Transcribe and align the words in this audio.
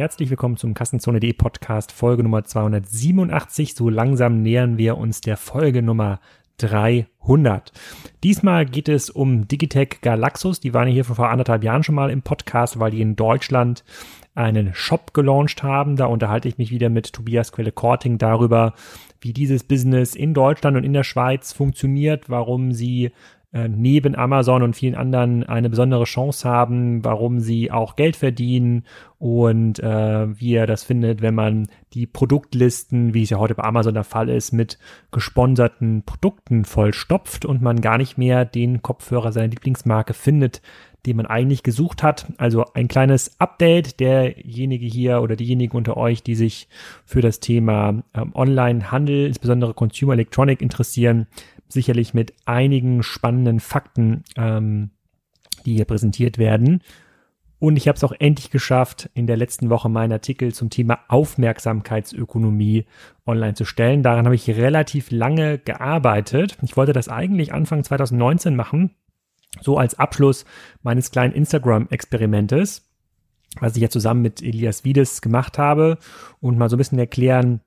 Herzlich 0.00 0.30
willkommen 0.30 0.56
zum 0.56 0.72
Kassenzone.de 0.72 1.34
Podcast 1.34 1.92
Folge 1.92 2.22
Nummer 2.22 2.42
287. 2.42 3.74
So 3.74 3.90
langsam 3.90 4.40
nähern 4.40 4.78
wir 4.78 4.96
uns 4.96 5.20
der 5.20 5.36
Folge 5.36 5.82
Nummer 5.82 6.20
300. 6.56 7.70
Diesmal 8.24 8.64
geht 8.64 8.88
es 8.88 9.10
um 9.10 9.46
Digitech 9.46 10.00
Galaxus. 10.00 10.58
Die 10.58 10.72
waren 10.72 10.88
hier 10.88 11.04
vor 11.04 11.28
anderthalb 11.28 11.62
Jahren 11.62 11.82
schon 11.82 11.96
mal 11.96 12.08
im 12.08 12.22
Podcast, 12.22 12.78
weil 12.78 12.92
die 12.92 13.02
in 13.02 13.14
Deutschland 13.14 13.84
einen 14.34 14.72
Shop 14.72 15.12
gelauncht 15.12 15.62
haben. 15.62 15.96
Da 15.96 16.06
unterhalte 16.06 16.48
ich 16.48 16.56
mich 16.56 16.70
wieder 16.70 16.88
mit 16.88 17.12
Tobias 17.12 17.52
Quelle-Korting 17.52 18.16
darüber, 18.16 18.72
wie 19.20 19.34
dieses 19.34 19.64
Business 19.64 20.14
in 20.14 20.32
Deutschland 20.32 20.78
und 20.78 20.84
in 20.84 20.94
der 20.94 21.04
Schweiz 21.04 21.52
funktioniert, 21.52 22.30
warum 22.30 22.72
sie 22.72 23.10
äh, 23.52 23.68
neben 23.68 24.14
Amazon 24.14 24.62
und 24.62 24.76
vielen 24.76 24.94
anderen 24.94 25.42
eine 25.42 25.68
besondere 25.68 26.04
Chance 26.04 26.48
haben, 26.48 27.04
warum 27.04 27.40
sie 27.40 27.70
auch 27.72 27.96
Geld 27.96 28.14
verdienen 28.14 28.84
und 29.18 29.80
äh, 29.80 30.40
wie 30.40 30.54
er 30.54 30.66
das 30.66 30.84
findet, 30.84 31.20
wenn 31.20 31.34
man 31.34 31.68
die 31.92 32.06
Produktlisten, 32.06 33.12
wie 33.12 33.24
es 33.24 33.30
ja 33.30 33.38
heute 33.38 33.56
bei 33.56 33.64
Amazon 33.64 33.94
der 33.94 34.04
Fall 34.04 34.28
ist, 34.28 34.52
mit 34.52 34.78
gesponserten 35.10 36.04
Produkten 36.04 36.64
vollstopft 36.64 37.44
und 37.44 37.60
man 37.60 37.80
gar 37.80 37.98
nicht 37.98 38.16
mehr 38.16 38.44
den 38.44 38.82
Kopfhörer 38.82 39.32
seiner 39.32 39.48
Lieblingsmarke 39.48 40.14
findet, 40.14 40.62
den 41.06 41.16
man 41.16 41.26
eigentlich 41.26 41.62
gesucht 41.62 42.02
hat. 42.02 42.26
Also 42.36 42.64
ein 42.74 42.88
kleines 42.88 43.40
Update. 43.40 44.00
Derjenige 44.00 44.86
hier 44.86 45.22
oder 45.22 45.34
diejenigen 45.36 45.76
unter 45.76 45.96
euch, 45.96 46.22
die 46.22 46.34
sich 46.34 46.68
für 47.04 47.20
das 47.20 47.40
Thema 47.40 48.02
ähm, 48.14 48.32
Online-Handel, 48.34 49.26
insbesondere 49.26 49.74
Consumer 49.74 50.12
Electronic 50.12 50.60
interessieren, 50.62 51.26
sicherlich 51.72 52.14
mit 52.14 52.34
einigen 52.44 53.02
spannenden 53.02 53.60
Fakten, 53.60 54.24
ähm, 54.36 54.90
die 55.64 55.74
hier 55.74 55.84
präsentiert 55.84 56.38
werden. 56.38 56.82
Und 57.60 57.76
ich 57.76 57.88
habe 57.88 57.96
es 57.96 58.04
auch 58.04 58.14
endlich 58.18 58.50
geschafft, 58.50 59.10
in 59.12 59.26
der 59.26 59.36
letzten 59.36 59.68
Woche 59.68 59.90
meinen 59.90 60.12
Artikel 60.12 60.54
zum 60.54 60.70
Thema 60.70 61.00
Aufmerksamkeitsökonomie 61.08 62.86
online 63.26 63.52
zu 63.52 63.66
stellen. 63.66 64.02
Daran 64.02 64.24
habe 64.24 64.34
ich 64.34 64.48
relativ 64.48 65.10
lange 65.10 65.58
gearbeitet. 65.58 66.56
Ich 66.62 66.78
wollte 66.78 66.94
das 66.94 67.10
eigentlich 67.10 67.52
Anfang 67.52 67.84
2019 67.84 68.56
machen, 68.56 68.94
so 69.60 69.76
als 69.76 69.98
Abschluss 69.98 70.46
meines 70.82 71.10
kleinen 71.10 71.34
Instagram-Experimentes, 71.34 72.88
was 73.60 73.76
ich 73.76 73.82
ja 73.82 73.90
zusammen 73.90 74.22
mit 74.22 74.42
Elias 74.42 74.84
Wiedes 74.84 75.20
gemacht 75.20 75.58
habe 75.58 75.98
und 76.40 76.56
mal 76.56 76.70
so 76.70 76.76
ein 76.76 76.78
bisschen 76.78 76.98
erklären, 76.98 77.60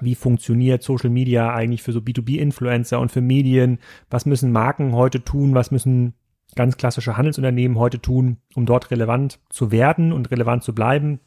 wie 0.00 0.14
funktioniert 0.14 0.82
Social 0.82 1.10
Media 1.10 1.52
eigentlich 1.52 1.82
für 1.82 1.92
so 1.92 2.00
B2B-Influencer 2.00 3.00
und 3.00 3.10
für 3.10 3.20
Medien? 3.20 3.78
Was 4.08 4.26
müssen 4.26 4.52
Marken 4.52 4.94
heute 4.94 5.22
tun? 5.22 5.54
Was 5.54 5.70
müssen 5.70 6.14
ganz 6.54 6.76
klassische 6.76 7.16
Handelsunternehmen 7.16 7.78
heute 7.78 8.00
tun, 8.00 8.38
um 8.54 8.66
dort 8.66 8.90
relevant 8.90 9.40
zu 9.50 9.70
werden 9.70 10.12
und 10.12 10.30
relevant 10.30 10.62
zu 10.62 10.74
bleiben? 10.74 11.20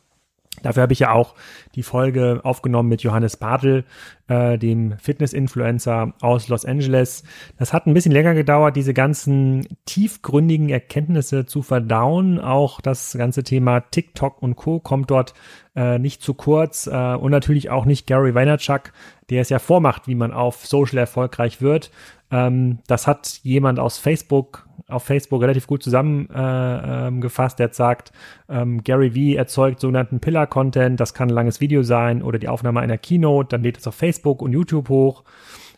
Dafür 0.61 0.83
habe 0.83 0.94
ich 0.94 0.99
ja 0.99 1.11
auch 1.11 1.33
die 1.73 1.83
Folge 1.83 2.41
aufgenommen 2.44 2.88
mit 2.88 3.02
Johannes 3.02 3.38
Bartel, 3.38 3.86
äh, 4.27 4.58
dem 4.58 4.97
Fitness-Influencer 4.99 6.13
aus 6.22 6.47
Los 6.47 6.63
Angeles. 6.63 7.23
Das 7.58 7.73
hat 7.73 7.88
ein 7.88 7.94
bisschen 7.94 8.11
länger 8.11 8.36
gedauert, 8.36 8.75
diese 8.75 8.94
ganzen 8.94 9.67
tiefgründigen 9.86 10.69
Erkenntnisse 10.69 11.45
zu 11.45 11.64
verdauen. 11.64 12.39
Auch 12.39 12.81
das 12.81 13.16
ganze 13.17 13.44
Thema 13.44 13.81
TikTok 13.81 14.41
und 14.41 14.55
Co. 14.55 14.80
kommt 14.80 15.09
dort 15.09 15.33
äh, 15.75 15.97
nicht 15.97 16.21
zu 16.21 16.36
kurz. 16.36 16.86
Äh, 16.86 17.16
und 17.16 17.31
natürlich 17.31 17.71
auch 17.71 17.86
nicht 17.86 18.05
Gary 18.05 18.36
Vaynerchuk, 18.36 18.94
der 19.31 19.41
es 19.41 19.49
ja 19.49 19.58
vormacht, 19.58 20.08
wie 20.08 20.16
man 20.16 20.31
auf 20.31 20.67
Social 20.67 20.99
erfolgreich 20.99 21.61
wird. 21.61 21.89
Ähm, 22.34 22.80
das 22.88 23.06
hat 23.06 23.39
jemand 23.44 23.80
aus 23.80 24.00
Facebook 24.00 24.67
auf 24.88 25.03
Facebook 25.03 25.42
relativ 25.42 25.67
gut 25.67 25.84
zusammengefasst. 25.84 27.59
Äh, 27.59 27.64
ähm, 27.64 27.67
der 27.67 27.73
sagt, 27.73 28.12
ähm, 28.50 28.84
Gary 28.84 29.12
V 29.12 29.38
erzeugt 29.38 29.80
sogenannten 29.80 30.20
Pillar-Content. 30.20 31.00
Das 31.00 31.14
kann 31.14 31.30
ein 31.30 31.34
langes 31.34 31.61
Video 31.61 31.84
sein 31.84 32.22
oder 32.22 32.39
die 32.39 32.48
Aufnahme 32.48 32.81
einer 32.81 32.98
Keynote. 32.98 33.50
Dann 33.50 33.64
lädt 33.64 33.78
es 33.78 33.88
auf 33.88 33.95
Facebook 33.95 34.42
und 34.42 34.52
YouTube 34.52 34.89
hoch. 34.89 35.23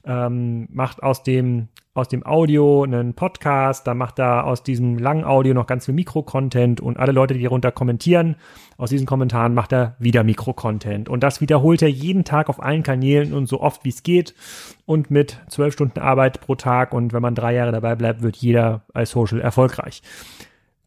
Ähm, 0.06 0.68
macht 0.72 1.02
aus 1.02 1.24
dem 1.24 1.70
aus 1.96 2.10
dem 2.10 2.26
Audio 2.26 2.84
einen 2.84 3.14
Podcast, 3.14 3.88
dann 3.88 3.98
macht 3.98 4.20
er 4.20 4.46
aus 4.46 4.64
diesem 4.64 4.98
langen 4.98 5.24
Audio 5.24 5.54
noch 5.54 5.66
ganz 5.66 5.86
viel 5.86 5.94
Mikro-Content 5.94 6.82
und 6.82 7.00
alle 7.00 7.14
Leute, 7.14 7.34
die 7.34 7.40
hierunter 7.40 7.72
kommentieren, 7.72 8.36
aus 8.78 8.90
diesen 8.90 9.08
Kommentaren 9.08 9.54
macht 9.54 9.72
er 9.72 9.96
wieder 9.98 10.26
Mikro-Content. 10.26 11.08
Und 11.08 11.24
das 11.24 11.40
wiederholt 11.40 11.82
er 11.82 11.88
jeden 11.88 12.26
Tag 12.26 12.50
auf 12.50 12.62
allen 12.62 12.84
Kanälen 12.84 13.34
und 13.34 13.48
so 13.48 13.62
oft 13.62 13.86
wie 13.86 13.90
es 13.90 14.04
geht 14.04 14.36
und 14.86 15.10
mit 15.10 15.40
zwölf 15.48 15.74
Stunden 15.74 16.00
Arbeit 16.00 16.42
pro 16.42 16.56
Tag 16.56 16.94
und 16.94 17.14
wenn 17.14 17.22
man 17.22 17.34
drei 17.34 17.54
Jahre 17.54 17.72
dabei 17.72 17.96
bleibt, 17.96 18.22
wird 18.22 18.36
jeder 18.36 18.82
als 18.94 19.12
Social 19.12 19.40
erfolgreich. 19.40 20.02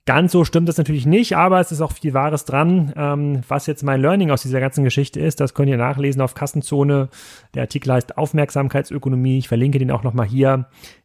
Ganz 0.09 0.33
so 0.33 0.43
stimmt 0.47 0.71
das 0.71 0.79
natürlich 0.79 1.05
nicht, 1.05 1.37
aber 1.37 1.61
es 1.61 1.71
ist 1.71 1.83
auch 1.83 1.93
viel 1.93 2.15
Wahres 2.15 2.47
dran. 2.47 2.95
Ähm, 2.97 3.43
was 3.47 3.67
jetzt 3.67 3.83
mein 3.83 4.01
Learning 4.01 4.31
aus 4.31 4.41
dieser 4.41 4.59
ganzen 4.59 4.83
Geschichte 4.83 5.21
ist, 5.21 5.39
das 5.39 5.53
könnt 5.53 5.69
ihr 5.69 5.77
nachlesen 5.77 6.23
auf 6.23 6.33
Kassenzone. 6.33 7.11
Der 7.53 7.65
Artikel 7.65 7.93
heißt 7.93 8.17
Aufmerksamkeitsökonomie. 8.17 9.37
Ich 9.37 9.49
verlinke 9.49 9.79
den 9.79 9.91
auch 9.91 10.05
nochmal 10.05 10.27
hier 10.27 10.65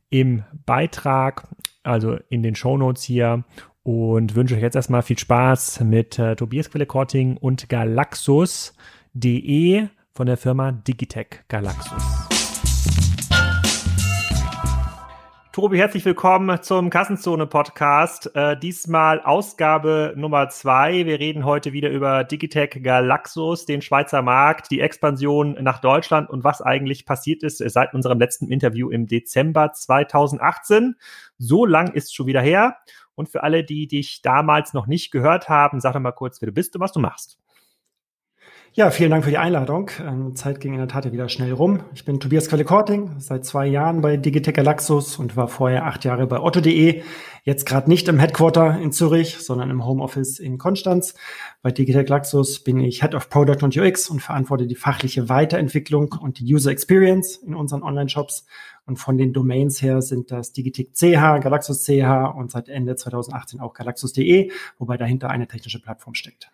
im 0.09 0.44
Beitrag, 0.66 1.50
also 1.84 2.16
in 2.30 2.44
den 2.44 2.56
Show 2.56 2.78
Notes 2.78 3.03
hier. 3.03 3.44
Und 3.84 4.36
wünsche 4.36 4.56
euch 4.56 4.62
jetzt 4.62 4.78
erstmal 4.78 5.02
viel 5.02 5.20
Spaß 5.20 5.81
mit 5.81 6.18
äh, 6.18 6.38
Tobias 6.38 6.72
Quelle-Korting 6.72 7.35
und 7.35 7.68
Galaxus.de 7.68 8.78
von 10.14 10.28
der 10.28 10.38
Firma 10.38 10.72
Digitech 10.72 11.41
Galaxus. 11.50 12.32
Tobi, 15.53 15.78
herzlich 15.78 16.03
willkommen 16.03 16.64
zum 16.64 16.90
Kassenzone-Podcast. 16.90 18.36
Äh, 18.36 18.58
diesmal 18.58 19.22
Ausgabe 19.22 20.16
Nummer 20.18 20.50
zwei. 20.50 21.06
Wir 21.06 21.19
reden 21.19 21.46
heute 21.46 21.74
wieder 21.74 21.91
über 21.91 22.24
Digitech 22.24 22.81
Galaxus, 22.81 23.68
den 23.68 23.84
Schweizer 23.84 24.24
Markt, 24.24 24.72
die 24.72 24.80
Expansion 24.80 25.56
nach 25.62 25.80
Deutschland 25.80 26.31
und 26.31 26.44
was 26.44 26.64
eigentlich 26.64 27.06
passiert 27.06 27.44
ist 27.44 27.59
seit 27.59 27.94
unserem 27.94 28.18
letzten 28.18 28.50
Interview 28.50 28.90
im 28.90 29.06
Dezember 29.06 29.74
2018. 29.74 30.96
So 31.38 31.68
lang 31.68 31.94
ist 31.94 32.16
schon 32.16 32.25
wieder 32.25 32.41
her. 32.41 32.78
Und 33.14 33.30
für 33.30 33.44
alle, 33.44 33.64
die 33.64 33.85
dich 33.85 34.24
damals 34.24 34.74
noch 34.74 34.88
nicht 34.88 35.12
gehört 35.12 35.50
haben, 35.50 35.80
sag 35.81 35.94
doch 35.94 36.00
mal 36.00 36.14
kurz, 36.14 36.41
wer 36.41 36.47
du 36.47 36.53
bist 36.53 36.74
und 36.75 36.81
was 36.81 36.94
du 36.94 37.00
machst. 37.00 37.38
Ja, 38.75 38.89
vielen 38.89 39.11
Dank 39.11 39.23
für 39.23 39.29
die 39.29 39.38
Einladung. 39.38 39.91
Ähm, 40.03 40.35
Zeit 40.35 40.59
ging 40.59 40.73
in 40.73 40.79
der 40.79 40.88
Tat 40.88 41.06
ja 41.06 41.11
wieder 41.11 41.29
schnell 41.29 41.53
rum. 41.53 41.81
Ich 41.94 42.06
bin 42.06 42.19
Tobias 42.19 42.50
Quelle-Korting, 42.50 43.19
seit 43.19 43.45
zwei 43.45 43.67
Jahren 43.67 44.01
bei 44.01 44.17
Digitech 44.17 44.56
Galaxus 44.56 45.19
und 45.19 45.38
war 45.38 45.47
vorher 45.47 45.85
acht 45.85 46.03
Jahre 46.06 46.25
bei 46.25 46.39
Otto.de. 46.39 47.03
Jetzt 47.44 47.67
gerade 47.67 47.88
nicht 47.88 48.07
im 48.07 48.17
Headquarter 48.17 48.79
in 48.79 48.91
Zürich, 48.91 49.38
sondern 49.38 49.69
im 49.69 49.85
Homeoffice 49.85 50.39
in 50.39 50.57
Konstanz. 50.57 51.13
Bei 51.61 51.69
Digitech 51.69 52.07
Galaxus 52.07 52.63
bin 52.63 52.79
ich 52.79 53.01
Head 53.01 53.13
of 53.13 53.29
Product 53.29 53.61
und 53.61 53.78
UX 53.78 54.09
und 54.09 54.23
verantworte 54.23 54.66
die 54.66 54.73
fachliche 54.73 55.29
Weiterentwicklung 55.29 56.16
und 56.19 56.40
die 56.40 56.51
User 56.51 56.72
Experience 56.72 57.38
in 57.38 57.53
unseren 57.53 57.84
Online-Shops. 57.84 58.47
Und 58.88 58.97
von 58.97 59.19
den 59.19 59.34
Domains 59.34 59.84
her 59.84 60.01
sind 60.01 60.31
das 60.31 60.51
Digitech 60.51 60.94
CH, 60.94 61.41
Galaxus 61.44 61.85
CH 61.85 62.34
und 62.35 62.50
seit 62.50 62.69
Ende 62.69 62.95
2018 62.95 63.59
auch 63.59 63.75
Galaxus.de, 63.75 64.50
wobei 64.79 64.97
dahinter 64.97 65.29
eine 65.29 65.47
technische 65.47 65.79
Plattform 65.79 66.16
steckt. 66.16 66.50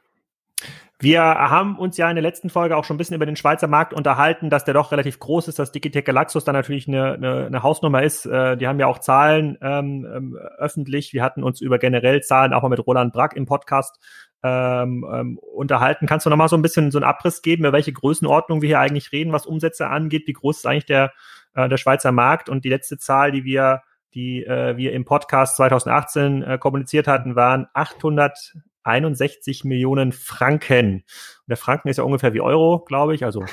Wir 1.01 1.21
haben 1.23 1.79
uns 1.79 1.95
ja 1.95 2.09
in 2.09 2.17
der 2.17 2.21
letzten 2.21 2.49
Folge 2.49 2.75
auch 2.75 2.83
schon 2.83 2.95
ein 2.95 2.97
bisschen 2.97 3.15
über 3.15 3.25
den 3.25 3.37
Schweizer 3.37 3.67
Markt 3.67 3.93
unterhalten, 3.93 4.49
dass 4.49 4.65
der 4.65 4.73
doch 4.73 4.91
relativ 4.91 5.17
groß 5.17 5.47
ist, 5.47 5.57
dass 5.57 5.71
Digitech 5.71 6.03
Galaxus 6.03 6.43
da 6.43 6.51
natürlich 6.51 6.89
eine, 6.89 7.13
eine, 7.13 7.45
eine 7.45 7.63
Hausnummer 7.63 8.03
ist. 8.03 8.25
Äh, 8.25 8.57
die 8.57 8.67
haben 8.67 8.81
ja 8.81 8.87
auch 8.87 8.99
Zahlen 8.99 9.57
ähm, 9.61 10.05
ähm, 10.13 10.37
öffentlich. 10.57 11.13
Wir 11.13 11.23
hatten 11.23 11.41
uns 11.41 11.61
über 11.61 11.79
generell 11.79 12.21
Zahlen 12.21 12.53
auch 12.53 12.63
mal 12.63 12.69
mit 12.69 12.85
Roland 12.85 13.13
Brack 13.13 13.33
im 13.37 13.45
Podcast 13.45 13.97
ähm, 14.43 15.05
ähm, 15.09 15.39
unterhalten. 15.39 16.05
Kannst 16.05 16.25
du 16.25 16.29
noch 16.29 16.35
mal 16.35 16.49
so 16.49 16.57
ein 16.57 16.61
bisschen 16.61 16.91
so 16.91 16.97
einen 16.97 17.05
Abriss 17.05 17.41
geben, 17.41 17.63
über 17.63 17.71
welche 17.71 17.93
Größenordnung 17.93 18.61
wir 18.61 18.67
hier 18.67 18.79
eigentlich 18.81 19.13
reden, 19.13 19.31
was 19.31 19.45
Umsätze 19.45 19.87
angeht? 19.87 20.27
Wie 20.27 20.33
groß 20.33 20.57
ist 20.57 20.65
eigentlich 20.65 20.85
der, 20.85 21.13
äh, 21.53 21.69
der 21.69 21.77
Schweizer 21.77 22.11
Markt? 22.11 22.49
Und 22.49 22.65
die 22.65 22.69
letzte 22.69 22.97
Zahl, 22.97 23.31
die 23.31 23.45
wir 23.45 23.83
die 24.13 24.43
äh, 24.43 24.75
wir 24.75 24.91
im 24.91 25.05
Podcast 25.05 25.55
2018 25.57 26.43
äh, 26.43 26.57
kommuniziert 26.57 27.07
hatten, 27.07 27.37
waren 27.37 27.67
800 27.73 28.55
61 28.83 29.63
Millionen 29.63 30.11
Franken. 30.11 30.95
Und 30.95 31.47
der 31.47 31.57
Franken 31.57 31.89
ist 31.89 31.97
ja 31.97 32.03
ungefähr 32.03 32.33
wie 32.33 32.41
Euro, 32.41 32.79
glaube 32.79 33.15
ich. 33.15 33.25
Also 33.25 33.43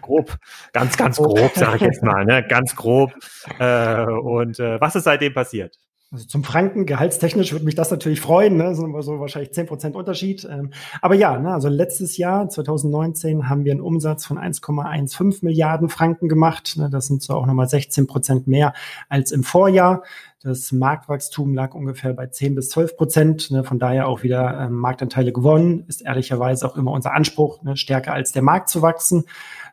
grob, 0.00 0.36
ganz, 0.72 0.96
ganz 0.96 1.18
grob, 1.18 1.52
sage 1.54 1.76
ich 1.76 1.82
jetzt 1.82 2.02
mal, 2.02 2.24
ne? 2.24 2.44
ganz 2.46 2.76
grob. 2.76 3.12
Äh, 3.58 4.04
und 4.06 4.58
äh, 4.60 4.80
was 4.80 4.94
ist 4.94 5.04
seitdem 5.04 5.34
passiert? 5.34 5.76
Also 6.12 6.26
zum 6.26 6.44
Franken, 6.44 6.84
gehaltstechnisch 6.84 7.52
würde 7.52 7.64
mich 7.64 7.74
das 7.74 7.90
natürlich 7.90 8.20
freuen, 8.20 8.58
ne? 8.58 8.74
so, 8.74 9.00
so 9.00 9.18
wahrscheinlich 9.18 9.52
zehn 9.52 9.66
Prozent 9.66 9.96
Unterschied. 9.96 10.46
Ähm, 10.50 10.70
aber 11.00 11.14
ja, 11.14 11.38
ne, 11.38 11.54
also 11.54 11.68
letztes 11.70 12.18
Jahr, 12.18 12.50
2019, 12.50 13.48
haben 13.48 13.64
wir 13.64 13.72
einen 13.72 13.80
Umsatz 13.80 14.26
von 14.26 14.38
1,15 14.38 15.38
Milliarden 15.42 15.88
Franken 15.88 16.28
gemacht. 16.28 16.74
Ne? 16.76 16.90
Das 16.90 17.06
sind 17.06 17.22
so 17.22 17.34
auch 17.34 17.46
nochmal 17.46 17.66
16 17.66 18.06
Prozent 18.06 18.46
mehr 18.46 18.74
als 19.08 19.32
im 19.32 19.42
Vorjahr. 19.42 20.02
Das 20.44 20.72
Marktwachstum 20.72 21.54
lag 21.54 21.72
ungefähr 21.72 22.14
bei 22.14 22.26
10 22.26 22.56
bis 22.56 22.70
12 22.70 22.96
Prozent. 22.96 23.50
Ne? 23.52 23.62
Von 23.62 23.78
daher 23.78 24.08
auch 24.08 24.24
wieder 24.24 24.58
ähm, 24.62 24.74
Marktanteile 24.74 25.32
gewonnen. 25.32 25.84
Ist 25.86 26.02
ehrlicherweise 26.02 26.66
auch 26.66 26.76
immer 26.76 26.90
unser 26.90 27.14
Anspruch, 27.14 27.62
ne? 27.62 27.76
stärker 27.76 28.12
als 28.12 28.32
der 28.32 28.42
Markt 28.42 28.68
zu 28.68 28.82
wachsen. 28.82 29.24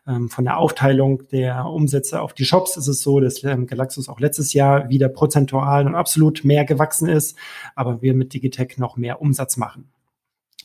Ähm, 0.06 0.28
von 0.28 0.44
der 0.44 0.58
Aufteilung 0.58 1.26
der 1.32 1.66
Umsätze 1.66 2.20
auf 2.20 2.34
die 2.34 2.44
Shops 2.44 2.76
ist 2.76 2.86
es 2.86 3.02
so, 3.02 3.18
dass 3.18 3.42
ähm, 3.42 3.66
Galaxus 3.66 4.08
auch 4.08 4.20
letztes 4.20 4.52
Jahr 4.52 4.88
wieder 4.88 5.08
prozentual 5.08 5.88
und 5.88 5.96
absolut 5.96 6.44
mehr 6.44 6.64
gewachsen 6.64 7.08
ist, 7.08 7.36
aber 7.74 8.00
wir 8.00 8.14
mit 8.14 8.32
Digitech 8.32 8.78
noch 8.78 8.96
mehr 8.96 9.20
Umsatz 9.20 9.56
machen. 9.56 9.90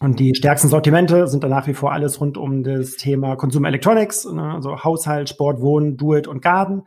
Und 0.01 0.19
die 0.19 0.35
stärksten 0.35 0.67
Sortimente 0.67 1.27
sind 1.27 1.43
dann 1.43 1.51
nach 1.51 1.67
wie 1.67 1.73
vor 1.73 1.93
alles 1.93 2.19
rund 2.19 2.37
um 2.37 2.63
das 2.63 2.91
Thema 2.91 3.37
Consumer 3.37 3.69
Electronics, 3.69 4.25
ne, 4.25 4.53
also 4.53 4.83
Haushalt, 4.83 5.29
Sport, 5.29 5.61
Wohnen, 5.61 5.95
Do 5.95 6.15
It 6.15 6.27
und 6.27 6.41
Garden. 6.41 6.83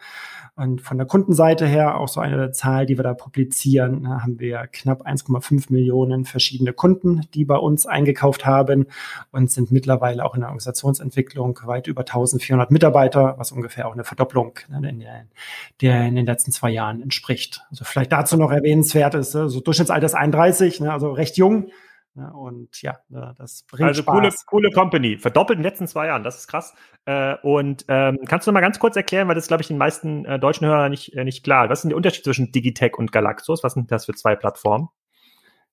Und 0.58 0.80
von 0.80 0.98
der 0.98 1.06
Kundenseite 1.06 1.68
her 1.68 2.00
auch 2.00 2.08
so 2.08 2.18
eine 2.18 2.50
Zahl, 2.50 2.84
die 2.84 2.98
wir 2.98 3.04
da 3.04 3.14
publizieren, 3.14 4.02
ne, 4.02 4.22
haben 4.24 4.40
wir 4.40 4.66
knapp 4.72 5.06
1,5 5.06 5.72
Millionen 5.72 6.24
verschiedene 6.24 6.72
Kunden, 6.72 7.20
die 7.32 7.44
bei 7.44 7.54
uns 7.54 7.86
eingekauft 7.86 8.44
haben 8.44 8.86
und 9.30 9.52
sind 9.52 9.70
mittlerweile 9.70 10.24
auch 10.24 10.34
in 10.34 10.40
der 10.40 10.48
Organisationsentwicklung 10.48 11.60
weit 11.66 11.86
über 11.86 12.00
1400 12.00 12.72
Mitarbeiter, 12.72 13.36
was 13.38 13.52
ungefähr 13.52 13.86
auch 13.86 13.92
eine 13.92 14.02
Verdopplung 14.02 14.58
ne, 14.68 14.88
in, 14.88 14.98
der, 14.98 15.26
der 15.80 16.08
in 16.08 16.16
den 16.16 16.26
letzten 16.26 16.50
zwei 16.50 16.70
Jahren 16.70 17.02
entspricht. 17.02 17.62
Also 17.70 17.84
vielleicht 17.84 18.10
dazu 18.10 18.36
noch 18.36 18.50
erwähnenswert 18.50 19.14
ist, 19.14 19.30
so 19.30 19.42
also 19.42 19.60
Durchschnittsalter 19.60 20.06
ist 20.06 20.14
31, 20.14 20.82
also 20.82 21.12
recht 21.12 21.36
jung 21.36 21.70
Ne? 22.18 22.32
Und 22.32 22.82
ja, 22.82 22.98
das 23.08 23.64
bringt 23.70 23.86
also 23.86 24.02
Spaß. 24.02 24.14
coole, 24.14 24.30
coole 24.46 24.70
Company. 24.70 25.18
Verdoppelt 25.18 25.56
in 25.56 25.62
den 25.62 25.70
letzten 25.70 25.86
zwei 25.86 26.06
Jahren, 26.06 26.24
das 26.24 26.38
ist 26.38 26.48
krass. 26.48 26.74
Äh, 27.04 27.36
und 27.42 27.84
ähm, 27.86 28.18
kannst 28.26 28.46
du 28.46 28.50
noch 28.50 28.54
mal 28.54 28.60
ganz 28.60 28.80
kurz 28.80 28.96
erklären, 28.96 29.28
weil 29.28 29.36
das 29.36 29.46
glaube 29.46 29.60
ich 29.60 29.68
den 29.68 29.78
meisten 29.78 30.24
äh, 30.24 30.38
deutschen 30.40 30.66
Hörern 30.66 30.90
nicht, 30.90 31.14
äh, 31.14 31.22
nicht 31.22 31.44
klar. 31.44 31.68
Was 31.68 31.78
ist 31.78 31.82
denn 31.84 31.90
der 31.90 31.96
Unterschied 31.96 32.24
zwischen 32.24 32.50
Digitech 32.50 32.98
und 32.98 33.12
Galaxus? 33.12 33.62
Was 33.62 33.74
sind 33.74 33.92
das 33.92 34.06
für 34.06 34.14
zwei 34.14 34.34
Plattformen? 34.34 34.88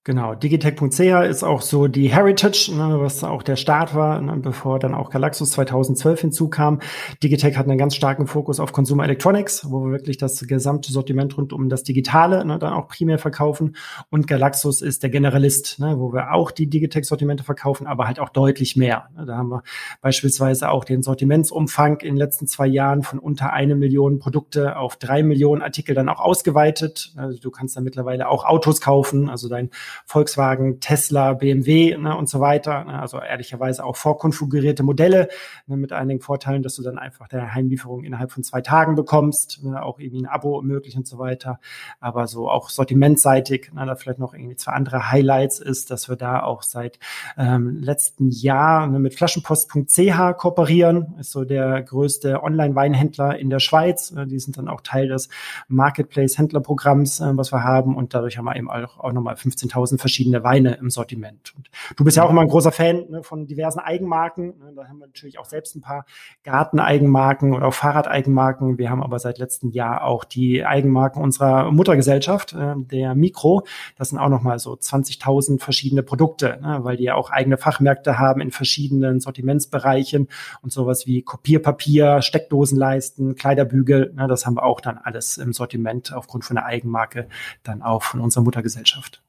Genau, 0.06 0.36
Digitech.ch 0.36 1.00
ist 1.28 1.42
auch 1.42 1.62
so 1.62 1.88
die 1.88 2.06
Heritage, 2.06 2.70
ne, 2.72 3.00
was 3.00 3.24
auch 3.24 3.42
der 3.42 3.56
Start 3.56 3.92
war, 3.92 4.20
ne, 4.20 4.36
bevor 4.36 4.78
dann 4.78 4.94
auch 4.94 5.10
Galaxus 5.10 5.50
2012 5.50 6.20
hinzukam. 6.20 6.78
Digitech 7.24 7.56
hat 7.56 7.66
einen 7.66 7.76
ganz 7.76 7.96
starken 7.96 8.28
Fokus 8.28 8.60
auf 8.60 8.72
Consumer 8.72 9.02
Electronics, 9.02 9.68
wo 9.68 9.84
wir 9.84 9.90
wirklich 9.90 10.16
das 10.16 10.46
gesamte 10.46 10.92
Sortiment 10.92 11.36
rund 11.36 11.52
um 11.52 11.68
das 11.68 11.82
Digitale 11.82 12.44
ne, 12.44 12.56
dann 12.60 12.72
auch 12.72 12.86
primär 12.86 13.18
verkaufen. 13.18 13.74
Und 14.08 14.28
Galaxus 14.28 14.80
ist 14.80 15.02
der 15.02 15.10
Generalist, 15.10 15.80
ne, 15.80 15.98
wo 15.98 16.12
wir 16.12 16.34
auch 16.34 16.52
die 16.52 16.70
Digitech-Sortimente 16.70 17.42
verkaufen, 17.42 17.88
aber 17.88 18.06
halt 18.06 18.20
auch 18.20 18.28
deutlich 18.28 18.76
mehr. 18.76 19.08
Ne. 19.16 19.26
Da 19.26 19.36
haben 19.36 19.48
wir 19.48 19.64
beispielsweise 20.02 20.70
auch 20.70 20.84
den 20.84 21.02
Sortimentsumfang 21.02 21.98
in 22.02 22.14
den 22.14 22.16
letzten 22.16 22.46
zwei 22.46 22.68
Jahren 22.68 23.02
von 23.02 23.18
unter 23.18 23.52
eine 23.52 23.74
Million 23.74 24.20
Produkte 24.20 24.76
auf 24.76 24.94
drei 24.94 25.24
Millionen 25.24 25.62
Artikel 25.62 25.96
dann 25.96 26.08
auch 26.08 26.20
ausgeweitet. 26.20 27.12
Also 27.16 27.40
du 27.40 27.50
kannst 27.50 27.76
da 27.76 27.80
mittlerweile 27.80 28.28
auch 28.28 28.44
Autos 28.44 28.80
kaufen, 28.80 29.28
also 29.28 29.48
dein 29.48 29.70
Volkswagen, 30.04 30.80
Tesla, 30.80 31.32
BMW 31.32 31.96
ne, 31.96 32.16
und 32.16 32.28
so 32.28 32.40
weiter. 32.40 32.84
Ne, 32.84 33.00
also 33.00 33.18
ehrlicherweise 33.20 33.84
auch 33.84 33.96
vorkonfigurierte 33.96 34.82
Modelle 34.82 35.28
ne, 35.66 35.76
mit 35.76 35.92
einigen 35.92 36.20
Vorteilen, 36.20 36.62
dass 36.62 36.76
du 36.76 36.82
dann 36.82 36.98
einfach 36.98 37.28
deine 37.28 37.54
Heimlieferung 37.54 38.04
innerhalb 38.04 38.32
von 38.32 38.42
zwei 38.42 38.60
Tagen 38.60 38.94
bekommst, 38.94 39.62
ne, 39.62 39.82
auch 39.82 39.98
irgendwie 39.98 40.22
ein 40.22 40.26
Abo 40.26 40.60
möglich 40.62 40.96
und 40.96 41.06
so 41.06 41.18
weiter. 41.18 41.60
Aber 42.00 42.26
so 42.26 42.48
auch 42.50 42.70
sortimentseitig, 42.70 43.72
ne, 43.72 43.86
da 43.86 43.94
vielleicht 43.94 44.18
noch 44.18 44.34
irgendwie 44.34 44.56
zwei 44.56 44.72
andere 44.72 45.10
Highlights 45.10 45.60
ist, 45.60 45.90
dass 45.90 46.08
wir 46.08 46.16
da 46.16 46.42
auch 46.42 46.62
seit 46.62 46.98
ähm, 47.38 47.76
letzten 47.80 48.30
Jahr 48.30 48.86
ne, 48.86 48.98
mit 48.98 49.14
Flaschenpost.ch 49.14 50.36
kooperieren, 50.36 51.14
ist 51.18 51.32
so 51.32 51.44
der 51.44 51.82
größte 51.82 52.42
Online-Weinhändler 52.42 53.38
in 53.38 53.50
der 53.50 53.60
Schweiz. 53.60 54.14
Die 54.26 54.38
sind 54.38 54.58
dann 54.58 54.68
auch 54.68 54.80
Teil 54.80 55.08
des 55.08 55.28
Marketplace-Händlerprogramms, 55.68 57.20
äh, 57.20 57.36
was 57.36 57.52
wir 57.52 57.62
haben 57.62 57.96
und 57.96 58.14
dadurch 58.14 58.38
haben 58.38 58.44
wir 58.44 58.56
eben 58.56 58.70
auch, 58.70 58.98
auch 58.98 59.12
nochmal 59.12 59.34
15.000 59.34 59.85
tausend 59.86 60.00
verschiedene 60.00 60.42
Weine 60.42 60.74
im 60.74 60.90
Sortiment. 60.90 61.54
Und 61.56 61.70
du 61.96 62.02
bist 62.02 62.16
ja 62.16 62.24
auch 62.24 62.30
immer 62.30 62.40
ein 62.40 62.48
großer 62.48 62.72
Fan 62.72 63.04
ne, 63.08 63.22
von 63.22 63.46
diversen 63.46 63.78
Eigenmarken. 63.78 64.46
Ne, 64.58 64.72
da 64.74 64.88
haben 64.88 64.98
wir 64.98 65.06
natürlich 65.06 65.38
auch 65.38 65.44
selbst 65.44 65.76
ein 65.76 65.80
paar 65.80 66.06
Garteneigenmarken 66.42 67.54
oder 67.54 67.68
auch 67.68 67.74
Fahrradeigenmarken. 67.74 68.78
Wir 68.78 68.90
haben 68.90 69.00
aber 69.00 69.20
seit 69.20 69.38
letztem 69.38 69.70
Jahr 69.70 70.02
auch 70.02 70.24
die 70.24 70.64
Eigenmarken 70.64 71.22
unserer 71.22 71.70
Muttergesellschaft, 71.70 72.52
äh, 72.54 72.74
der 72.76 73.14
Mikro. 73.14 73.64
Das 73.96 74.08
sind 74.08 74.18
auch 74.18 74.28
nochmal 74.28 74.58
so 74.58 74.72
20.000 74.72 75.60
verschiedene 75.60 76.02
Produkte, 76.02 76.58
ne, 76.60 76.80
weil 76.82 76.96
die 76.96 77.04
ja 77.04 77.14
auch 77.14 77.30
eigene 77.30 77.56
Fachmärkte 77.56 78.18
haben 78.18 78.40
in 78.40 78.50
verschiedenen 78.50 79.20
Sortimentsbereichen 79.20 80.26
und 80.62 80.72
sowas 80.72 81.06
wie 81.06 81.22
Kopierpapier, 81.22 82.22
Steckdosenleisten, 82.22 83.36
Kleiderbügel. 83.36 84.14
Ne, 84.16 84.26
das 84.26 84.46
haben 84.46 84.56
wir 84.56 84.64
auch 84.64 84.80
dann 84.80 84.98
alles 84.98 85.38
im 85.38 85.52
Sortiment 85.52 86.12
aufgrund 86.12 86.44
von 86.44 86.56
der 86.56 86.66
Eigenmarke 86.66 87.28
dann 87.62 87.82
auch 87.82 88.02
von 88.02 88.20
unserer 88.20 88.42
Muttergesellschaft. 88.42 89.22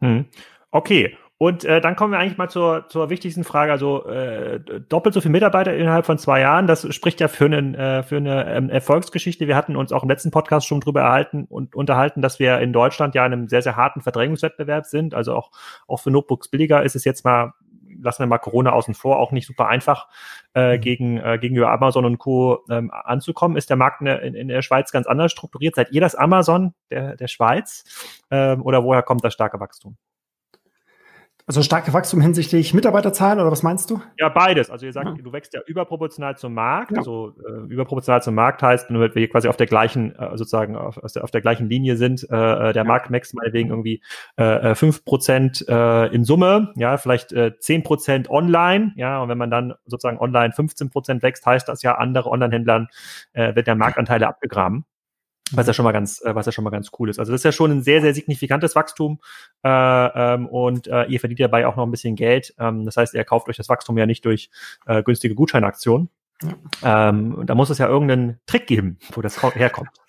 Hm. 0.00 0.26
Okay. 0.70 1.16
Und 1.42 1.64
äh, 1.64 1.80
dann 1.80 1.96
kommen 1.96 2.12
wir 2.12 2.18
eigentlich 2.18 2.36
mal 2.36 2.50
zur, 2.50 2.86
zur 2.90 3.08
wichtigsten 3.08 3.44
Frage. 3.44 3.72
Also 3.72 4.04
äh, 4.06 4.60
doppelt 4.90 5.14
so 5.14 5.22
viele 5.22 5.32
Mitarbeiter 5.32 5.74
innerhalb 5.74 6.04
von 6.04 6.18
zwei 6.18 6.40
Jahren, 6.40 6.66
das 6.66 6.94
spricht 6.94 7.18
ja 7.18 7.28
für, 7.28 7.46
einen, 7.46 7.74
äh, 7.74 8.02
für 8.02 8.18
eine 8.18 8.44
ähm, 8.54 8.68
Erfolgsgeschichte. 8.68 9.48
Wir 9.48 9.56
hatten 9.56 9.74
uns 9.74 9.90
auch 9.90 10.02
im 10.02 10.10
letzten 10.10 10.30
Podcast 10.30 10.66
schon 10.66 10.80
drüber 10.80 11.00
erhalten 11.00 11.46
und 11.48 11.74
unterhalten, 11.74 12.20
dass 12.20 12.40
wir 12.40 12.58
in 12.58 12.74
Deutschland 12.74 13.14
ja 13.14 13.24
in 13.24 13.32
einem 13.32 13.48
sehr, 13.48 13.62
sehr 13.62 13.76
harten 13.76 14.02
Verdrängungswettbewerb 14.02 14.84
sind. 14.84 15.14
Also 15.14 15.34
auch, 15.34 15.50
auch 15.86 16.00
für 16.00 16.10
Notebooks 16.10 16.48
billiger 16.48 16.82
ist 16.82 16.94
es 16.94 17.06
jetzt 17.06 17.24
mal, 17.24 17.54
lassen 17.98 18.20
wir 18.20 18.26
mal 18.26 18.38
Corona 18.38 18.72
außen 18.72 18.94
vor, 18.94 19.18
auch 19.18 19.32
nicht 19.32 19.46
super 19.46 19.68
einfach 19.68 20.08
äh, 20.54 20.76
mhm. 20.76 20.80
gegen, 20.80 21.18
äh, 21.18 21.38
gegenüber 21.38 21.70
Amazon 21.70 22.04
und 22.04 22.18
Co. 22.18 22.64
Ähm, 22.70 22.90
anzukommen. 22.90 23.56
Ist 23.56 23.70
der 23.70 23.76
Markt 23.76 24.00
in 24.00 24.06
der, 24.06 24.22
in, 24.22 24.34
in 24.34 24.48
der 24.48 24.62
Schweiz 24.62 24.92
ganz 24.92 25.06
anders 25.06 25.32
strukturiert? 25.32 25.74
Seid 25.74 25.92
ihr 25.92 26.00
das 26.00 26.14
Amazon 26.14 26.74
der, 26.90 27.16
der 27.16 27.28
Schweiz? 27.28 27.84
Ähm, 28.30 28.62
oder 28.62 28.84
woher 28.84 29.02
kommt 29.02 29.24
das 29.24 29.34
starke 29.34 29.60
Wachstum? 29.60 29.96
Also 31.50 31.64
starke 31.64 31.92
Wachstum 31.92 32.20
hinsichtlich 32.20 32.74
Mitarbeiterzahlen 32.74 33.40
oder 33.40 33.50
was 33.50 33.64
meinst 33.64 33.90
du? 33.90 34.00
Ja, 34.20 34.28
beides. 34.28 34.70
Also 34.70 34.86
ihr 34.86 34.92
sagt, 34.92 35.08
ja. 35.08 35.14
du 35.20 35.32
wächst 35.32 35.52
ja 35.52 35.60
überproportional 35.66 36.38
zum 36.38 36.54
Markt. 36.54 36.92
Ja. 36.92 36.98
Also 36.98 37.34
äh, 37.44 37.72
überproportional 37.72 38.22
zum 38.22 38.36
Markt 38.36 38.62
heißt, 38.62 38.88
wenn 38.88 39.00
wir 39.00 39.28
quasi 39.28 39.48
auf 39.48 39.56
der 39.56 39.66
gleichen, 39.66 40.14
äh, 40.14 40.36
sozusagen 40.36 40.76
auf, 40.76 40.94
der, 41.12 41.24
auf 41.24 41.32
der 41.32 41.40
gleichen 41.40 41.68
Linie 41.68 41.96
sind, 41.96 42.22
äh, 42.30 42.36
äh, 42.36 42.72
der 42.72 42.84
ja. 42.84 42.84
Markt 42.84 43.10
wächst 43.10 43.34
meinetwegen 43.34 43.70
irgendwie 43.70 44.00
äh, 44.36 44.74
5% 44.74 45.68
äh, 45.68 46.06
äh, 46.06 46.14
in 46.14 46.24
Summe, 46.24 46.72
ja, 46.76 46.96
vielleicht 46.98 47.32
äh, 47.32 47.50
10% 47.60 48.28
online, 48.28 48.92
ja, 48.94 49.20
und 49.20 49.28
wenn 49.28 49.38
man 49.38 49.50
dann 49.50 49.74
sozusagen 49.86 50.20
online 50.20 50.54
15% 50.54 51.20
wächst, 51.22 51.44
heißt 51.44 51.68
das 51.68 51.82
ja, 51.82 51.96
andere 51.96 52.30
Online-Händlern 52.30 52.86
äh, 53.32 53.56
wird 53.56 53.66
der 53.66 53.74
Marktanteile 53.74 54.28
abgegraben 54.28 54.84
was 55.52 55.66
ja 55.66 55.72
schon 55.72 55.84
mal 55.84 55.92
ganz, 55.92 56.22
äh, 56.24 56.34
was 56.34 56.46
ja 56.46 56.52
schon 56.52 56.64
mal 56.64 56.70
ganz 56.70 56.90
cool 56.98 57.10
ist. 57.10 57.18
Also 57.18 57.32
das 57.32 57.40
ist 57.40 57.44
ja 57.44 57.52
schon 57.52 57.70
ein 57.70 57.82
sehr, 57.82 58.00
sehr 58.00 58.14
signifikantes 58.14 58.74
Wachstum 58.74 59.20
äh, 59.62 59.68
ähm, 59.68 60.46
und 60.46 60.86
äh, 60.86 61.04
ihr 61.04 61.20
verdient 61.20 61.40
dabei 61.40 61.66
auch 61.66 61.76
noch 61.76 61.84
ein 61.84 61.90
bisschen 61.90 62.16
Geld. 62.16 62.54
Ähm, 62.58 62.84
das 62.84 62.96
heißt, 62.96 63.14
ihr 63.14 63.24
kauft 63.24 63.48
euch 63.48 63.56
das 63.56 63.68
Wachstum 63.68 63.98
ja 63.98 64.06
nicht 64.06 64.24
durch 64.24 64.50
äh, 64.86 65.02
günstige 65.02 65.34
Gutscheinaktionen. 65.34 66.08
Ähm, 66.82 67.42
da 67.44 67.54
muss 67.54 67.68
es 67.70 67.78
ja 67.78 67.86
irgendeinen 67.86 68.40
Trick 68.46 68.66
geben, 68.66 68.98
wo 69.12 69.20
das 69.20 69.42
herkommt. 69.54 69.90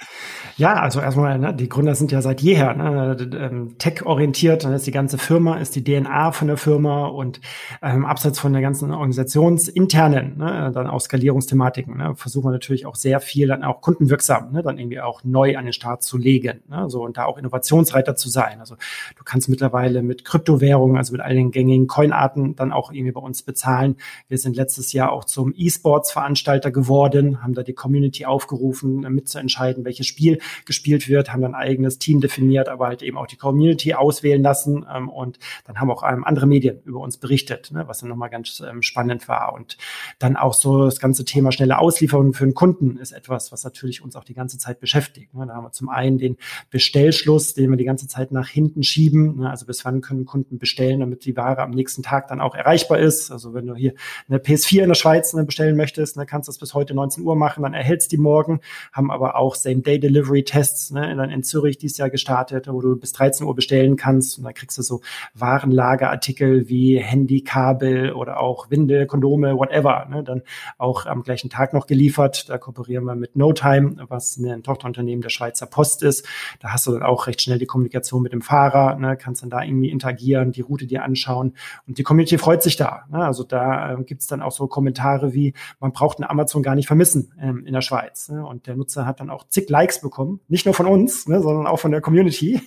Ja, 0.57 0.73
also 0.73 0.99
erstmal, 0.99 1.39
ne, 1.39 1.53
die 1.53 1.69
Gründer 1.69 1.95
sind 1.95 2.11
ja 2.11 2.21
seit 2.21 2.41
jeher 2.41 2.73
ne, 2.73 3.17
ähm, 3.39 3.77
tech-orientiert. 3.77 4.63
Dann 4.63 4.73
ist 4.73 4.85
die 4.85 4.91
ganze 4.91 5.17
Firma, 5.17 5.57
ist 5.57 5.75
die 5.75 5.83
DNA 5.83 6.31
von 6.31 6.47
der 6.47 6.57
Firma 6.57 7.07
und 7.07 7.39
ähm, 7.81 8.05
abseits 8.05 8.39
von 8.39 8.53
der 8.53 8.61
ganzen 8.61 8.91
organisationsinternen, 8.91 10.37
ne, 10.37 10.71
dann 10.73 10.87
auch 10.87 10.99
Skalierungsthematiken, 10.99 11.97
ne, 11.97 12.15
versuchen 12.15 12.47
wir 12.47 12.51
natürlich 12.51 12.85
auch 12.85 12.95
sehr 12.95 13.19
viel 13.19 13.47
dann 13.47 13.63
auch 13.63 13.81
kundenwirksam, 13.81 14.51
ne, 14.51 14.61
dann 14.61 14.77
irgendwie 14.77 15.01
auch 15.01 15.23
neu 15.23 15.57
an 15.57 15.65
den 15.65 15.73
Start 15.73 16.03
zu 16.03 16.17
legen. 16.17 16.61
Ne, 16.69 16.89
so 16.89 17.03
und 17.03 17.17
da 17.17 17.25
auch 17.25 17.37
Innovationsreiter 17.37 18.15
zu 18.15 18.29
sein. 18.29 18.59
Also 18.59 18.75
du 19.17 19.23
kannst 19.23 19.49
mittlerweile 19.49 20.01
mit 20.01 20.25
Kryptowährungen, 20.25 20.97
also 20.97 21.13
mit 21.13 21.21
all 21.21 21.33
den 21.33 21.51
gängigen 21.51 21.87
Coinarten 21.87 22.55
dann 22.55 22.71
auch 22.71 22.91
irgendwie 22.91 23.11
bei 23.11 23.21
uns 23.21 23.43
bezahlen. 23.43 23.95
Wir 24.27 24.37
sind 24.37 24.55
letztes 24.55 24.93
Jahr 24.93 25.11
auch 25.11 25.25
zum 25.25 25.53
E-Sports-Veranstalter 25.55 26.71
geworden, 26.71 27.41
haben 27.41 27.53
da 27.53 27.63
die 27.63 27.73
Community 27.73 28.25
aufgerufen, 28.25 29.01
mitzuentscheiden, 29.01 29.85
welches 29.85 30.07
Spiel 30.07 30.39
gespielt 30.65 31.07
wird, 31.07 31.31
haben 31.31 31.41
dann 31.41 31.55
ein 31.55 31.61
eigenes 31.61 31.99
Team 31.99 32.21
definiert, 32.21 32.69
aber 32.69 32.87
halt 32.87 33.01
eben 33.01 33.17
auch 33.17 33.27
die 33.27 33.37
Community 33.37 33.93
auswählen 33.93 34.41
lassen 34.41 34.85
ähm, 34.93 35.09
und 35.09 35.39
dann 35.65 35.79
haben 35.79 35.91
auch 35.91 36.03
ähm, 36.03 36.23
andere 36.23 36.47
Medien 36.47 36.81
über 36.85 36.99
uns 36.99 37.17
berichtet, 37.17 37.71
ne, 37.71 37.87
was 37.87 37.99
dann 37.99 38.09
nochmal 38.09 38.29
ganz 38.29 38.61
ähm, 38.67 38.81
spannend 38.81 39.27
war 39.27 39.53
und 39.53 39.77
dann 40.19 40.35
auch 40.35 40.53
so 40.53 40.85
das 40.85 40.99
ganze 40.99 41.25
Thema 41.25 41.51
schnelle 41.51 41.79
Auslieferung 41.79 42.33
für 42.33 42.45
den 42.45 42.53
Kunden 42.53 42.97
ist 42.97 43.11
etwas, 43.11 43.51
was 43.51 43.63
natürlich 43.63 44.01
uns 44.01 44.15
auch 44.15 44.23
die 44.23 44.33
ganze 44.33 44.57
Zeit 44.57 44.79
beschäftigt. 44.79 45.33
Ne. 45.33 45.45
Da 45.47 45.55
haben 45.55 45.65
wir 45.65 45.71
zum 45.71 45.89
einen 45.89 46.17
den 46.17 46.37
Bestellschluss, 46.69 47.53
den 47.53 47.69
wir 47.69 47.77
die 47.77 47.85
ganze 47.85 48.07
Zeit 48.07 48.31
nach 48.31 48.47
hinten 48.47 48.83
schieben, 48.83 49.39
ne, 49.39 49.49
also 49.49 49.65
bis 49.65 49.85
wann 49.85 50.01
können 50.01 50.25
Kunden 50.25 50.57
bestellen, 50.57 50.99
damit 50.99 51.25
die 51.25 51.35
Ware 51.35 51.61
am 51.61 51.71
nächsten 51.71 52.03
Tag 52.03 52.27
dann 52.27 52.41
auch 52.41 52.55
erreichbar 52.55 52.99
ist. 52.99 53.31
Also 53.31 53.53
wenn 53.53 53.67
du 53.67 53.75
hier 53.75 53.93
eine 54.27 54.39
PS4 54.39 54.83
in 54.83 54.89
der 54.89 54.95
Schweiz 54.95 55.33
ne, 55.33 55.43
bestellen 55.43 55.75
möchtest, 55.75 56.17
ne, 56.17 56.25
kannst 56.25 56.47
du 56.47 56.51
das 56.51 56.57
bis 56.57 56.73
heute 56.73 56.93
19 56.93 57.23
Uhr 57.23 57.35
machen, 57.35 57.63
dann 57.63 57.73
erhältst 57.73 58.11
die 58.11 58.17
morgen, 58.17 58.61
haben 58.91 59.11
aber 59.11 59.35
auch 59.35 59.55
Same-Day-Delivery 59.55 60.30
Delivery-Tests 60.31 60.91
ne, 60.91 61.11
in, 61.11 61.19
in 61.19 61.43
Zürich 61.43 61.77
dieses 61.77 61.97
Jahr 61.97 62.09
gestartet, 62.09 62.67
wo 62.67 62.81
du 62.81 62.95
bis 62.95 63.11
13 63.13 63.45
Uhr 63.45 63.55
bestellen 63.55 63.95
kannst 63.95 64.37
und 64.37 64.45
da 64.45 64.53
kriegst 64.53 64.77
du 64.77 64.81
so 64.81 65.01
Warenlagerartikel 65.33 66.67
wie 66.69 66.97
Handykabel 66.97 68.13
oder 68.13 68.39
auch 68.39 68.69
Winde, 68.69 69.05
Kondome, 69.05 69.57
whatever, 69.57 70.07
ne, 70.09 70.23
dann 70.23 70.41
auch 70.77 71.05
am 71.05 71.23
gleichen 71.23 71.49
Tag 71.49 71.73
noch 71.73 71.87
geliefert. 71.87 72.49
Da 72.49 72.57
kooperieren 72.57 73.03
wir 73.05 73.15
mit 73.15 73.35
NoTime, 73.35 74.05
was 74.07 74.37
ein 74.37 74.63
Tochterunternehmen 74.63 75.21
der 75.21 75.29
Schweizer 75.29 75.65
Post 75.65 76.03
ist. 76.03 76.25
Da 76.59 76.69
hast 76.69 76.87
du 76.87 76.91
dann 76.91 77.03
auch 77.03 77.27
recht 77.27 77.41
schnell 77.41 77.59
die 77.59 77.65
Kommunikation 77.65 78.21
mit 78.21 78.33
dem 78.33 78.41
Fahrer, 78.41 78.95
ne, 78.95 79.17
kannst 79.17 79.43
dann 79.43 79.49
da 79.49 79.61
irgendwie 79.61 79.89
interagieren, 79.89 80.51
die 80.51 80.61
Route 80.61 80.87
dir 80.87 81.03
anschauen 81.03 81.53
und 81.87 81.97
die 81.97 82.03
Community 82.03 82.37
freut 82.37 82.63
sich 82.63 82.75
da. 82.75 83.03
Ne? 83.09 83.23
Also 83.23 83.43
da 83.43 83.93
äh, 83.93 84.03
gibt's 84.03 84.27
dann 84.27 84.41
auch 84.41 84.51
so 84.51 84.67
Kommentare 84.67 85.33
wie, 85.33 85.53
man 85.79 85.91
braucht 85.91 86.19
einen 86.19 86.29
Amazon 86.29 86.63
gar 86.63 86.75
nicht 86.75 86.87
vermissen 86.87 87.33
ähm, 87.39 87.65
in 87.65 87.73
der 87.73 87.81
Schweiz. 87.81 88.29
Ne? 88.29 88.45
Und 88.45 88.67
der 88.67 88.75
Nutzer 88.75 89.05
hat 89.05 89.19
dann 89.19 89.29
auch 89.29 89.47
zig 89.47 89.69
Likes 89.69 90.01
bekommen 90.01 90.20
bekommen. 90.21 90.39
Nicht 90.47 90.65
nur 90.65 90.75
von 90.75 90.87
uns, 90.87 91.27
ne, 91.27 91.41
sondern 91.41 91.67
auch 91.67 91.79
von 91.79 91.91
der 91.91 92.01
Community. 92.01 92.61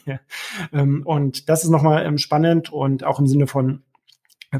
ähm, 0.72 1.02
und 1.04 1.48
das 1.48 1.64
ist 1.64 1.70
nochmal 1.70 2.04
ähm, 2.04 2.18
spannend 2.18 2.72
und 2.72 3.04
auch 3.04 3.18
im 3.18 3.26
Sinne 3.26 3.46
von 3.46 3.82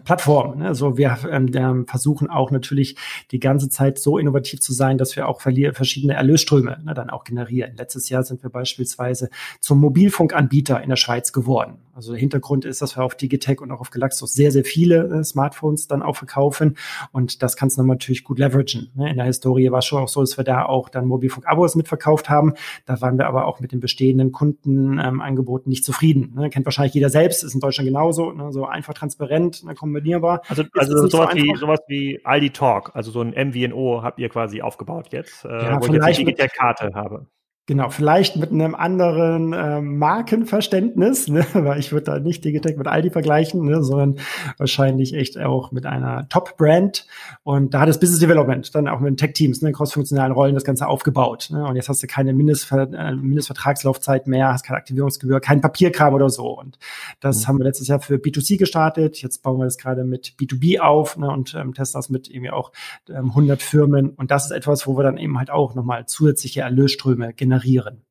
Plattform. 0.01 0.59
Ne? 0.59 0.69
Also 0.69 0.97
wir 0.97 1.19
ähm, 1.31 1.87
versuchen 1.87 2.31
auch 2.31 2.51
natürlich 2.51 2.97
die 3.31 3.41
ganze 3.41 3.69
Zeit 3.69 3.99
so 3.99 4.19
innovativ 4.19 4.61
zu 4.61 4.73
sein, 4.73 4.99
dass 4.99 5.17
wir 5.17 5.29
auch 5.29 5.41
verschiedene 5.41 6.15
Erlösströme 6.15 6.79
ne, 6.85 6.95
dann 6.95 7.11
auch 7.11 7.25
generieren. 7.25 7.73
Letztes 7.77 8.09
Jahr 8.09 8.23
sind 8.23 8.43
wir 8.43 8.51
beispielsweise 8.51 9.31
zum 9.61 9.81
Mobilfunkanbieter 9.81 10.83
in 10.83 10.89
der 10.89 10.97
Schweiz 10.97 11.33
geworden. 11.33 11.79
Also 11.95 12.13
der 12.13 12.21
Hintergrund 12.21 12.65
ist, 12.65 12.83
dass 12.83 12.97
wir 12.97 13.05
auf 13.05 13.15
Digitech 13.15 13.61
und 13.61 13.71
auch 13.71 13.81
auf 13.81 13.91
Galaxus 13.91 14.35
sehr, 14.35 14.51
sehr 14.51 14.65
viele 14.65 15.21
äh, 15.21 15.25
Smartphones 15.25 15.87
dann 15.87 16.03
auch 16.03 16.17
verkaufen. 16.17 16.77
Und 17.13 17.43
das 17.43 17.57
kannst 17.57 17.79
du 17.79 17.83
natürlich 17.85 18.25
gut 18.25 18.39
leveragen. 18.39 18.91
Ne? 18.95 19.11
In 19.11 19.17
der 19.17 19.27
Historie 19.27 19.71
war 19.71 19.79
es 19.79 19.85
schon 19.85 20.03
auch 20.03 20.09
so, 20.09 20.21
dass 20.21 20.37
wir 20.37 20.45
da 20.45 20.65
auch 20.65 20.89
dann 20.89 21.07
Mobilfunk-Abos 21.07 21.77
mitverkauft 21.77 22.29
haben. 22.29 22.55
Da 22.87 23.01
waren 23.01 23.17
wir 23.17 23.27
aber 23.27 23.47
auch 23.47 23.61
mit 23.61 23.73
den 23.73 23.81
bestehenden 23.81 24.33
Kundenangeboten 24.33 25.69
ähm, 25.69 25.71
nicht 25.71 25.85
zufrieden. 25.85 26.33
Ne? 26.35 26.51
Kennt 26.51 26.67
wahrscheinlich 26.67 26.95
jeder 26.95 27.11
selbst, 27.11 27.45
ist 27.45 27.55
in 27.55 27.61
Deutschland 27.61 27.87
genauso, 27.87 28.33
ne? 28.33 28.53
so 28.53 28.65
einfach 28.65 28.95
transparent, 28.95 29.65
ne? 29.65 29.75
Kombinierbar. 29.85 30.43
Also, 30.49 30.65
also 30.75 31.09
sowas, 31.09 31.31
so 31.33 31.37
wie, 31.37 31.57
sowas 31.57 31.81
wie 31.89 32.21
Aldi 32.25 32.51
Talk, 32.51 32.91
also 32.95 33.11
so 33.11 33.21
ein 33.21 33.31
MVNO 33.31 34.03
habt 34.03 34.19
ihr 34.19 34.29
quasi 34.29 34.63
aufgebaut 34.63 35.09
jetzt, 35.11 35.45
äh, 35.45 35.49
ja, 35.49 35.81
wo 35.81 35.87
ich 35.87 35.93
jetzt 35.93 36.19
die 36.19 36.25
Digitech-Karte 36.25 36.93
habe. 36.95 37.27
Genau, 37.67 37.89
vielleicht 37.89 38.37
mit 38.37 38.53
einem 38.53 38.75
anderen 38.75 39.55
äh, 39.55 39.81
Markenverständnis, 39.81 41.29
ne? 41.29 41.47
weil 41.55 41.81
ich 41.81 41.93
würde 41.93 42.05
da 42.05 42.19
nicht 42.19 42.45
Digitech 42.45 42.77
mit 42.77 42.87
Aldi 42.87 43.09
vergleichen, 43.09 43.65
ne? 43.65 43.83
sondern 43.83 44.19
wahrscheinlich 44.59 45.15
echt 45.15 45.39
auch 45.39 45.73
mit 45.73 45.87
einer 45.87 46.29
Top-Brand. 46.29 47.07
Und 47.43 47.73
da 47.73 47.81
hat 47.81 47.89
das 47.89 47.99
Business 47.99 48.21
Development 48.21 48.75
dann 48.75 48.87
auch 48.87 49.01
mit 49.01 49.13
den 49.13 49.17
Tech-Teams, 49.17 49.63
ne, 49.63 49.73
crossfunktionalen 49.73 50.33
Rollen 50.33 50.55
das 50.55 50.65
Ganze 50.65 50.87
aufgebaut. 50.87 51.49
Ne? 51.53 51.67
Und 51.67 51.77
jetzt 51.77 51.89
hast 51.89 52.03
du 52.03 52.07
keine 52.07 52.35
Mindestver 52.35 52.83
äh, 52.93 53.15
Mindestvertragslaufzeit 53.15 54.27
mehr, 54.27 54.49
hast 54.49 54.65
keine 54.65 54.77
Aktivierungsgebühr, 54.77 55.41
kein 55.41 55.63
Papierkram 55.63 56.13
oder 56.13 56.29
so. 56.29 56.49
Und 56.49 56.79
das 57.21 57.45
mhm. 57.45 57.49
haben 57.49 57.59
wir 57.61 57.65
letztes 57.65 57.89
Jahr 57.89 58.01
für 58.01 58.17
B2C 58.17 58.59
gestartet. 58.59 59.23
Jetzt 59.23 59.43
bauen 59.43 59.59
wir 59.59 59.65
das 59.65 59.79
gerade 59.79 60.05
mit 60.05 60.35
B2B 60.39 60.81
auf 60.81 61.17
ne? 61.17 61.31
und 61.31 61.55
ähm, 61.55 61.73
testen 61.73 61.99
das 61.99 62.11
mit 62.11 62.29
irgendwie 62.29 62.51
auch 62.51 62.73
ähm, 63.09 63.31
100 63.31 63.63
Firmen. 63.63 64.11
Und 64.11 64.31
das 64.31 64.45
ist 64.45 64.51
etwas, 64.51 64.87
wo 64.87 64.99
wir 64.99 65.03
dann 65.03 65.17
eben 65.17 65.39
halt 65.39 65.51
auch 65.51 65.75
nochmal 65.75 66.05
zusätzliche 66.05 66.61
Erlösströme 66.61 67.33
generieren 67.33 67.54
generieren. 67.55 68.05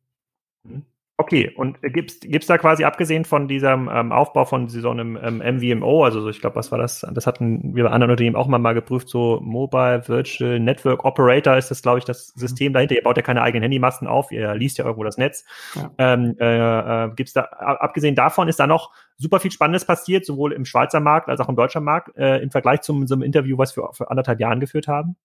Mhm. 0.63 0.83
Okay, 1.15 1.53
und 1.55 1.79
gibt's 1.81 2.21
gibt's 2.21 2.47
da 2.47 2.57
quasi 2.57 2.85
abgesehen 2.85 3.23
von 3.23 3.47
diesem 3.47 3.87
ähm, 3.93 4.11
Aufbau 4.11 4.45
von 4.45 4.67
so 4.67 4.89
einem 4.89 5.15
ähm, 5.21 5.57
MVMO, 5.57 6.03
also 6.03 6.21
so, 6.21 6.29
ich 6.29 6.41
glaube, 6.41 6.55
was 6.55 6.71
war 6.71 6.79
das? 6.79 7.05
Das 7.13 7.27
hatten 7.27 7.75
wir 7.75 7.83
bei 7.83 7.91
anderen 7.91 8.09
Unternehmen 8.09 8.35
auch 8.35 8.47
mal, 8.47 8.57
mal 8.57 8.73
geprüft, 8.73 9.09
so 9.09 9.39
Mobile 9.43 10.07
Virtual 10.07 10.59
Network 10.59 11.05
Operator 11.05 11.55
ist 11.55 11.69
das, 11.69 11.83
glaube 11.83 11.99
ich, 11.99 12.05
das 12.05 12.29
System 12.29 12.71
mhm. 12.71 12.73
dahinter. 12.73 12.95
Ihr 12.95 13.03
baut 13.03 13.15
ja 13.15 13.21
keine 13.21 13.43
eigenen 13.43 13.61
Handymasten 13.61 14.07
auf, 14.07 14.31
ihr 14.31 14.55
liest 14.55 14.79
ja 14.79 14.85
irgendwo 14.85 15.03
das 15.03 15.17
Netz. 15.17 15.45
Ja. 15.75 15.91
Ähm, 15.99 16.35
äh, 16.39 17.05
äh, 17.05 17.11
gibt's 17.15 17.33
da, 17.33 17.43
abgesehen 17.43 18.15
davon, 18.15 18.47
ist 18.47 18.59
da 18.59 18.65
noch 18.65 18.91
super 19.17 19.39
viel 19.39 19.51
Spannendes 19.51 19.85
passiert, 19.85 20.25
sowohl 20.25 20.51
im 20.51 20.65
Schweizer 20.65 20.99
Markt 20.99 21.29
als 21.29 21.39
auch 21.39 21.47
im 21.47 21.55
deutschen 21.55 21.83
Markt, 21.83 22.17
äh, 22.17 22.39
im 22.39 22.49
Vergleich 22.49 22.81
zum 22.81 23.05
so 23.05 23.13
einem 23.13 23.21
Interview, 23.21 23.59
was 23.59 23.77
wir 23.77 23.87
vor 23.93 24.09
anderthalb 24.09 24.39
Jahren 24.39 24.59
geführt 24.59 24.87
haben? 24.87 25.15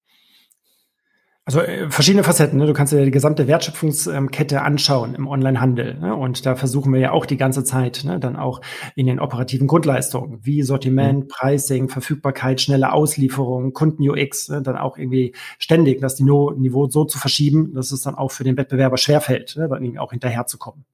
Also 1.49 1.63
äh, 1.63 1.89
verschiedene 1.89 2.25
Facetten. 2.25 2.59
Ne? 2.59 2.67
Du 2.67 2.75
kannst 2.75 2.93
dir 2.93 3.03
die 3.07 3.11
gesamte 3.11 3.47
Wertschöpfungskette 3.47 4.61
anschauen 4.61 5.15
im 5.15 5.27
Onlinehandel. 5.27 5.95
Ne? 5.95 6.15
Und 6.15 6.45
da 6.45 6.57
versuchen 6.57 6.93
wir 6.93 7.01
ja 7.01 7.13
auch 7.13 7.25
die 7.25 7.39
ganze 7.39 7.65
Zeit 7.65 8.03
ne? 8.05 8.21
dann 8.21 8.37
auch 8.37 8.61
in 8.97 9.07
den 9.07 9.19
operativen 9.19 9.67
Grundleistungen 9.67 10.41
wie 10.43 10.63
Sortiment, 10.63 11.25
mhm. 11.25 11.29
Pricing, 11.29 11.89
Verfügbarkeit, 11.89 12.61
schnelle 12.61 12.93
Auslieferung, 12.93 13.73
Kunden-UX, 13.73 14.51
ne? 14.51 14.61
dann 14.61 14.77
auch 14.77 14.99
irgendwie 14.99 15.35
ständig 15.59 16.03
das 16.03 16.21
Niveau 16.21 16.87
so 16.91 17.07
zu 17.07 17.19
verschieben, 17.19 17.73
dass 17.73 17.93
es 17.93 18.03
dann 18.03 18.15
auch 18.15 18.31
für 18.31 18.45
den 18.45 18.59
Wettbewerber 18.59 18.99
schwerfällt, 18.99 19.57
ne? 19.57 19.69
dann 19.71 19.83
irgendwie 19.83 20.01
auch 20.01 20.11
hinterherzukommen. 20.11 20.85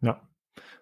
Ja. 0.00 0.20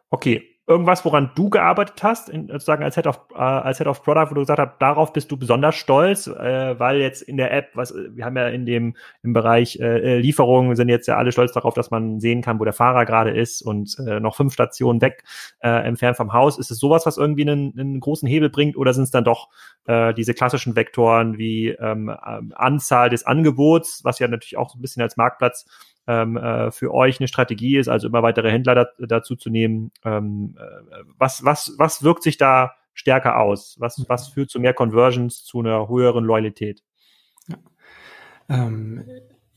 Okay, 0.09 0.52
irgendwas, 0.67 1.05
woran 1.05 1.33
du 1.35 1.51
gearbeitet 1.51 2.03
hast, 2.03 2.29
in, 2.29 2.47
sozusagen 2.49 2.85
als 2.85 2.95
Head 2.95 3.07
of 3.09 3.21
äh, 3.35 3.39
als 3.39 3.79
Head 3.79 3.89
of 3.89 4.03
Product, 4.05 4.31
wo 4.31 4.35
du 4.35 4.41
gesagt 4.43 4.61
hast, 4.61 4.79
darauf 4.79 5.13
bist 5.13 5.31
du 5.33 5.37
besonders 5.37 5.75
stolz, 5.75 6.29
äh, 6.29 6.79
weil 6.79 6.99
jetzt 7.01 7.23
in 7.23 7.37
der 7.37 7.53
App, 7.53 7.71
was 7.75 7.93
wir 7.95 8.25
haben 8.25 8.37
ja 8.37 8.49
in 8.49 8.65
dem 8.65 8.97
im 9.23 9.33
Bereich 9.33 9.81
äh, 9.81 10.19
Lieferungen 10.19 10.77
sind 10.77 10.89
jetzt 10.89 11.09
ja 11.09 11.17
alle 11.17 11.33
stolz 11.33 11.53
darauf, 11.53 11.75
dass 11.75 11.91
man 11.91 12.21
sehen 12.21 12.43
kann, 12.43 12.61
wo 12.61 12.65
der 12.65 12.73
Fahrer 12.73 13.05
gerade 13.07 13.31
ist 13.31 13.61
und 13.63 13.97
äh, 14.07 14.21
noch 14.21 14.37
fünf 14.37 14.53
Stationen 14.53 15.01
weg 15.01 15.25
äh, 15.61 15.69
entfernt 15.69 16.17
vom 16.17 16.33
Haus. 16.33 16.59
Ist 16.59 16.71
es 16.71 16.79
sowas, 16.79 17.07
was 17.07 17.17
irgendwie 17.17 17.43
einen, 17.43 17.77
einen 17.79 18.01
großen 18.01 18.29
Hebel 18.29 18.49
bringt, 18.49 18.77
oder 18.77 18.95
sind 18.95 19.05
es 19.05 19.11
dann 19.11 19.25
doch 19.25 19.49
äh, 19.87 20.15
diese 20.15 20.33
klassischen 20.33 20.77
Vektoren 20.77 21.39
wie 21.39 21.71
ähm, 21.71 22.09
Anzahl 22.55 23.11
des 23.11 23.27
Angebots, 23.27 24.05
was 24.05 24.21
ja 24.21 24.29
natürlich 24.29 24.57
auch 24.57 24.71
so 24.71 24.79
ein 24.79 24.83
bisschen 24.83 25.03
als 25.03 25.17
Marktplatz 25.17 25.67
ähm, 26.07 26.37
äh, 26.37 26.71
für 26.71 26.93
euch 26.93 27.21
eine 27.21 27.29
Strategie 27.29 27.77
ist, 27.77 27.89
also 27.89 28.09
immer 28.09 28.23
weitere 28.23 28.51
Händler 28.51 28.75
da, 28.75 28.87
dazu 28.99 29.37
zu 29.37 29.51
nehmen. 29.51 29.93
Ähm, 30.05 30.57
äh, 30.59 31.05
was, 31.19 31.45
was, 31.45 31.75
was 31.79 32.03
wirkt 32.03 32.23
sich 32.23 32.37
da 32.37 32.73
stärker 32.95 33.39
aus? 33.39 33.77
Was, 33.79 34.05
was 34.09 34.29
führt 34.29 34.51
zu 34.51 34.61
mehr 34.61 34.75
Conversions, 34.75 35.45
zu 35.45 35.61
einer 35.61 35.89
höheren 35.89 36.25
Loyalität? 36.25 36.83
Ja. 37.49 37.57
Ähm, 38.49 39.05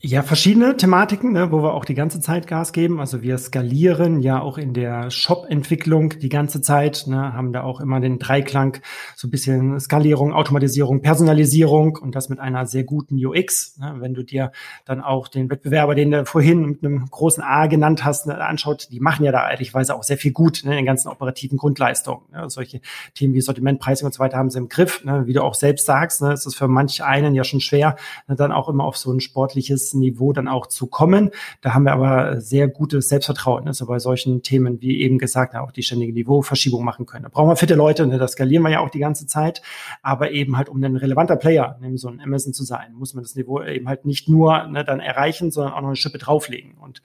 ja, 0.00 0.22
verschiedene 0.22 0.76
Thematiken, 0.76 1.32
ne, 1.32 1.50
wo 1.52 1.62
wir 1.62 1.72
auch 1.72 1.86
die 1.86 1.94
ganze 1.94 2.20
Zeit 2.20 2.46
Gas 2.46 2.72
geben. 2.72 3.00
Also 3.00 3.22
wir 3.22 3.38
skalieren 3.38 4.20
ja 4.20 4.42
auch 4.42 4.58
in 4.58 4.74
der 4.74 5.10
Shop-Entwicklung 5.10 6.10
die 6.10 6.28
ganze 6.28 6.60
Zeit, 6.60 7.04
ne, 7.06 7.32
haben 7.32 7.54
da 7.54 7.62
auch 7.62 7.80
immer 7.80 7.98
den 7.98 8.18
Dreiklang, 8.18 8.76
so 9.16 9.26
ein 9.26 9.30
bisschen 9.30 9.80
Skalierung, 9.80 10.34
Automatisierung, 10.34 11.00
Personalisierung 11.00 11.96
und 11.96 12.14
das 12.14 12.28
mit 12.28 12.40
einer 12.40 12.66
sehr 12.66 12.84
guten 12.84 13.16
UX. 13.24 13.78
Ne. 13.78 13.96
Wenn 13.98 14.12
du 14.12 14.22
dir 14.22 14.52
dann 14.84 15.00
auch 15.00 15.28
den 15.28 15.48
Wettbewerber, 15.48 15.94
den 15.94 16.10
du 16.10 16.26
vorhin 16.26 16.66
mit 16.66 16.84
einem 16.84 17.06
großen 17.06 17.42
A 17.42 17.66
genannt 17.66 18.04
hast, 18.04 18.26
ne, 18.26 18.36
anschaut, 18.36 18.88
die 18.90 19.00
machen 19.00 19.24
ja 19.24 19.32
da 19.32 19.50
ehrlichweise 19.50 19.94
auch 19.94 20.02
sehr 20.02 20.18
viel 20.18 20.32
gut 20.32 20.60
ne, 20.64 20.72
in 20.72 20.76
den 20.76 20.86
ganzen 20.86 21.08
operativen 21.08 21.56
Grundleistungen. 21.56 22.20
Ne. 22.32 22.50
Solche 22.50 22.82
Themen 23.14 23.32
wie 23.32 23.40
Sortiment, 23.40 23.80
Pricing 23.80 24.04
und 24.04 24.12
so 24.12 24.18
weiter 24.18 24.36
haben 24.36 24.50
sie 24.50 24.58
im 24.58 24.68
Griff. 24.68 25.02
Ne. 25.04 25.26
Wie 25.26 25.32
du 25.32 25.42
auch 25.42 25.54
selbst 25.54 25.86
sagst, 25.86 26.20
ne, 26.20 26.34
ist 26.34 26.44
es 26.44 26.54
für 26.54 26.68
manch 26.68 27.02
einen 27.02 27.34
ja 27.34 27.44
schon 27.44 27.60
schwer, 27.60 27.96
ne, 28.28 28.36
dann 28.36 28.52
auch 28.52 28.68
immer 28.68 28.84
auf 28.84 28.98
so 28.98 29.10
ein 29.10 29.20
sportliches 29.20 29.85
Niveau 29.94 30.32
dann 30.32 30.48
auch 30.48 30.66
zu 30.66 30.86
kommen. 30.86 31.30
Da 31.60 31.74
haben 31.74 31.84
wir 31.84 31.92
aber 31.92 32.40
sehr 32.40 32.68
gutes 32.68 33.08
Selbstvertrauen, 33.08 33.66
also 33.66 33.86
bei 33.86 33.98
solchen 33.98 34.42
Themen, 34.42 34.80
wie 34.80 35.00
eben 35.00 35.18
gesagt, 35.18 35.54
auch 35.54 35.72
die 35.72 35.82
ständige 35.82 36.12
Niveauverschiebung 36.12 36.84
machen 36.84 37.06
können. 37.06 37.24
Da 37.24 37.28
brauchen 37.28 37.48
wir 37.48 37.56
fitte 37.56 37.74
Leute, 37.74 38.06
ne? 38.06 38.18
das 38.18 38.32
skalieren 38.32 38.62
wir 38.62 38.70
ja 38.70 38.80
auch 38.80 38.90
die 38.90 38.98
ganze 38.98 39.26
Zeit, 39.26 39.62
aber 40.02 40.30
eben 40.30 40.56
halt, 40.56 40.68
um 40.68 40.82
ein 40.82 40.96
relevanter 40.96 41.36
Player, 41.36 41.78
nämlich 41.80 42.00
so 42.00 42.08
ein 42.08 42.20
Amazon 42.20 42.52
zu 42.52 42.64
sein, 42.64 42.92
muss 42.94 43.14
man 43.14 43.24
das 43.24 43.34
Niveau 43.34 43.62
eben 43.62 43.88
halt 43.88 44.04
nicht 44.04 44.28
nur 44.28 44.66
ne, 44.66 44.84
dann 44.84 45.00
erreichen, 45.00 45.50
sondern 45.50 45.74
auch 45.74 45.80
noch 45.80 45.88
eine 45.88 45.96
Schippe 45.96 46.18
drauflegen. 46.18 46.74
Und 46.78 47.02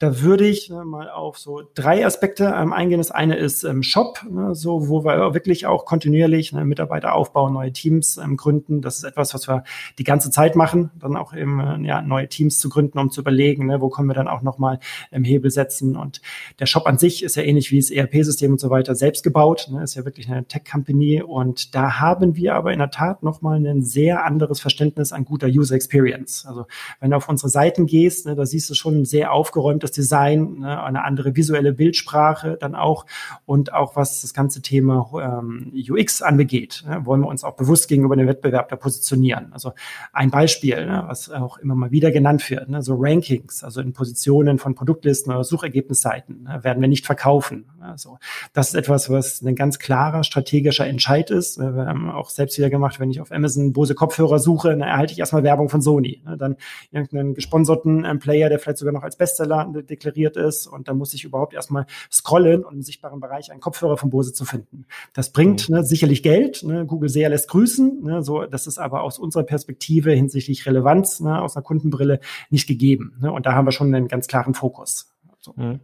da 0.00 0.22
würde 0.22 0.48
ich 0.48 0.70
äh, 0.70 0.82
mal 0.82 1.10
auf 1.10 1.38
so 1.38 1.60
drei 1.74 2.06
Aspekte 2.06 2.54
ähm, 2.56 2.72
eingehen. 2.72 2.98
Das 2.98 3.10
eine 3.10 3.36
ist 3.36 3.64
ähm, 3.64 3.82
Shop, 3.82 4.24
ne, 4.28 4.54
so 4.54 4.88
wo 4.88 5.04
wir 5.04 5.34
wirklich 5.34 5.66
auch 5.66 5.84
kontinuierlich 5.84 6.54
ne, 6.54 6.64
Mitarbeiter 6.64 7.14
aufbauen, 7.14 7.52
neue 7.52 7.70
Teams 7.70 8.16
ähm, 8.16 8.38
gründen. 8.38 8.80
Das 8.80 8.96
ist 8.96 9.04
etwas, 9.04 9.34
was 9.34 9.46
wir 9.46 9.62
die 9.98 10.04
ganze 10.04 10.30
Zeit 10.30 10.56
machen, 10.56 10.90
dann 10.98 11.16
auch 11.16 11.34
eben 11.34 11.60
äh, 11.60 11.86
ja, 11.86 12.00
neue 12.00 12.28
Teams 12.28 12.58
zu 12.58 12.70
gründen, 12.70 12.98
um 12.98 13.10
zu 13.10 13.20
überlegen, 13.20 13.66
ne, 13.66 13.82
wo 13.82 13.90
können 13.90 14.08
wir 14.08 14.14
dann 14.14 14.26
auch 14.26 14.40
nochmal 14.40 14.80
im 15.10 15.22
Hebel 15.22 15.50
setzen. 15.50 15.96
Und 15.96 16.22
der 16.60 16.66
Shop 16.66 16.86
an 16.86 16.96
sich 16.96 17.22
ist 17.22 17.36
ja 17.36 17.42
ähnlich 17.42 17.70
wie 17.70 17.78
das 17.78 17.90
ERP-System 17.90 18.52
und 18.52 18.58
so 18.58 18.70
weiter 18.70 18.94
selbst 18.94 19.22
gebaut, 19.22 19.68
ne, 19.70 19.82
ist 19.82 19.96
ja 19.96 20.06
wirklich 20.06 20.30
eine 20.30 20.46
Tech-Company. 20.46 21.22
Und 21.22 21.74
da 21.74 22.00
haben 22.00 22.36
wir 22.36 22.54
aber 22.54 22.72
in 22.72 22.78
der 22.78 22.90
Tat 22.90 23.22
nochmal 23.22 23.58
ein 23.58 23.82
sehr 23.82 24.24
anderes 24.24 24.60
Verständnis 24.60 25.12
an 25.12 25.26
guter 25.26 25.48
User 25.48 25.74
Experience. 25.74 26.46
Also 26.46 26.64
wenn 27.00 27.10
du 27.10 27.18
auf 27.18 27.28
unsere 27.28 27.50
Seiten 27.50 27.84
gehst, 27.84 28.24
ne, 28.24 28.34
da 28.34 28.46
siehst 28.46 28.70
du 28.70 28.74
schon 28.74 29.02
ein 29.02 29.04
sehr 29.04 29.34
aufgeräumtes 29.34 29.89
anderes 29.90 29.92
Design, 29.92 30.60
ne, 30.60 30.82
eine 30.82 31.04
andere 31.04 31.36
visuelle 31.36 31.72
Bildsprache 31.72 32.56
dann 32.60 32.74
auch 32.74 33.06
und 33.46 33.72
auch 33.72 33.96
was 33.96 34.22
das 34.22 34.34
ganze 34.34 34.62
Thema 34.62 35.10
ähm, 35.22 35.72
UX 35.74 36.22
anbegeht, 36.22 36.84
ne, 36.86 37.04
wollen 37.04 37.20
wir 37.20 37.28
uns 37.28 37.44
auch 37.44 37.56
bewusst 37.56 37.88
gegenüber 37.88 38.16
dem 38.16 38.26
Wettbewerb 38.26 38.68
da 38.68 38.76
positionieren. 38.76 39.52
Also 39.52 39.72
ein 40.12 40.30
Beispiel, 40.30 40.86
ne, 40.86 41.04
was 41.06 41.30
auch 41.30 41.58
immer 41.58 41.74
mal 41.74 41.90
wieder 41.90 42.10
genannt 42.10 42.48
wird, 42.50 42.68
ne, 42.68 42.82
so 42.82 42.96
Rankings, 42.98 43.64
also 43.64 43.80
in 43.80 43.92
Positionen 43.92 44.58
von 44.58 44.74
Produktlisten 44.74 45.32
oder 45.32 45.44
Suchergebnisseiten 45.44 46.44
ne, 46.44 46.60
werden 46.62 46.80
wir 46.80 46.88
nicht 46.88 47.06
verkaufen. 47.06 47.66
Also 47.80 48.18
das 48.52 48.68
ist 48.68 48.74
etwas, 48.74 49.10
was 49.10 49.42
ein 49.42 49.54
ganz 49.54 49.78
klarer 49.78 50.24
strategischer 50.24 50.86
Entscheid 50.86 51.30
ist. 51.30 51.58
Wir 51.58 51.86
haben 51.86 52.10
auch 52.10 52.30
selbst 52.30 52.58
wieder 52.58 52.70
gemacht, 52.70 53.00
wenn 53.00 53.10
ich 53.10 53.20
auf 53.20 53.32
Amazon 53.32 53.72
Bose 53.72 53.94
Kopfhörer 53.94 54.38
suche, 54.38 54.70
dann 54.70 54.80
erhalte 54.80 55.12
ich 55.12 55.18
erstmal 55.18 55.42
Werbung 55.42 55.68
von 55.68 55.80
Sony. 55.80 56.22
Ne, 56.24 56.36
dann 56.36 56.56
irgendeinen 56.90 57.34
gesponserten 57.34 58.04
ähm, 58.04 58.18
Player, 58.18 58.48
der 58.48 58.58
vielleicht 58.58 58.78
sogar 58.78 58.92
noch 58.92 59.02
als 59.02 59.16
Bestseller 59.16 59.70
deklariert 59.82 60.36
ist 60.36 60.66
und 60.66 60.88
dann 60.88 60.96
muss 60.96 61.14
ich 61.14 61.24
überhaupt 61.24 61.54
erstmal 61.54 61.86
scrollen 62.10 62.64
und 62.64 62.74
im 62.74 62.82
sichtbaren 62.82 63.20
Bereich 63.20 63.50
einen 63.50 63.60
Kopfhörer 63.60 63.96
von 63.96 64.10
Bose 64.10 64.32
zu 64.32 64.44
finden. 64.44 64.86
Das 65.12 65.32
bringt 65.32 65.68
mhm. 65.68 65.76
ne, 65.76 65.84
sicherlich 65.84 66.22
Geld. 66.22 66.62
Ne? 66.62 66.86
Google 66.86 67.08
sehr 67.08 67.28
lässt 67.28 67.48
grüßen. 67.48 68.02
Ne? 68.02 68.22
So, 68.22 68.44
das 68.44 68.66
ist 68.66 68.78
aber 68.78 69.02
aus 69.02 69.18
unserer 69.18 69.44
Perspektive 69.44 70.12
hinsichtlich 70.12 70.66
Relevanz 70.66 71.20
ne, 71.20 71.40
aus 71.40 71.56
einer 71.56 71.62
Kundenbrille 71.62 72.20
nicht 72.50 72.66
gegeben. 72.66 73.16
Ne? 73.20 73.32
Und 73.32 73.46
da 73.46 73.54
haben 73.54 73.66
wir 73.66 73.72
schon 73.72 73.94
einen 73.94 74.08
ganz 74.08 74.26
klaren 74.26 74.54
Fokus. 74.54 75.12
So. 75.40 75.54
Mhm. 75.56 75.80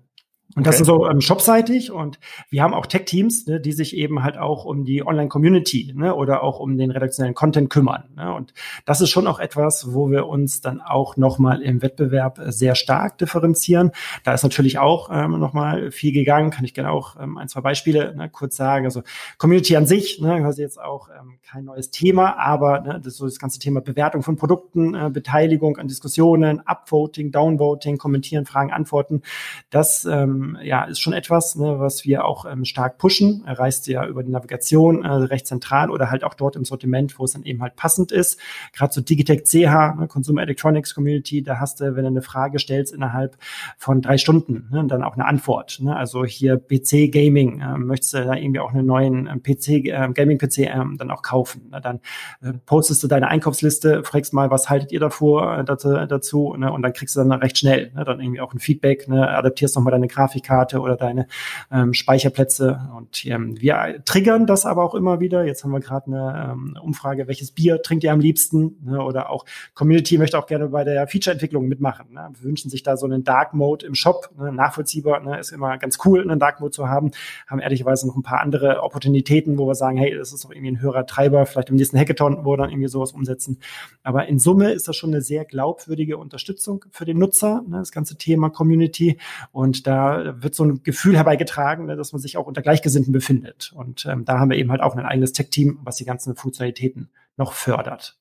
Und 0.55 0.63
okay. 0.63 0.71
das 0.71 0.81
ist 0.81 0.87
so 0.87 1.09
ähm, 1.09 1.21
shopseitig 1.21 1.91
und 1.91 2.19
wir 2.51 2.63
haben 2.63 2.73
auch 2.73 2.87
Tech-Teams, 2.87 3.47
ne, 3.47 3.61
die 3.61 3.73
sich 3.73 3.97
eben 3.97 4.23
halt 4.23 4.39
auch 4.39 4.65
um 4.65 4.85
die 4.85 5.05
Online-Community 5.05 5.93
ne, 5.95 6.15
oder 6.15 6.43
auch 6.43 6.61
um 6.61 6.79
den 6.79 6.91
redaktionellen 6.93 7.35
Content 7.35 7.69
kümmern. 7.69 8.05
Ne? 8.17 8.33
Und 8.33 8.55
das 8.85 9.01
ist 9.01 9.11
schon 9.11 9.27
auch 9.27 9.41
etwas, 9.41 9.93
wo 9.93 10.11
wir 10.11 10.27
uns 10.27 10.61
dann 10.61 10.81
auch 10.81 11.17
nochmal 11.17 11.63
im 11.63 11.83
Wettbewerb 11.83 12.39
sehr 12.47 12.77
stark 12.77 13.19
differenzieren. 13.19 13.91
Da 14.25 14.35
ist 14.35 14.45
natürlich 14.45 14.79
auch 14.79 15.11
ähm, 15.13 15.39
nochmal 15.39 15.91
viel 15.91 16.13
gegangen, 16.13 16.51
kann 16.51 16.65
ich 16.65 16.75
gerne 16.75 16.93
auch 16.93 17.17
ähm, 17.21 17.37
ein, 17.39 17.49
zwei 17.49 17.61
Beispiele 17.61 18.15
ne, 18.17 18.31
kurz 18.31 18.57
sagen. 18.57 18.85
Also 18.85 19.03
Community 19.39 19.77
an 19.77 19.87
sich, 19.87 20.21
ne, 20.21 20.41
quasi 20.41 20.63
jetzt 20.63 20.81
auch 20.81 21.09
ähm, 21.09 21.39
kein 21.43 21.65
neues 21.65 21.91
Thema, 21.91 22.39
aber 22.39 22.81
ne, 22.81 23.01
das, 23.03 23.17
so 23.17 23.25
das 23.25 23.41
ganze 23.41 23.59
Thema 23.59 23.81
Bewertung 23.81 24.23
von 24.23 24.37
Produkten, 24.37 24.95
äh, 24.95 25.11
Beteiligung 25.13 25.77
an 25.77 25.89
Diskussionen, 25.89 26.61
Upvoting, 26.65 27.33
Downvoting, 27.33 27.99
Kommentieren, 27.99 28.47
Fragen, 28.47 28.73
Antworten, 28.73 29.23
das 29.71 30.05
ähm, 30.05 30.36
ja, 30.63 30.85
ist 30.85 31.01
schon 31.01 31.13
etwas, 31.13 31.57
ne, 31.57 31.79
was 31.79 32.05
wir 32.05 32.25
auch 32.25 32.45
ähm, 32.45 32.65
stark 32.65 32.99
pushen. 32.99 33.45
Er 33.47 33.59
reist 33.59 33.87
ja 33.87 34.07
über 34.07 34.23
die 34.23 34.31
Navigation 34.31 35.05
äh, 35.05 35.09
recht 35.09 35.47
zentral 35.47 35.91
oder 35.91 36.11
halt 36.11 36.25
auch 36.25 36.35
dort 36.35 36.57
im 36.57 36.65
Sortiment, 36.65 37.19
wo 37.19 37.25
es 37.25 37.33
dann 37.33 37.43
eben 37.43 37.63
halt 37.63 37.77
passend 37.77 38.13
ist. 38.13 38.39
Gerade 38.73 38.93
so 38.93 39.01
Digitech 39.01 39.45
CH, 39.45 39.97
ne, 39.99 40.07
Consumer 40.09 40.43
Electronics 40.43 40.95
Community, 40.95 41.43
da 41.43 41.61
hast 41.61 41.81
du, 41.81 41.97
wenn 41.97 42.03
du 42.03 42.09
eine 42.09 42.23
Frage 42.23 42.59
stellst, 42.59 42.93
innerhalb 42.93 43.37
von 43.77 44.03
drei 44.03 44.19
Stunden 44.19 44.69
ne, 44.71 44.85
dann 44.87 45.03
auch 45.03 45.15
eine 45.15 45.27
Antwort. 45.27 45.79
Ne? 45.81 45.95
Also 45.95 46.25
hier 46.25 46.57
PC 46.59 47.11
Gaming, 47.11 47.61
äh, 47.61 47.79
möchtest 47.79 48.15
du 48.15 48.25
da 48.25 48.35
irgendwie 48.35 48.61
auch 48.61 48.73
einen 48.73 48.87
neuen 48.87 49.27
äh, 49.27 49.39
PC, 49.39 49.69
äh, 49.87 50.09
Gaming 50.13 50.39
PC 50.39 50.59
äh, 50.59 50.85
dann 50.97 51.11
auch 51.11 51.23
kaufen. 51.23 51.71
Ne? 51.71 51.81
Dann 51.81 52.01
äh, 52.43 52.53
postest 52.65 53.03
du 53.03 53.09
deine 53.09 53.29
Einkaufsliste, 53.29 54.03
fragst 54.05 54.33
mal, 54.33 54.51
was 54.51 54.69
haltet 54.69 54.93
ihr 54.93 55.01
davor 55.01 55.59
äh, 55.59 55.65
dazu, 55.65 55.95
dazu 56.07 56.55
ne? 56.57 56.73
und 56.73 56.83
dann 56.83 56.93
kriegst 56.93 57.17
du 57.17 57.21
dann 57.21 57.33
recht 57.33 57.59
schnell 57.59 57.93
ne? 57.95 58.05
dann 58.05 58.21
irgendwie 58.21 58.41
auch 58.41 58.53
ein 58.53 58.59
Feedback, 58.59 59.09
ne? 59.09 59.29
adaptierst 59.29 59.77
nochmal 59.77 59.93
deine 59.93 60.09
Grafik 60.09 60.26
Grafikkarte 60.27 60.81
oder 60.81 60.97
deine 60.97 61.27
ähm, 61.71 61.95
Speicherplätze. 61.95 62.81
Und 62.97 63.25
ähm, 63.27 63.61
wir 63.61 64.03
triggern 64.05 64.47
das 64.47 64.67
aber 64.67 64.83
auch 64.85 64.95
immer 64.95 65.21
wieder. 65.21 65.45
Jetzt 65.45 65.63
haben 65.63 65.71
wir 65.71 65.81
gerade 65.81 66.07
eine 66.07 66.53
ähm, 66.53 66.77
Umfrage, 66.83 67.29
welches 67.29 67.53
Bier 67.53 67.81
trinkt 67.83 68.03
ihr 68.05 68.13
am 68.13 68.21
liebsten? 68.21 68.77
Ne? 68.85 69.03
Oder 69.03 69.31
auch 69.31 69.45
Community 69.75 70.19
möchte 70.19 70.39
auch 70.39 70.47
gerne 70.47 70.69
bei 70.69 70.85
der 70.85 71.07
Feature-Entwicklung 71.07 71.69
mitmachen. 71.69 72.13
Ne? 72.13 72.29
Wir 72.35 72.49
wünschen 72.49 72.71
sich 72.71 72.83
da 72.83 72.97
so 72.97 73.07
einen 73.07 73.23
Dark 73.23 73.55
Mode 73.55 73.87
im 73.87 73.95
Shop, 73.95 74.31
ne? 74.37 74.53
nachvollziehbar, 74.53 75.21
ne? 75.21 75.39
ist 75.39 75.53
immer 75.53 75.79
ganz 75.79 75.99
cool, 76.05 76.23
einen 76.23 76.41
Dark 76.41 76.61
Mode 76.61 76.73
zu 76.73 76.89
haben. 76.89 77.13
Haben 77.47 77.61
ehrlicherweise 77.61 78.07
noch 78.09 78.17
ein 78.17 78.23
paar 78.23 78.41
andere 78.41 78.83
Opportunitäten, 78.83 79.59
wo 79.59 79.67
wir 79.67 79.75
sagen, 79.75 79.97
hey, 79.97 80.17
das 80.17 80.33
ist 80.33 80.45
doch 80.45 80.51
irgendwie 80.51 80.73
ein 80.73 80.81
höherer 80.81 81.07
Treiber, 81.07 81.47
vielleicht 81.47 81.71
im 81.71 81.77
nächsten 81.77 81.99
Hackathon, 81.99 82.45
wo 82.45 82.53
wir 82.53 82.57
dann 82.57 82.71
irgendwie 82.71 82.89
sowas 82.89 83.13
umsetzen. 83.13 83.59
Aber 84.03 84.27
in 84.27 84.39
Summe 84.39 84.73
ist 84.73 84.89
das 84.89 84.97
schon 84.97 85.11
eine 85.11 85.23
sehr 85.23 85.45
glaubwürdige 85.45 86.19
Unterstützung 86.19 86.85
für 86.91 87.05
den 87.05 87.19
Nutzer, 87.19 87.63
ne? 87.69 87.79
das 87.79 87.93
ganze 87.93 88.17
Thema 88.17 88.51
Community. 88.51 89.19
Und 89.53 89.87
da 89.87 90.16
wird 90.43 90.55
so 90.55 90.65
ein 90.65 90.83
Gefühl 90.83 91.17
herbeigetragen, 91.17 91.87
ne, 91.87 91.97
dass 91.97 92.13
man 92.13 92.21
sich 92.21 92.37
auch 92.37 92.47
unter 92.47 92.63
Gleichgesinnten 92.63 93.13
befindet. 93.13 93.73
Und 93.75 94.07
ähm, 94.07 94.25
da 94.25 94.39
haben 94.39 94.51
wir 94.51 94.59
eben 94.59 94.71
halt 94.71 94.81
auch 94.81 94.95
ein 94.95 95.05
eigenes 95.05 95.33
Tech-Team, 95.33 95.81
was 95.83 95.97
die 95.97 96.05
ganzen 96.05 96.37
Funktionalitäten 96.37 97.11
noch 97.37 97.53
fördert. 97.53 98.19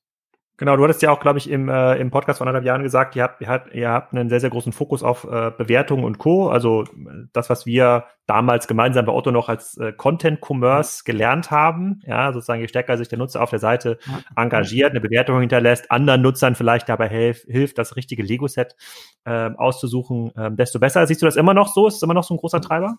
Genau, 0.58 0.78
du 0.78 0.84
hattest 0.84 1.02
ja 1.02 1.12
auch, 1.12 1.20
glaube 1.20 1.38
ich, 1.38 1.50
im, 1.50 1.68
äh, 1.68 1.96
im 1.96 2.12
Podcast 2.12 2.38
vor 2.38 2.48
anderthalb 2.48 2.66
Jahren 2.66 2.82
gesagt, 2.82 3.18
ihr 3.18 3.24
habt, 3.24 3.42
ihr 3.42 3.50
habt, 3.50 3.74
ihr 3.74 3.90
habt 3.90 4.14
einen 4.14 4.30
sehr, 4.30 4.40
sehr 4.40 4.50
großen 4.50 4.72
Fokus 4.72 5.04
auf 5.04 5.26
äh, 5.26 5.52
Bewertungen 5.58 6.06
und 6.06 6.18
Co. 6.18 6.48
Also 6.48 6.86
das, 7.34 7.50
was 7.50 7.66
wir 7.66 8.06
damals 8.26 8.68
gemeinsam 8.68 9.06
bei 9.06 9.12
Otto 9.12 9.32
noch 9.32 9.50
als 9.50 9.78
äh, 9.78 9.92
Content 9.92 10.40
Commerce 10.42 11.04
gelernt 11.04 11.52
haben, 11.52 12.00
ja, 12.06 12.32
sozusagen 12.32 12.62
je 12.62 12.70
stärker 12.70 12.98
sich 12.98 13.10
der 13.10 13.18
Nutzer 13.18 13.42
auf 13.42 13.50
der 13.50 13.60
Seite 13.60 14.00
engagiert, 14.38 14.92
eine 14.92 15.02
Bewertung 15.02 15.42
hinterlässt, 15.42 15.92
anderen 15.92 16.22
Nutzern 16.22 16.56
vielleicht 16.56 16.88
dabei 16.88 17.10
hilf, 17.10 17.44
hilft, 17.48 17.78
das 17.78 17.98
richtige 17.98 18.24
Lego-Set 18.24 18.78
äh, 19.26 19.50
auszusuchen, 19.58 20.34
äh, 20.38 20.52
desto 20.52 20.80
besser. 20.80 21.06
Siehst 21.06 21.22
du 21.22 21.26
das 21.26 21.36
immer 21.36 21.54
noch 21.54 21.68
so? 21.68 21.86
Ist 21.88 21.96
es 21.96 22.02
immer 22.02 22.14
noch 22.14 22.24
so 22.24 22.34
ein 22.34 22.38
großer 22.38 22.62
Treiber? 22.62 22.98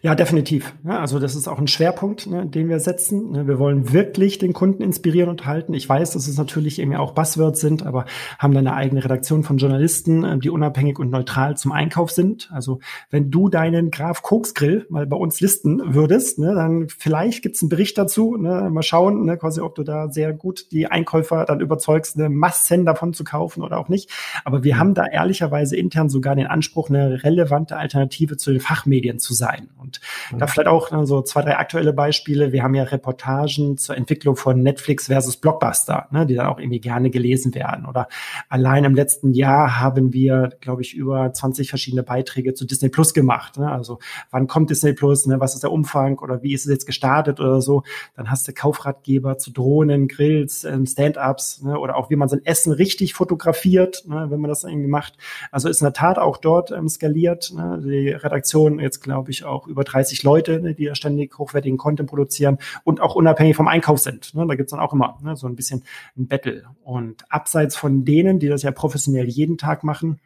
Ja, 0.00 0.14
definitiv. 0.14 0.74
Ja, 0.84 1.00
also 1.00 1.18
das 1.18 1.34
ist 1.34 1.48
auch 1.48 1.58
ein 1.58 1.66
Schwerpunkt, 1.66 2.26
ne, 2.28 2.46
den 2.46 2.68
wir 2.68 2.78
setzen. 2.78 3.32
Ne, 3.32 3.48
wir 3.48 3.58
wollen 3.58 3.92
wirklich 3.92 4.38
den 4.38 4.52
Kunden 4.52 4.82
inspirieren 4.82 5.28
und 5.28 5.44
halten. 5.44 5.74
Ich 5.74 5.88
weiß, 5.88 6.12
dass 6.12 6.28
es 6.28 6.38
natürlich 6.38 6.78
irgendwie 6.78 6.98
auch 6.98 7.12
Buzzwords 7.12 7.60
sind, 7.60 7.84
aber 7.84 8.04
haben 8.38 8.52
da 8.52 8.60
eine 8.60 8.74
eigene 8.74 9.02
Redaktion 9.02 9.42
von 9.42 9.58
Journalisten, 9.58 10.24
äh, 10.24 10.38
die 10.38 10.50
unabhängig 10.50 10.98
und 10.98 11.10
neutral 11.10 11.56
zum 11.56 11.72
Einkauf 11.72 12.12
sind. 12.12 12.48
Also 12.52 12.78
wenn 13.10 13.30
du 13.30 13.48
deinen 13.48 13.90
Graf 13.90 14.22
Koksgrill 14.22 14.86
mal 14.88 15.06
bei 15.06 15.16
uns 15.16 15.40
listen 15.40 15.94
würdest, 15.94 16.38
ne, 16.38 16.54
dann 16.54 16.88
vielleicht 16.88 17.42
gibt's 17.42 17.62
einen 17.62 17.68
Bericht 17.68 17.98
dazu. 17.98 18.36
Ne, 18.36 18.70
mal 18.70 18.82
schauen, 18.82 19.24
ne, 19.24 19.36
quasi, 19.36 19.60
ob 19.60 19.74
du 19.74 19.82
da 19.82 20.10
sehr 20.10 20.32
gut 20.32 20.70
die 20.70 20.86
Einkäufer 20.86 21.44
dann 21.44 21.60
überzeugst, 21.60 22.16
eine 22.16 22.28
Massen 22.28 22.86
davon 22.86 23.14
zu 23.14 23.24
kaufen 23.24 23.62
oder 23.62 23.78
auch 23.78 23.88
nicht. 23.88 24.10
Aber 24.44 24.62
wir 24.62 24.78
haben 24.78 24.94
da 24.94 25.06
ehrlicherweise 25.06 25.76
intern 25.76 26.08
sogar 26.08 26.36
den 26.36 26.46
Anspruch, 26.46 26.88
eine 26.88 27.24
relevante 27.24 27.76
Alternative 27.76 28.36
zu 28.36 28.52
den 28.52 28.60
Fachmedien 28.60 29.18
zu 29.18 29.34
sein. 29.34 29.67
Und 29.76 30.00
mhm. 30.32 30.38
da 30.38 30.46
vielleicht 30.46 30.68
auch 30.68 30.90
ne, 30.90 31.06
so 31.06 31.22
zwei, 31.22 31.42
drei 31.42 31.56
aktuelle 31.56 31.92
Beispiele. 31.92 32.52
Wir 32.52 32.62
haben 32.62 32.74
ja 32.74 32.84
Reportagen 32.84 33.76
zur 33.76 33.96
Entwicklung 33.96 34.36
von 34.36 34.62
Netflix 34.62 35.06
versus 35.06 35.36
Blockbuster, 35.36 36.08
ne, 36.10 36.26
die 36.26 36.34
dann 36.34 36.46
auch 36.46 36.58
irgendwie 36.58 36.80
gerne 36.80 37.10
gelesen 37.10 37.54
werden. 37.54 37.86
Oder 37.86 38.08
allein 38.48 38.84
im 38.84 38.94
letzten 38.94 39.32
Jahr 39.32 39.80
haben 39.80 40.12
wir, 40.12 40.50
glaube 40.60 40.82
ich, 40.82 40.94
über 40.94 41.32
20 41.32 41.68
verschiedene 41.68 42.02
Beiträge 42.02 42.54
zu 42.54 42.64
Disney 42.64 42.88
Plus 42.88 43.14
gemacht. 43.14 43.58
Ne? 43.58 43.70
Also 43.70 43.98
wann 44.30 44.46
kommt 44.46 44.70
Disney 44.70 44.92
Plus, 44.92 45.26
ne? 45.26 45.40
was 45.40 45.54
ist 45.54 45.62
der 45.62 45.72
Umfang 45.72 46.18
oder 46.18 46.42
wie 46.42 46.54
ist 46.54 46.66
es 46.66 46.72
jetzt 46.72 46.86
gestartet 46.86 47.40
oder 47.40 47.60
so. 47.60 47.82
Dann 48.16 48.30
hast 48.30 48.46
du 48.48 48.52
Kaufratgeber 48.52 49.38
zu 49.38 49.52
Drohnen, 49.52 50.08
Grills, 50.08 50.64
ähm, 50.64 50.86
Stand-ups 50.86 51.62
ne? 51.62 51.78
oder 51.78 51.96
auch 51.96 52.10
wie 52.10 52.16
man 52.16 52.28
sein 52.28 52.44
Essen 52.44 52.72
richtig 52.72 53.14
fotografiert, 53.14 54.04
ne? 54.06 54.26
wenn 54.30 54.40
man 54.40 54.48
das 54.48 54.64
irgendwie 54.64 54.88
macht. 54.88 55.14
Also 55.50 55.68
ist 55.68 55.80
in 55.80 55.86
der 55.86 55.92
Tat 55.92 56.18
auch 56.18 56.36
dort 56.36 56.70
ähm, 56.70 56.88
skaliert. 56.88 57.52
Ne? 57.54 57.80
Die 57.84 58.10
Redaktion 58.10 58.78
jetzt, 58.78 59.00
glaube 59.00 59.30
ich, 59.30 59.44
auch 59.44 59.57
auch 59.58 59.66
über 59.66 59.84
30 59.84 60.22
Leute, 60.22 60.60
ne, 60.60 60.74
die 60.74 60.84
ja 60.84 60.94
ständig 60.94 61.36
hochwertigen 61.38 61.78
Content 61.78 62.08
produzieren 62.08 62.58
und 62.84 63.00
auch 63.00 63.14
unabhängig 63.14 63.56
vom 63.56 63.68
Einkauf 63.68 63.98
sind. 63.98 64.34
Ne? 64.34 64.46
Da 64.46 64.54
gibt's 64.54 64.70
dann 64.70 64.80
auch 64.80 64.92
immer 64.92 65.18
ne, 65.22 65.36
so 65.36 65.46
ein 65.46 65.56
bisschen 65.56 65.84
ein 66.16 66.28
Battle. 66.28 66.64
Und 66.82 67.24
abseits 67.28 67.76
von 67.76 68.04
denen, 68.04 68.38
die 68.38 68.48
das 68.48 68.62
ja 68.62 68.70
professionell 68.70 69.28
jeden 69.28 69.58
Tag 69.58 69.84
machen, 69.84 70.20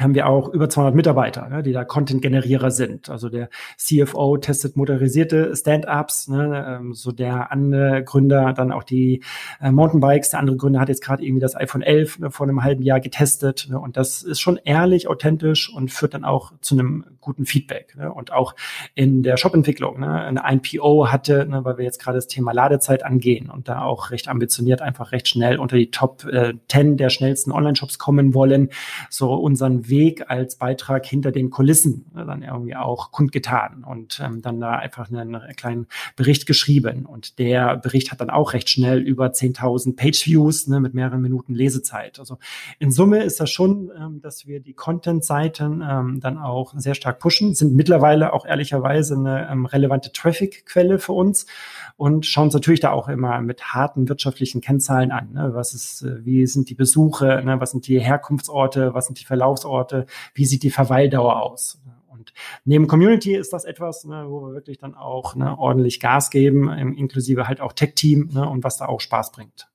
haben 0.00 0.14
wir 0.16 0.28
auch 0.28 0.48
über 0.48 0.68
200 0.68 0.94
Mitarbeiter, 0.94 1.48
ne, 1.48 1.62
die 1.62 1.72
da 1.72 1.84
Content-Generierer 1.84 2.72
sind. 2.72 3.10
Also 3.10 3.28
der 3.28 3.48
CFO 3.76 4.36
testet 4.38 4.76
motorisierte 4.76 5.54
Stand-ups, 5.54 6.26
ne, 6.26 6.78
ähm, 6.80 6.94
so 6.94 7.12
der 7.12 7.52
andere 7.52 8.02
Gründer 8.02 8.52
dann 8.54 8.72
auch 8.72 8.82
die 8.82 9.22
äh, 9.60 9.70
Mountainbikes. 9.70 10.30
Der 10.30 10.40
andere 10.40 10.56
Gründer 10.56 10.80
hat 10.80 10.88
jetzt 10.88 11.02
gerade 11.02 11.24
irgendwie 11.24 11.40
das 11.40 11.54
iPhone 11.54 11.82
11 11.82 12.18
ne, 12.18 12.30
vor 12.32 12.46
einem 12.46 12.64
halben 12.64 12.82
Jahr 12.82 12.98
getestet. 12.98 13.68
Ne, 13.70 13.78
und 13.78 13.96
das 13.96 14.22
ist 14.22 14.40
schon 14.40 14.58
ehrlich, 14.64 15.06
authentisch 15.06 15.72
und 15.72 15.92
führt 15.92 16.14
dann 16.14 16.24
auch 16.24 16.52
zu 16.60 16.74
einem 16.74 17.04
guten 17.20 17.46
Feedback. 17.46 17.94
Ne, 17.96 18.12
und 18.12 18.32
auch 18.32 18.56
in 18.96 19.22
der 19.22 19.36
Shop-Entwicklung. 19.36 20.00
Ne, 20.00 20.10
eine 20.10 20.42
IPO 20.44 21.12
hatte, 21.12 21.46
ne, 21.46 21.64
weil 21.64 21.78
wir 21.78 21.84
jetzt 21.84 22.02
gerade 22.02 22.18
das 22.18 22.26
Thema 22.26 22.50
Ladezeit 22.50 23.04
angehen 23.04 23.48
und 23.48 23.68
da 23.68 23.82
auch 23.82 24.10
recht 24.10 24.26
ambitioniert 24.26 24.82
einfach 24.82 25.12
recht 25.12 25.28
schnell 25.28 25.60
unter 25.60 25.76
die 25.76 25.92
Top 25.92 26.24
äh, 26.24 26.54
10 26.68 26.96
der 26.96 27.10
schnellsten 27.10 27.52
Online-Shops 27.52 28.00
kommen 28.00 28.34
wollen, 28.34 28.70
so 29.08 29.32
unseren 29.34 29.83
Weg 29.88 30.30
als 30.30 30.56
Beitrag 30.56 31.06
hinter 31.06 31.32
den 31.32 31.50
Kulissen 31.50 32.06
ne, 32.14 32.24
dann 32.24 32.42
irgendwie 32.42 32.76
auch 32.76 33.10
kundgetan 33.10 33.84
und 33.84 34.20
ähm, 34.22 34.42
dann 34.42 34.60
da 34.60 34.72
einfach 34.72 35.10
einen, 35.10 35.34
einen 35.34 35.56
kleinen 35.56 35.86
Bericht 36.16 36.46
geschrieben. 36.46 37.06
Und 37.06 37.38
der 37.38 37.76
Bericht 37.76 38.12
hat 38.12 38.20
dann 38.20 38.30
auch 38.30 38.52
recht 38.52 38.68
schnell 38.70 39.00
über 39.00 39.26
10.000 39.26 39.96
Page-Views 39.96 40.68
ne, 40.68 40.80
mit 40.80 40.94
mehreren 40.94 41.20
Minuten 41.20 41.54
Lesezeit. 41.54 42.18
Also 42.18 42.38
in 42.78 42.90
Summe 42.90 43.22
ist 43.22 43.40
das 43.40 43.50
schon, 43.50 43.90
ähm, 43.98 44.20
dass 44.20 44.46
wir 44.46 44.60
die 44.60 44.74
Content-Seiten 44.74 45.82
ähm, 45.88 46.20
dann 46.20 46.38
auch 46.38 46.74
sehr 46.76 46.94
stark 46.94 47.18
pushen, 47.18 47.54
sind 47.54 47.74
mittlerweile 47.74 48.32
auch 48.32 48.46
ehrlicherweise 48.46 49.14
eine 49.14 49.48
ähm, 49.50 49.66
relevante 49.66 50.12
Traffic-Quelle 50.12 50.98
für 50.98 51.12
uns 51.12 51.46
und 51.96 52.26
schauen 52.26 52.44
uns 52.44 52.54
natürlich 52.54 52.80
da 52.80 52.90
auch 52.90 53.08
immer 53.08 53.40
mit 53.40 53.74
harten 53.74 54.08
wirtschaftlichen 54.08 54.60
Kennzahlen 54.60 55.12
an. 55.12 55.32
Ne? 55.32 55.50
Was 55.54 55.74
ist, 55.74 56.02
äh, 56.02 56.24
wie 56.24 56.46
sind 56.46 56.70
die 56.70 56.74
Besuche, 56.74 57.42
ne? 57.44 57.60
was 57.60 57.70
sind 57.70 57.86
die 57.86 58.00
Herkunftsorte, 58.00 58.94
was 58.94 59.06
sind 59.06 59.20
die 59.20 59.24
Verlaufsorte, 59.24 59.73
wie 60.34 60.46
sieht 60.46 60.62
die 60.62 60.70
Verweildauer 60.70 61.42
aus? 61.42 61.80
Und 62.08 62.32
neben 62.64 62.86
Community 62.86 63.34
ist 63.34 63.52
das 63.52 63.64
etwas, 63.64 64.04
ne, 64.04 64.26
wo 64.28 64.46
wir 64.46 64.54
wirklich 64.54 64.78
dann 64.78 64.94
auch 64.94 65.34
ne, 65.34 65.58
ordentlich 65.58 66.00
Gas 66.00 66.30
geben, 66.30 66.70
inklusive 66.70 67.48
halt 67.48 67.60
auch 67.60 67.72
Tech-Team 67.72 68.30
ne, 68.32 68.48
und 68.48 68.64
was 68.64 68.76
da 68.76 68.86
auch 68.86 69.00
Spaß 69.00 69.32
bringt. 69.32 69.68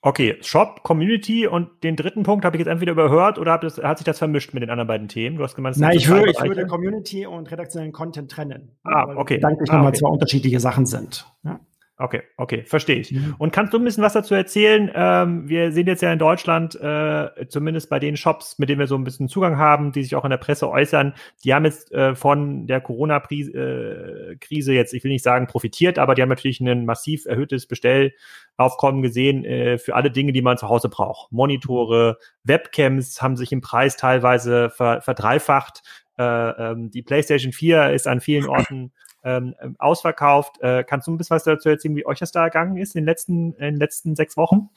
Okay, 0.00 0.36
Shop, 0.42 0.84
Community 0.84 1.48
und 1.48 1.82
den 1.82 1.96
dritten 1.96 2.22
Punkt 2.22 2.44
habe 2.44 2.56
ich 2.56 2.60
jetzt 2.60 2.68
entweder 2.68 2.92
überhört 2.92 3.36
oder 3.36 3.52
hat, 3.52 3.64
das, 3.64 3.78
hat 3.78 3.98
sich 3.98 4.04
das 4.04 4.18
vermischt 4.18 4.54
mit 4.54 4.62
den 4.62 4.70
anderen 4.70 4.86
beiden 4.86 5.08
Themen? 5.08 5.38
Du 5.38 5.42
hast 5.42 5.56
gemeint, 5.56 5.76
Nein, 5.76 5.96
ich 5.96 6.08
würde, 6.08 6.30
ich 6.30 6.40
würde 6.40 6.66
Community 6.66 7.26
und 7.26 7.50
redaktionellen 7.50 7.92
Content 7.92 8.30
trennen. 8.30 8.76
Ah, 8.84 9.12
okay. 9.16 9.36
Gedanklich 9.36 9.68
ah, 9.70 9.74
nochmal 9.74 9.88
okay. 9.88 9.98
zwei 9.98 10.08
unterschiedliche 10.08 10.60
Sachen 10.60 10.86
sind. 10.86 11.26
Ja. 11.42 11.58
Okay, 12.00 12.22
okay, 12.36 12.62
verstehe 12.64 12.96
ich. 12.96 13.10
Mhm. 13.10 13.34
Und 13.38 13.52
kannst 13.52 13.72
du 13.74 13.78
ein 13.78 13.84
bisschen 13.84 14.04
was 14.04 14.12
dazu 14.12 14.32
erzählen? 14.32 14.88
Ähm, 14.94 15.48
wir 15.48 15.72
sehen 15.72 15.88
jetzt 15.88 16.00
ja 16.00 16.12
in 16.12 16.20
Deutschland, 16.20 16.76
äh, 16.76 17.48
zumindest 17.48 17.90
bei 17.90 17.98
den 17.98 18.16
Shops, 18.16 18.56
mit 18.60 18.68
denen 18.68 18.78
wir 18.78 18.86
so 18.86 18.94
ein 18.94 19.02
bisschen 19.02 19.28
Zugang 19.28 19.58
haben, 19.58 19.90
die 19.90 20.04
sich 20.04 20.14
auch 20.14 20.24
in 20.24 20.30
der 20.30 20.36
Presse 20.36 20.70
äußern, 20.70 21.14
die 21.42 21.52
haben 21.52 21.64
jetzt 21.64 21.90
äh, 21.90 22.14
von 22.14 22.68
der 22.68 22.80
Corona-Krise 22.80 23.52
äh, 23.52 24.74
jetzt, 24.74 24.94
ich 24.94 25.02
will 25.02 25.10
nicht 25.10 25.24
sagen 25.24 25.48
profitiert, 25.48 25.98
aber 25.98 26.14
die 26.14 26.22
haben 26.22 26.28
natürlich 26.28 26.60
ein 26.60 26.86
massiv 26.86 27.26
erhöhtes 27.26 27.66
Bestellaufkommen 27.66 29.02
gesehen 29.02 29.44
äh, 29.44 29.76
für 29.78 29.96
alle 29.96 30.12
Dinge, 30.12 30.30
die 30.30 30.42
man 30.42 30.56
zu 30.56 30.68
Hause 30.68 30.88
braucht. 30.88 31.32
Monitore, 31.32 32.18
Webcams 32.44 33.20
haben 33.20 33.36
sich 33.36 33.50
im 33.50 33.60
Preis 33.60 33.96
teilweise 33.96 34.70
ver 34.70 35.00
verdreifacht 35.00 35.82
Äh, 36.18 36.24
ähm, 36.24 36.90
die 36.90 37.02
PlayStation 37.02 37.52
4 37.52 37.90
ist 37.90 38.08
an 38.08 38.20
vielen 38.20 38.48
Orten 38.48 38.92
ähm, 39.24 39.54
ausverkauft. 39.78 40.60
Äh, 40.60 40.84
kannst 40.84 41.06
du 41.06 41.12
ein 41.12 41.18
bisschen 41.18 41.34
was 41.34 41.44
dazu 41.44 41.68
erzählen, 41.68 41.96
wie 41.96 42.06
euch 42.06 42.18
das 42.18 42.32
da 42.32 42.44
ergangen 42.44 42.76
ist 42.76 42.94
in 42.94 43.02
den 43.02 43.06
letzten, 43.06 43.52
in 43.54 43.64
den 43.64 43.76
letzten 43.76 44.16
sechs 44.16 44.36
Wochen? 44.36 44.70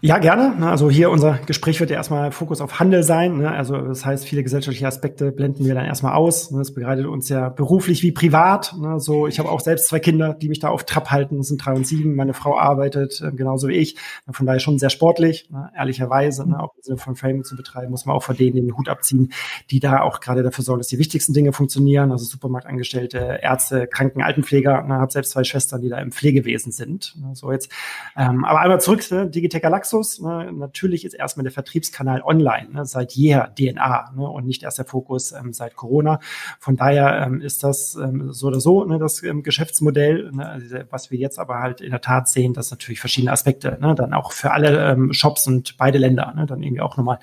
Ja, 0.00 0.18
gerne. 0.18 0.54
Also 0.66 0.90
hier 0.90 1.10
unser 1.10 1.38
Gespräch 1.46 1.80
wird 1.80 1.90
ja 1.90 1.96
erstmal 1.96 2.32
Fokus 2.32 2.60
auf 2.60 2.80
Handel 2.80 3.02
sein. 3.02 3.38
Ne? 3.38 3.50
Also 3.50 3.76
das 3.76 4.04
heißt, 4.04 4.26
viele 4.26 4.42
gesellschaftliche 4.42 4.86
Aspekte 4.86 5.32
blenden 5.32 5.64
wir 5.64 5.74
dann 5.74 5.84
erstmal 5.84 6.14
aus. 6.14 6.48
Das 6.50 6.72
begleitet 6.72 7.06
uns 7.06 7.28
ja 7.28 7.48
beruflich 7.48 8.02
wie 8.02 8.12
privat. 8.12 8.74
Ne? 8.78 8.98
So, 9.00 9.26
ich 9.26 9.38
habe 9.38 9.50
auch 9.50 9.60
selbst 9.60 9.88
zwei 9.88 9.98
Kinder, 9.98 10.34
die 10.34 10.48
mich 10.48 10.60
da 10.60 10.68
auf 10.68 10.84
Trab 10.84 11.10
halten. 11.10 11.38
Das 11.38 11.48
sind 11.48 11.64
drei 11.64 11.72
und 11.72 11.86
sieben. 11.86 12.14
Meine 12.14 12.34
Frau 12.34 12.58
arbeitet 12.58 13.20
äh, 13.20 13.30
genauso 13.32 13.68
wie 13.68 13.74
ich. 13.74 13.96
Von 14.30 14.46
daher 14.46 14.60
schon 14.60 14.78
sehr 14.78 14.90
sportlich, 14.90 15.50
ne? 15.50 15.70
ehrlicherweise. 15.76 16.48
Ne? 16.48 16.58
Auch 16.60 16.74
im 16.76 16.82
Sinne 16.82 16.98
von 16.98 17.16
Framing 17.16 17.44
zu 17.44 17.56
betreiben, 17.56 17.90
muss 17.90 18.06
man 18.06 18.16
auch 18.16 18.22
vor 18.22 18.34
denen 18.34 18.56
den 18.56 18.76
Hut 18.76 18.88
abziehen, 18.88 19.32
die 19.70 19.80
da 19.80 20.00
auch 20.00 20.20
gerade 20.20 20.42
dafür 20.42 20.64
sorgen, 20.64 20.80
dass 20.80 20.88
die 20.88 20.98
wichtigsten 20.98 21.34
Dinge 21.34 21.52
funktionieren. 21.52 22.12
Also 22.12 22.24
Supermarktangestellte, 22.24 23.40
Ärzte, 23.42 23.86
Kranken, 23.86 24.22
Altenpfleger. 24.22 24.82
Ne? 24.82 24.94
Habe 24.94 25.12
selbst 25.12 25.32
zwei 25.32 25.44
Schwestern, 25.44 25.82
die 25.82 25.88
da 25.88 25.98
im 25.98 26.12
Pflegewesen 26.12 26.72
sind. 26.72 27.14
Ne? 27.20 27.34
So 27.34 27.52
jetzt. 27.52 27.70
Ähm, 28.16 28.44
aber 28.44 28.60
einmal 28.60 28.80
zurück, 28.80 29.02
ne? 29.10 29.28
Digitech 29.28 29.65
Galaxus. 29.66 30.20
Ne? 30.20 30.52
Natürlich 30.52 31.04
ist 31.04 31.14
erstmal 31.14 31.42
der 31.42 31.50
Vertriebskanal 31.50 32.22
online, 32.22 32.68
ne? 32.72 32.84
seit 32.84 33.12
jeher 33.12 33.52
DNA 33.58 34.12
ne? 34.14 34.28
und 34.28 34.46
nicht 34.46 34.62
erst 34.62 34.78
der 34.78 34.84
Fokus 34.84 35.32
ähm, 35.32 35.52
seit 35.52 35.74
Corona. 35.74 36.20
Von 36.60 36.76
daher 36.76 37.26
ähm, 37.26 37.40
ist 37.40 37.64
das 37.64 37.96
ähm, 37.96 38.32
so 38.32 38.46
oder 38.46 38.60
so 38.60 38.84
ne? 38.84 39.00
das 39.00 39.24
ähm, 39.24 39.42
Geschäftsmodell, 39.42 40.30
ne? 40.30 40.48
also, 40.48 40.76
was 40.90 41.10
wir 41.10 41.18
jetzt 41.18 41.40
aber 41.40 41.58
halt 41.58 41.80
in 41.80 41.90
der 41.90 42.00
Tat 42.00 42.28
sehen, 42.28 42.54
dass 42.54 42.70
natürlich 42.70 43.00
verschiedene 43.00 43.32
Aspekte 43.32 43.76
ne? 43.80 43.96
dann 43.96 44.14
auch 44.14 44.30
für 44.30 44.52
alle 44.52 44.92
ähm, 44.92 45.12
Shops 45.12 45.48
und 45.48 45.76
beide 45.78 45.98
Länder 45.98 46.32
dann 46.46 46.62
irgendwie 46.62 46.80
auch 46.80 46.96
nochmal 46.96 47.18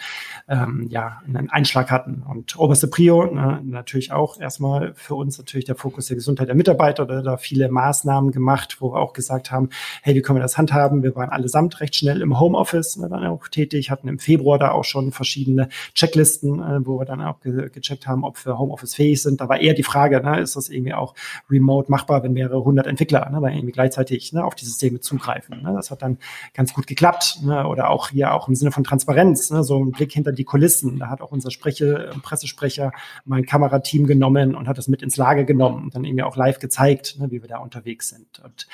ähm, 0.50 0.88
ja, 0.90 1.22
einen 1.26 1.50
Einschlag 1.50 1.92
hatten. 1.92 2.24
Und 2.28 2.60
oberste 2.60 2.88
Prio 2.88 3.26
natürlich 3.64 4.12
auch 4.12 4.38
erstmal 4.38 4.94
für 4.96 5.16
uns 5.16 5.38
natürlich 5.38 5.64
der 5.64 5.76
Fokus 5.76 6.08
der 6.08 6.18
Gesundheit 6.18 6.50
der 6.50 6.56
Mitarbeiter 6.56 7.04
oder 7.04 7.24
da 7.24 7.38
viele 7.38 7.70
Maßnahmen 7.70 8.32
gemacht, 8.32 8.78
wo 8.82 8.94
wir 8.94 9.00
auch 9.00 9.14
gesagt 9.14 9.50
haben, 9.50 9.70
hey, 10.02 10.14
wie 10.14 10.22
können 10.22 10.40
wir 10.40 10.44
das 10.44 10.58
handhaben? 10.58 11.04
Wir 11.04 11.16
waren 11.16 11.30
allesamt 11.30 11.80
recht 11.80 11.96
schnell 11.96 12.22
im 12.22 12.33
Homeoffice 12.40 12.98
ne, 12.98 13.10
dann 13.10 13.26
auch 13.26 13.48
tätig, 13.48 13.92
hatten 13.92 14.08
im 14.08 14.20
Februar 14.20 14.60
da 14.60 14.72
auch 14.72 14.84
schon 14.84 15.12
verschiedene 15.12 15.70
Checklisten, 15.94 16.60
äh, 16.60 16.86
wo 16.86 17.00
wir 17.00 17.06
dann 17.06 17.22
auch 17.22 17.40
ge 17.42 17.70
gecheckt 17.70 18.08
haben, 18.08 18.24
ob 18.24 18.44
wir 18.46 18.58
Homeoffice 18.58 18.96
fähig 18.96 19.22
sind. 19.22 19.42
Da 19.42 19.50
war 19.50 19.60
eher 19.60 19.74
die 19.74 19.84
Frage, 19.84 20.22
ne, 20.22 20.40
ist 20.40 20.56
das 20.56 20.70
irgendwie 20.70 20.94
auch 20.94 21.16
remote 21.50 21.92
machbar, 21.92 22.24
wenn 22.24 22.34
mehrere 22.34 22.64
hundert 22.64 22.88
Entwickler 22.88 23.30
ne, 23.30 23.40
dann 23.42 23.54
irgendwie 23.54 23.72
gleichzeitig 23.72 24.34
ne, 24.34 24.44
auf 24.44 24.56
die 24.56 24.66
Systeme 24.66 25.00
zugreifen. 25.00 25.62
Ne? 25.62 25.74
Das 25.74 25.92
hat 25.92 26.02
dann 26.02 26.18
ganz 26.54 26.74
gut 26.74 26.88
geklappt. 26.88 27.40
Ne? 27.44 27.68
Oder 27.68 27.90
auch 27.90 28.10
hier 28.10 28.34
auch 28.34 28.48
im 28.48 28.56
Sinne 28.56 28.72
von 28.72 28.84
Transparenz, 28.84 29.52
ne? 29.52 29.64
so 29.64 29.84
ein 29.84 29.92
Blick 29.92 30.12
hinter 30.12 30.32
die 30.32 30.44
Kulissen. 30.44 31.00
Da 31.00 31.10
hat 31.10 31.22
auch 31.22 31.32
unser 31.32 31.52
Spreche, 31.52 32.12
äh, 32.14 32.20
Pressesprecher 32.20 32.92
mein 33.26 33.46
Kamerateam 33.46 34.08
genommen 34.08 34.56
und 34.56 34.68
hat 34.68 34.78
das 34.78 34.88
mit 34.88 35.02
ins 35.02 35.18
Lager 35.18 35.44
genommen 35.44 35.84
und 35.84 35.96
dann 35.96 36.06
irgendwie 36.06 36.24
auch 36.24 36.36
live 36.36 36.60
gezeigt, 36.60 37.18
ne, 37.20 37.32
wie 37.32 37.42
wir 37.42 37.50
da 37.50 37.58
unterwegs 37.58 38.10
sind. 38.10 38.42
Und 38.44 38.68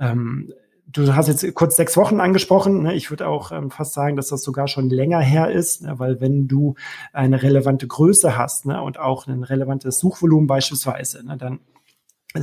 ähm, 0.00 0.52
du 0.86 1.14
hast 1.14 1.28
jetzt 1.28 1.54
kurz 1.54 1.76
sechs 1.76 1.96
Wochen 1.96 2.20
angesprochen. 2.20 2.82
Ne? 2.82 2.94
Ich 2.94 3.10
würde 3.10 3.28
auch 3.28 3.52
ähm, 3.52 3.70
fast 3.70 3.94
sagen, 3.94 4.16
dass 4.16 4.28
das 4.28 4.42
sogar 4.42 4.68
schon 4.68 4.88
länger 4.90 5.20
her 5.20 5.50
ist, 5.50 5.82
ne? 5.82 5.98
weil 5.98 6.20
wenn 6.20 6.48
du 6.48 6.74
eine 7.12 7.42
relevante 7.42 7.86
Größe 7.86 8.36
hast 8.36 8.66
ne? 8.66 8.80
und 8.82 8.98
auch 8.98 9.26
ein 9.26 9.42
relevantes 9.42 9.98
Suchvolumen 9.98 10.46
beispielsweise, 10.46 11.24
dann 11.38 11.60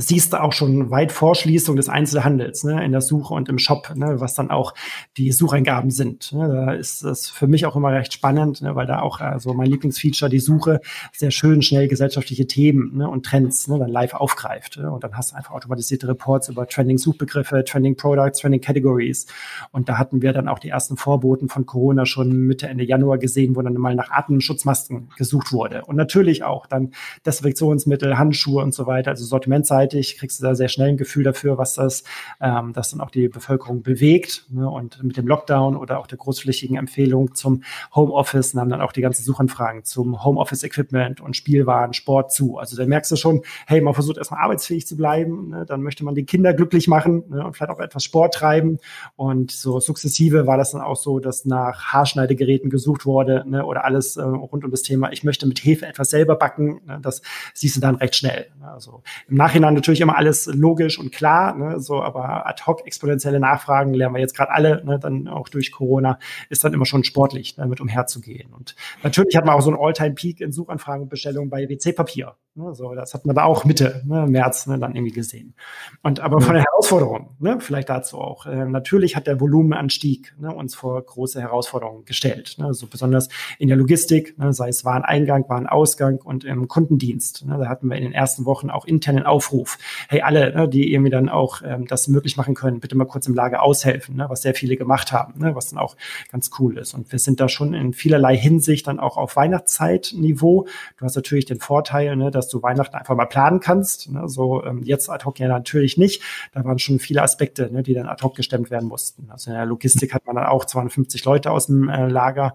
siehst 0.00 0.32
du 0.32 0.42
auch 0.42 0.52
schon 0.52 0.90
weit 0.90 1.12
vor 1.12 1.34
Schließung 1.34 1.76
des 1.76 1.88
Einzelhandels 1.88 2.64
ne, 2.64 2.84
in 2.84 2.92
der 2.92 3.00
Suche 3.00 3.34
und 3.34 3.48
im 3.48 3.58
Shop, 3.58 3.92
ne, 3.94 4.20
was 4.20 4.34
dann 4.34 4.50
auch 4.50 4.74
die 5.16 5.32
Sucheingaben 5.32 5.90
sind. 5.90 6.32
Ne. 6.32 6.48
Da 6.48 6.72
ist 6.72 7.04
das 7.04 7.28
für 7.28 7.46
mich 7.46 7.66
auch 7.66 7.76
immer 7.76 7.92
recht 7.92 8.12
spannend, 8.12 8.62
ne, 8.62 8.74
weil 8.74 8.86
da 8.86 9.00
auch 9.00 9.20
also 9.20 9.54
mein 9.54 9.66
Lieblingsfeature, 9.66 10.30
die 10.30 10.40
Suche, 10.40 10.80
sehr 11.12 11.30
schön 11.30 11.62
schnell 11.62 11.88
gesellschaftliche 11.88 12.46
Themen 12.46 12.96
ne, 12.96 13.08
und 13.08 13.26
Trends 13.26 13.68
ne, 13.68 13.78
dann 13.78 13.90
live 13.90 14.14
aufgreift. 14.14 14.78
Ne, 14.78 14.90
und 14.90 15.04
dann 15.04 15.16
hast 15.16 15.32
du 15.32 15.36
einfach 15.36 15.52
automatisierte 15.52 16.08
Reports 16.08 16.48
über 16.48 16.66
Trending-Suchbegriffe, 16.66 17.64
Trending 17.64 17.96
Products, 17.96 18.40
Trending 18.40 18.60
Categories. 18.60 19.26
Und 19.72 19.88
da 19.88 19.98
hatten 19.98 20.22
wir 20.22 20.32
dann 20.32 20.48
auch 20.48 20.58
die 20.58 20.68
ersten 20.68 20.96
Vorboten 20.96 21.48
von 21.48 21.66
Corona 21.66 22.06
schon 22.06 22.32
Mitte, 22.32 22.68
Ende 22.68 22.84
Januar 22.84 23.18
gesehen, 23.18 23.56
wo 23.56 23.62
dann 23.62 23.74
mal 23.74 23.94
nach 23.94 24.10
Atemschutzmasken 24.10 25.10
gesucht 25.16 25.52
wurde. 25.52 25.84
Und 25.84 25.96
natürlich 25.96 26.42
auch 26.44 26.66
dann 26.66 26.92
Desinfektionsmittel, 27.26 28.18
Handschuhe 28.18 28.62
und 28.62 28.74
so 28.74 28.86
weiter, 28.86 29.10
also 29.10 29.24
Sortimentzeit 29.24 29.83
gleichzeitig 29.84 30.18
kriegst 30.18 30.40
du 30.40 30.44
da 30.44 30.54
sehr 30.54 30.68
schnell 30.68 30.88
ein 30.88 30.96
Gefühl 30.96 31.24
dafür, 31.24 31.58
was 31.58 31.74
das, 31.74 32.04
ähm, 32.40 32.72
das 32.72 32.90
dann 32.90 33.00
auch 33.00 33.10
die 33.10 33.28
Bevölkerung 33.28 33.82
bewegt. 33.82 34.46
Ne? 34.50 34.68
Und 34.68 35.02
mit 35.02 35.16
dem 35.16 35.26
Lockdown 35.26 35.76
oder 35.76 35.98
auch 35.98 36.06
der 36.06 36.18
großflächigen 36.18 36.76
Empfehlung 36.76 37.34
zum 37.34 37.62
Homeoffice 37.94 38.54
nahmen 38.54 38.70
dann 38.70 38.80
auch 38.80 38.92
die 38.92 39.00
ganzen 39.00 39.22
Suchanfragen 39.22 39.84
zum 39.84 40.24
Homeoffice-Equipment 40.24 41.20
und 41.20 41.36
Spielwaren, 41.36 41.92
Sport 41.92 42.32
zu. 42.32 42.58
Also 42.58 42.76
da 42.76 42.86
merkst 42.86 43.10
du 43.12 43.16
schon, 43.16 43.42
hey, 43.66 43.80
man 43.80 43.94
versucht 43.94 44.16
erstmal 44.16 44.40
arbeitsfähig 44.40 44.86
zu 44.86 44.96
bleiben, 44.96 45.50
ne? 45.50 45.66
dann 45.66 45.82
möchte 45.82 46.04
man 46.04 46.14
die 46.14 46.24
Kinder 46.24 46.54
glücklich 46.54 46.88
machen 46.88 47.24
ne? 47.28 47.44
und 47.44 47.56
vielleicht 47.56 47.72
auch 47.72 47.80
etwas 47.80 48.04
Sport 48.04 48.34
treiben. 48.34 48.78
Und 49.16 49.50
so 49.50 49.80
sukzessive 49.80 50.46
war 50.46 50.56
das 50.56 50.72
dann 50.72 50.80
auch 50.80 50.96
so, 50.96 51.18
dass 51.18 51.44
nach 51.44 51.92
Haarschneidegeräten 51.92 52.70
gesucht 52.70 53.06
wurde 53.06 53.44
ne? 53.46 53.64
oder 53.64 53.84
alles 53.84 54.16
äh, 54.16 54.22
rund 54.22 54.64
um 54.64 54.70
das 54.70 54.82
Thema, 54.82 55.12
ich 55.12 55.24
möchte 55.24 55.46
mit 55.46 55.58
Hefe 55.64 55.86
etwas 55.86 56.10
selber 56.10 56.36
backen. 56.36 56.80
Ne? 56.86 56.98
Das 57.02 57.22
siehst 57.52 57.76
du 57.76 57.80
dann 57.80 57.96
recht 57.96 58.16
schnell. 58.16 58.46
Ne? 58.60 58.70
Also 58.70 59.02
im 59.28 59.36
Nachhinein 59.36 59.73
natürlich 59.74 60.00
immer 60.00 60.16
alles 60.16 60.46
logisch 60.46 60.98
und 60.98 61.12
klar, 61.12 61.54
ne, 61.56 61.80
so, 61.80 62.02
aber 62.02 62.46
ad 62.46 62.62
hoc 62.66 62.86
exponentielle 62.86 63.40
Nachfragen 63.40 63.94
lernen 63.94 64.14
wir 64.14 64.20
jetzt 64.20 64.36
gerade 64.36 64.52
alle, 64.52 64.84
ne, 64.84 64.98
dann 64.98 65.28
auch 65.28 65.48
durch 65.48 65.72
Corona, 65.72 66.18
ist 66.48 66.64
dann 66.64 66.72
immer 66.72 66.86
schon 66.86 67.04
sportlich, 67.04 67.56
damit 67.56 67.80
umherzugehen. 67.80 68.52
Und 68.52 68.74
natürlich 69.02 69.36
hat 69.36 69.44
man 69.44 69.54
auch 69.54 69.62
so 69.62 69.70
einen 69.70 69.80
All-Time-Peak 69.80 70.40
in 70.40 70.52
Suchanfragen 70.52 71.02
und 71.02 71.08
Bestellungen 71.08 71.50
bei 71.50 71.68
WC-Papier. 71.68 72.34
Ne, 72.56 72.72
so, 72.72 72.94
das 72.94 73.14
hat 73.14 73.26
man 73.26 73.34
da 73.34 73.44
auch 73.44 73.64
Mitte, 73.64 74.02
ne, 74.06 74.28
März 74.28 74.68
ne, 74.68 74.78
dann 74.78 74.94
irgendwie 74.94 75.12
gesehen. 75.12 75.54
Und 76.02 76.20
aber 76.20 76.40
von 76.40 76.54
der 76.54 76.62
Herausforderung, 76.62 77.30
ne, 77.40 77.58
vielleicht 77.58 77.88
dazu 77.88 78.18
auch. 78.18 78.46
Äh, 78.46 78.66
natürlich 78.66 79.16
hat 79.16 79.26
der 79.26 79.40
Volumenanstieg 79.40 80.34
ne, 80.38 80.54
uns 80.54 80.76
vor 80.76 81.02
große 81.02 81.40
Herausforderungen 81.40 82.04
gestellt. 82.04 82.54
Ne, 82.58 82.72
so 82.72 82.86
besonders 82.86 83.28
in 83.58 83.66
der 83.66 83.76
Logistik, 83.76 84.38
ne, 84.38 84.52
sei 84.52 84.68
es 84.68 84.84
Wareneingang, 84.84 85.48
Warenausgang 85.48 86.18
und 86.18 86.44
im 86.44 86.68
Kundendienst. 86.68 87.44
Ne, 87.44 87.58
da 87.58 87.68
hatten 87.68 87.90
wir 87.90 87.96
in 87.96 88.04
den 88.04 88.12
ersten 88.12 88.44
Wochen 88.44 88.70
auch 88.70 88.84
internen 88.84 89.24
Aufruf. 89.24 89.63
Hey, 90.08 90.22
alle, 90.22 90.54
ne, 90.54 90.68
die 90.68 90.92
irgendwie 90.92 91.10
dann 91.10 91.28
auch 91.28 91.62
ähm, 91.64 91.86
das 91.86 92.08
möglich 92.08 92.36
machen 92.36 92.54
können, 92.54 92.80
bitte 92.80 92.96
mal 92.96 93.04
kurz 93.06 93.26
im 93.26 93.34
Lager 93.34 93.62
aushelfen, 93.62 94.16
ne, 94.16 94.26
was 94.28 94.42
sehr 94.42 94.54
viele 94.54 94.76
gemacht 94.76 95.12
haben, 95.12 95.40
ne, 95.40 95.54
was 95.54 95.70
dann 95.70 95.78
auch 95.78 95.96
ganz 96.30 96.50
cool 96.58 96.78
ist. 96.78 96.94
Und 96.94 97.10
wir 97.12 97.18
sind 97.18 97.40
da 97.40 97.48
schon 97.48 97.74
in 97.74 97.92
vielerlei 97.92 98.36
Hinsicht 98.36 98.86
dann 98.86 99.00
auch 99.00 99.16
auf 99.16 99.36
Weihnachtszeitniveau. 99.36 100.66
Du 100.98 101.04
hast 101.04 101.16
natürlich 101.16 101.44
den 101.44 101.60
Vorteil, 101.60 102.16
ne, 102.16 102.30
dass 102.30 102.48
du 102.48 102.62
Weihnachten 102.62 102.96
einfach 102.96 103.14
mal 103.14 103.26
planen 103.26 103.60
kannst. 103.60 104.10
Ne? 104.10 104.28
So 104.28 104.64
ähm, 104.64 104.82
jetzt 104.82 105.10
ad 105.10 105.24
hoc 105.24 105.38
ja 105.38 105.48
natürlich 105.48 105.96
nicht. 105.96 106.22
Da 106.52 106.64
waren 106.64 106.78
schon 106.78 106.98
viele 106.98 107.22
Aspekte, 107.22 107.72
ne, 107.72 107.82
die 107.82 107.94
dann 107.94 108.06
ad 108.06 108.22
hoc 108.22 108.34
gestemmt 108.36 108.70
werden 108.70 108.88
mussten. 108.88 109.30
Also 109.30 109.50
in 109.50 109.56
der 109.56 109.66
Logistik 109.66 110.14
hat 110.14 110.26
man 110.26 110.36
dann 110.36 110.46
auch 110.46 110.64
250 110.64 111.24
Leute 111.24 111.50
aus 111.50 111.66
dem 111.66 111.88
äh, 111.88 112.08
Lager 112.08 112.54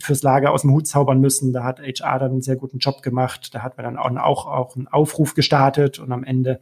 fürs 0.00 0.22
Lager 0.22 0.52
aus 0.52 0.62
dem 0.62 0.72
Hut 0.72 0.86
zaubern 0.86 1.20
müssen. 1.20 1.52
Da 1.52 1.64
hat 1.64 1.80
HR 1.80 2.18
dann 2.18 2.32
einen 2.32 2.42
sehr 2.42 2.56
guten 2.56 2.78
Job 2.78 3.02
gemacht. 3.02 3.54
Da 3.54 3.62
hat 3.62 3.76
man 3.76 3.84
dann 3.84 4.18
auch, 4.18 4.46
auch 4.46 4.76
einen 4.76 4.88
Aufruf 4.88 5.34
gestartet 5.34 5.98
und 5.98 6.12
am 6.12 6.24
Ende 6.24 6.39
and 6.46 6.48
uh, 6.48 6.56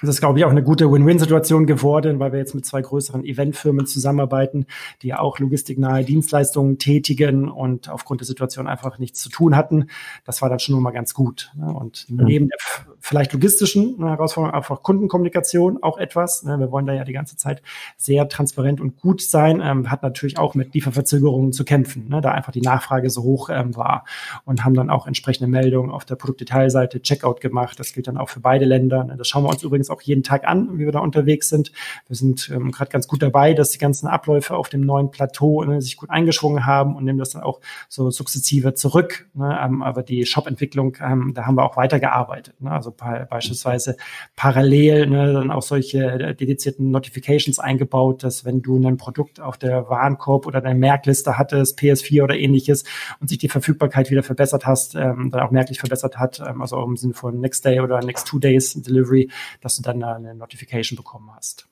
das 0.00 0.10
ist, 0.10 0.20
glaube 0.20 0.38
ich, 0.38 0.44
auch 0.44 0.50
eine 0.50 0.62
gute 0.62 0.90
Win-Win-Situation 0.90 1.66
geworden, 1.66 2.20
weil 2.20 2.32
wir 2.32 2.38
jetzt 2.38 2.54
mit 2.54 2.64
zwei 2.64 2.82
größeren 2.82 3.24
Eventfirmen 3.24 3.86
zusammenarbeiten, 3.86 4.66
die 5.02 5.08
ja 5.08 5.18
auch 5.18 5.38
logistiknahe 5.38 6.04
Dienstleistungen 6.04 6.78
tätigen 6.78 7.48
und 7.48 7.88
aufgrund 7.88 8.20
der 8.20 8.26
Situation 8.26 8.68
einfach 8.68 8.98
nichts 8.98 9.20
zu 9.20 9.28
tun 9.28 9.56
hatten. 9.56 9.88
Das 10.24 10.40
war 10.40 10.48
dann 10.48 10.60
schon 10.60 10.80
mal 10.80 10.92
ganz 10.92 11.14
gut. 11.14 11.50
Ne? 11.56 11.72
Und 11.72 12.06
ja. 12.08 12.24
neben 12.24 12.48
der 12.48 12.58
vielleicht 13.00 13.32
logistischen 13.32 13.96
Herausforderung 13.98 14.54
einfach 14.54 14.82
Kundenkommunikation 14.82 15.82
auch 15.82 15.98
etwas. 15.98 16.44
Ne? 16.44 16.58
Wir 16.58 16.70
wollen 16.70 16.86
da 16.86 16.92
ja 16.92 17.04
die 17.04 17.12
ganze 17.12 17.36
Zeit 17.36 17.62
sehr 17.96 18.28
transparent 18.28 18.80
und 18.80 19.00
gut 19.00 19.20
sein. 19.20 19.60
Ähm, 19.64 19.90
hat 19.90 20.02
natürlich 20.02 20.38
auch 20.38 20.54
mit 20.54 20.74
Lieferverzögerungen 20.74 21.52
zu 21.52 21.64
kämpfen, 21.64 22.08
ne? 22.08 22.20
da 22.20 22.30
einfach 22.32 22.52
die 22.52 22.60
Nachfrage 22.60 23.10
so 23.10 23.22
hoch 23.22 23.50
ähm, 23.50 23.74
war 23.74 24.04
und 24.44 24.64
haben 24.64 24.74
dann 24.74 24.90
auch 24.90 25.06
entsprechende 25.06 25.48
Meldungen 25.48 25.90
auf 25.90 26.04
der 26.04 26.16
Produktdetailseite 26.16 27.02
Checkout 27.02 27.40
gemacht. 27.40 27.80
Das 27.80 27.92
gilt 27.92 28.06
dann 28.06 28.16
auch 28.16 28.28
für 28.28 28.40
beide 28.40 28.64
Länder. 28.64 29.04
Das 29.16 29.26
schauen 29.26 29.44
wir 29.44 29.50
uns 29.50 29.62
übrigens 29.62 29.87
uns 29.88 29.90
auch 29.90 30.02
jeden 30.02 30.22
Tag 30.22 30.46
an, 30.46 30.78
wie 30.78 30.84
wir 30.84 30.92
da 30.92 31.00
unterwegs 31.00 31.48
sind. 31.48 31.72
Wir 32.06 32.16
sind 32.16 32.50
ähm, 32.54 32.70
gerade 32.70 32.90
ganz 32.90 33.08
gut 33.08 33.22
dabei, 33.22 33.54
dass 33.54 33.70
die 33.70 33.78
ganzen 33.78 34.06
Abläufe 34.06 34.56
auf 34.56 34.68
dem 34.68 34.82
neuen 34.82 35.10
Plateau 35.10 35.64
ne, 35.64 35.80
sich 35.80 35.96
gut 35.96 36.10
eingeschwungen 36.10 36.66
haben 36.66 36.96
und 36.96 37.04
nehmen 37.04 37.18
das 37.18 37.30
dann 37.30 37.42
auch 37.42 37.60
so 37.88 38.10
sukzessive 38.10 38.74
zurück. 38.74 39.28
Ne? 39.34 39.58
Ähm, 39.62 39.82
aber 39.82 40.02
die 40.02 40.26
Shop-Entwicklung, 40.26 40.96
ähm, 41.00 41.32
da 41.34 41.46
haben 41.46 41.56
wir 41.56 41.64
auch 41.64 41.76
weitergearbeitet. 41.76 42.60
Ne? 42.60 42.70
Also 42.70 42.92
beispielsweise 42.92 43.96
parallel 44.36 45.06
ne, 45.06 45.32
dann 45.32 45.50
auch 45.50 45.62
solche 45.62 46.04
äh, 46.04 46.34
dedizierten 46.34 46.90
Notifications 46.90 47.58
eingebaut, 47.58 48.22
dass 48.22 48.44
wenn 48.44 48.62
du 48.62 48.78
ein 48.78 48.96
Produkt 48.96 49.40
auf 49.40 49.58
der 49.58 49.88
Warenkorb 49.88 50.46
oder 50.46 50.60
deiner 50.60 50.78
Merkliste 50.78 51.38
hattest, 51.38 51.78
PS4 51.78 52.24
oder 52.24 52.36
ähnliches, 52.36 52.84
und 53.20 53.28
sich 53.28 53.38
die 53.38 53.48
Verfügbarkeit 53.48 54.10
wieder 54.10 54.22
verbessert 54.22 54.66
hast, 54.66 54.94
ähm, 54.94 55.30
dann 55.30 55.40
auch 55.40 55.50
merklich 55.50 55.80
verbessert 55.80 56.18
hat, 56.18 56.40
ähm, 56.46 56.60
also 56.62 56.82
im 56.82 56.96
Sinne 56.96 57.14
von 57.14 57.40
Next 57.40 57.64
Day 57.64 57.80
oder 57.80 58.00
Next 58.00 58.26
Two 58.26 58.38
Days 58.38 58.74
Delivery, 58.74 59.30
dass 59.60 59.76
du 59.78 59.82
dann 59.82 60.02
eine 60.02 60.34
Notification 60.34 60.96
bekommen 60.96 61.30
hast. 61.34 61.67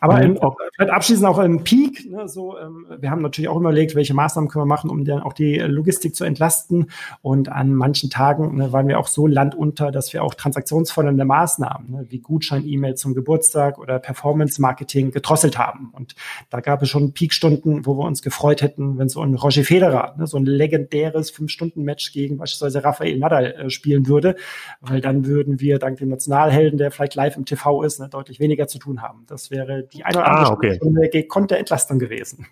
Aber 0.00 0.22
in, 0.22 0.38
auch, 0.38 0.56
vielleicht 0.74 0.92
abschließend 0.92 1.26
auch 1.26 1.38
im 1.38 1.62
Peak, 1.62 2.10
ne, 2.10 2.26
so, 2.28 2.58
ähm, 2.58 2.86
wir 2.98 3.10
haben 3.10 3.22
natürlich 3.22 3.48
auch 3.48 3.56
überlegt, 3.56 3.94
welche 3.94 4.14
Maßnahmen 4.14 4.48
können 4.48 4.62
wir 4.62 4.66
machen, 4.66 4.90
um 4.90 5.04
dann 5.04 5.20
auch 5.20 5.34
die 5.34 5.58
Logistik 5.58 6.14
zu 6.14 6.24
entlasten. 6.24 6.90
Und 7.22 7.50
an 7.50 7.74
manchen 7.74 8.08
Tagen 8.08 8.56
ne, 8.56 8.72
waren 8.72 8.88
wir 8.88 8.98
auch 8.98 9.06
so 9.06 9.26
landunter, 9.26 9.90
dass 9.90 10.12
wir 10.12 10.24
auch 10.24 10.34
transaktionsfördernde 10.34 11.24
Maßnahmen, 11.24 11.90
ne, 11.90 12.06
wie 12.08 12.18
Gutschein-E-Mail 12.18 12.94
zum 12.94 13.14
Geburtstag 13.14 13.78
oder 13.78 13.98
Performance-Marketing 13.98 15.10
gedrosselt 15.10 15.58
haben. 15.58 15.92
Und 15.92 16.14
da 16.48 16.60
gab 16.60 16.82
es 16.82 16.88
schon 16.88 17.12
Peakstunden, 17.12 17.84
wo 17.84 17.98
wir 17.98 18.04
uns 18.04 18.22
gefreut 18.22 18.62
hätten, 18.62 18.98
wenn 18.98 19.08
so 19.08 19.20
ein 19.20 19.34
Roger 19.34 19.64
Federer, 19.64 20.14
ne, 20.16 20.26
so 20.26 20.38
ein 20.38 20.46
legendäres 20.46 21.30
Fünf-Stunden-Match 21.30 22.12
gegen 22.12 22.38
beispielsweise 22.38 22.82
Rafael 22.84 23.18
Nadal 23.18 23.46
äh, 23.52 23.70
spielen 23.70 24.06
würde, 24.06 24.36
weil 24.80 25.00
dann 25.02 25.26
würden 25.26 25.60
wir 25.60 25.78
dank 25.78 25.98
dem 25.98 26.08
Nationalhelden, 26.08 26.78
der 26.78 26.90
vielleicht 26.90 27.14
live 27.14 27.36
im 27.36 27.44
TV 27.44 27.82
ist, 27.82 28.00
ne, 28.00 28.08
deutlich 28.08 28.40
weniger 28.40 28.66
zu 28.66 28.78
tun 28.78 29.02
haben. 29.02 29.24
Das 29.26 29.50
wäre 29.50 29.89
die 29.92 30.04
eine 30.04 30.18
oder 30.18 30.26
andere 30.28 30.46
ah, 30.46 30.52
okay. 30.52 30.74
Stunde 30.74 31.08
gekonnte 31.08 31.58
Entlastung 31.58 31.98
gewesen. 31.98 32.46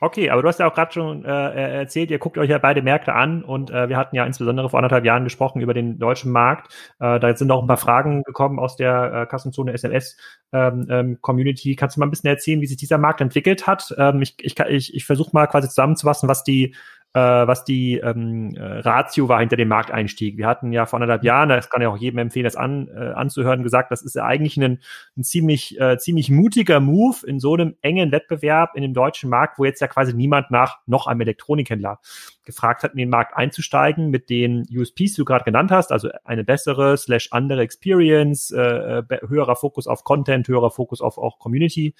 Okay, 0.00 0.30
aber 0.30 0.42
du 0.42 0.48
hast 0.48 0.60
ja 0.60 0.70
auch 0.70 0.74
gerade 0.74 0.92
schon 0.92 1.24
äh, 1.24 1.78
erzählt, 1.80 2.10
ihr 2.12 2.20
guckt 2.20 2.38
euch 2.38 2.50
ja 2.50 2.58
beide 2.58 2.82
Märkte 2.82 3.14
an 3.14 3.42
und 3.42 3.70
äh, 3.70 3.88
wir 3.88 3.96
hatten 3.96 4.14
ja 4.14 4.24
insbesondere 4.24 4.70
vor 4.70 4.78
anderthalb 4.78 5.04
Jahren 5.04 5.24
gesprochen 5.24 5.60
über 5.60 5.74
den 5.74 5.98
deutschen 5.98 6.30
Markt. 6.30 6.72
Äh, 7.00 7.18
da 7.18 7.34
sind 7.34 7.50
auch 7.50 7.62
ein 7.62 7.66
paar 7.66 7.78
Fragen 7.78 8.22
gekommen 8.22 8.60
aus 8.60 8.76
der 8.76 9.12
äh, 9.12 9.26
Kassenzone 9.26 9.72
SMS 9.72 10.16
ähm, 10.52 10.86
ähm, 10.88 11.18
Community. 11.20 11.74
Kannst 11.74 11.96
du 11.96 12.00
mal 12.00 12.06
ein 12.06 12.10
bisschen 12.10 12.30
erzählen, 12.30 12.60
wie 12.60 12.66
sich 12.66 12.76
dieser 12.76 12.98
Markt 12.98 13.20
entwickelt 13.20 13.66
hat? 13.66 13.92
Ähm, 13.98 14.22
ich 14.22 14.36
ich, 14.40 14.56
ich, 14.60 14.94
ich 14.94 15.04
versuche 15.04 15.30
mal 15.32 15.48
quasi 15.48 15.68
zusammenzufassen, 15.68 16.28
was 16.28 16.44
die 16.44 16.76
äh, 17.14 17.20
was 17.20 17.64
die 17.64 17.96
ähm, 17.98 18.54
äh, 18.54 18.62
Ratio 18.62 19.28
war 19.28 19.40
hinter 19.40 19.56
dem 19.56 19.68
Markteinstieg. 19.68 20.36
Wir 20.36 20.46
hatten 20.46 20.72
ja 20.72 20.84
vor 20.86 20.98
anderthalb 20.98 21.24
Jahren, 21.24 21.48
das 21.48 21.70
kann 21.70 21.80
ja 21.80 21.88
auch 21.88 21.96
jedem 21.96 22.18
empfehlen, 22.18 22.44
das 22.44 22.56
an, 22.56 22.88
äh, 22.88 23.12
anzuhören, 23.12 23.62
gesagt, 23.62 23.90
das 23.90 24.02
ist 24.02 24.14
ja 24.14 24.24
eigentlich 24.24 24.56
ein, 24.58 24.80
ein 25.16 25.24
ziemlich, 25.24 25.80
äh, 25.80 25.96
ziemlich 25.98 26.30
mutiger 26.30 26.80
Move 26.80 27.26
in 27.26 27.40
so 27.40 27.54
einem 27.54 27.76
engen 27.80 28.12
Wettbewerb 28.12 28.74
in 28.74 28.82
dem 28.82 28.92
deutschen 28.92 29.30
Markt, 29.30 29.58
wo 29.58 29.64
jetzt 29.64 29.80
ja 29.80 29.88
quasi 29.88 30.12
niemand 30.12 30.50
nach 30.50 30.78
noch 30.86 31.06
einem 31.06 31.22
Elektronikhändler 31.22 31.98
gefragt 32.44 32.82
hat, 32.82 32.92
in 32.92 32.98
den 32.98 33.10
Markt 33.10 33.36
einzusteigen 33.36 34.10
mit 34.10 34.30
den 34.30 34.66
USPs, 34.70 35.12
die 35.12 35.16
du 35.16 35.24
gerade 35.24 35.44
genannt 35.44 35.70
hast, 35.70 35.92
also 35.92 36.08
eine 36.24 36.44
bessere 36.44 36.96
slash 36.96 37.28
andere 37.30 37.62
Experience, 37.62 38.50
äh, 38.50 38.98
äh 38.98 39.02
höherer 39.28 39.56
Fokus 39.56 39.86
auf 39.86 40.04
Content, 40.04 40.48
höherer 40.48 40.70
Fokus 40.70 41.00
auf 41.00 41.18
auch 41.18 41.38
Community 41.38 41.94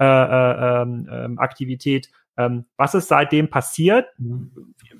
äh, 0.00 0.04
äh, 0.04 0.82
äh, 0.82 1.28
Aktivität 1.36 2.10
ähm, 2.38 2.64
was 2.76 2.94
ist 2.94 3.08
seitdem 3.08 3.50
passiert? 3.50 4.06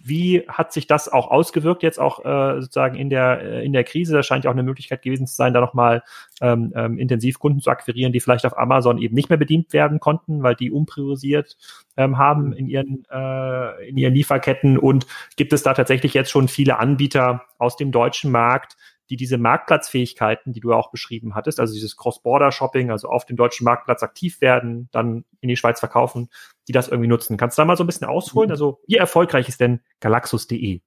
Wie 0.05 0.45
hat 0.49 0.73
sich 0.73 0.87
das 0.87 1.09
auch 1.09 1.31
ausgewirkt 1.31 1.83
jetzt 1.83 1.99
auch 1.99 2.25
äh, 2.25 2.61
sozusagen 2.61 2.97
in 2.97 3.09
der 3.09 3.41
äh, 3.41 3.65
in 3.65 3.73
der 3.73 3.85
Krise? 3.85 4.15
Das 4.15 4.27
scheint 4.27 4.45
ja 4.45 4.51
auch 4.51 4.55
eine 4.55 4.63
Möglichkeit 4.63 5.03
gewesen 5.03 5.27
zu 5.27 5.35
sein, 5.35 5.55
da 5.55 5.61
nochmal 5.61 6.03
ähm, 6.43 6.73
ähm, 6.77 6.99
intensiv 6.99 7.39
Kunden 7.39 7.61
zu 7.61 7.71
akquirieren, 7.71 8.13
die 8.13 8.21
vielleicht 8.21 8.45
auf 8.45 8.59
Amazon 8.59 8.99
eben 8.99 9.15
nicht 9.15 9.31
mehr 9.31 9.39
bedient 9.39 9.73
werden 9.73 9.99
konnten, 9.99 10.43
weil 10.43 10.55
die 10.55 10.71
umpriorisiert 10.71 11.57
ähm, 11.97 12.19
haben 12.19 12.53
in 12.53 12.69
ihren 12.69 13.07
äh, 13.11 13.89
in 13.89 13.97
ihren 13.97 14.15
Lieferketten. 14.15 14.77
Und 14.77 15.07
gibt 15.37 15.55
es 15.55 15.63
da 15.63 15.73
tatsächlich 15.73 16.13
jetzt 16.13 16.31
schon 16.31 16.49
viele 16.49 16.79
Anbieter 16.79 17.45
aus 17.59 17.77
dem 17.77 17.93
deutschen 17.93 18.31
Markt, 18.31 18.77
die 19.13 19.17
diese 19.17 19.37
Marktplatzfähigkeiten, 19.37 20.55
die 20.55 20.61
du 20.61 20.73
auch 20.73 20.91
beschrieben 20.91 21.35
hattest, 21.35 21.61
also 21.61 21.75
dieses 21.75 21.99
Cross-Border-Shopping, 21.99 22.91
also 22.91 23.09
auf 23.09 23.27
dem 23.27 23.37
deutschen 23.37 23.65
Marktplatz 23.65 24.03
aktiv 24.03 24.41
werden, 24.41 24.89
dann 24.91 25.25
in 25.41 25.51
die 25.51 25.57
Schweiz 25.57 25.81
verkaufen, 25.81 26.31
die 26.69 26.73
das 26.73 26.89
irgendwie 26.89 27.09
nutzen. 27.09 27.37
Kannst 27.37 27.59
du 27.59 27.63
da 27.63 27.67
mal 27.67 27.77
so 27.77 27.85
ein 27.85 27.87
bisschen 27.87 28.07
ausholen? 28.07 28.49
Mhm. 28.49 28.53
Also 28.53 28.81
wie 28.87 28.97
erfolgreich 28.97 29.49
ist 29.49 29.61
denn 29.61 29.81
galaxus.de? 30.01 30.81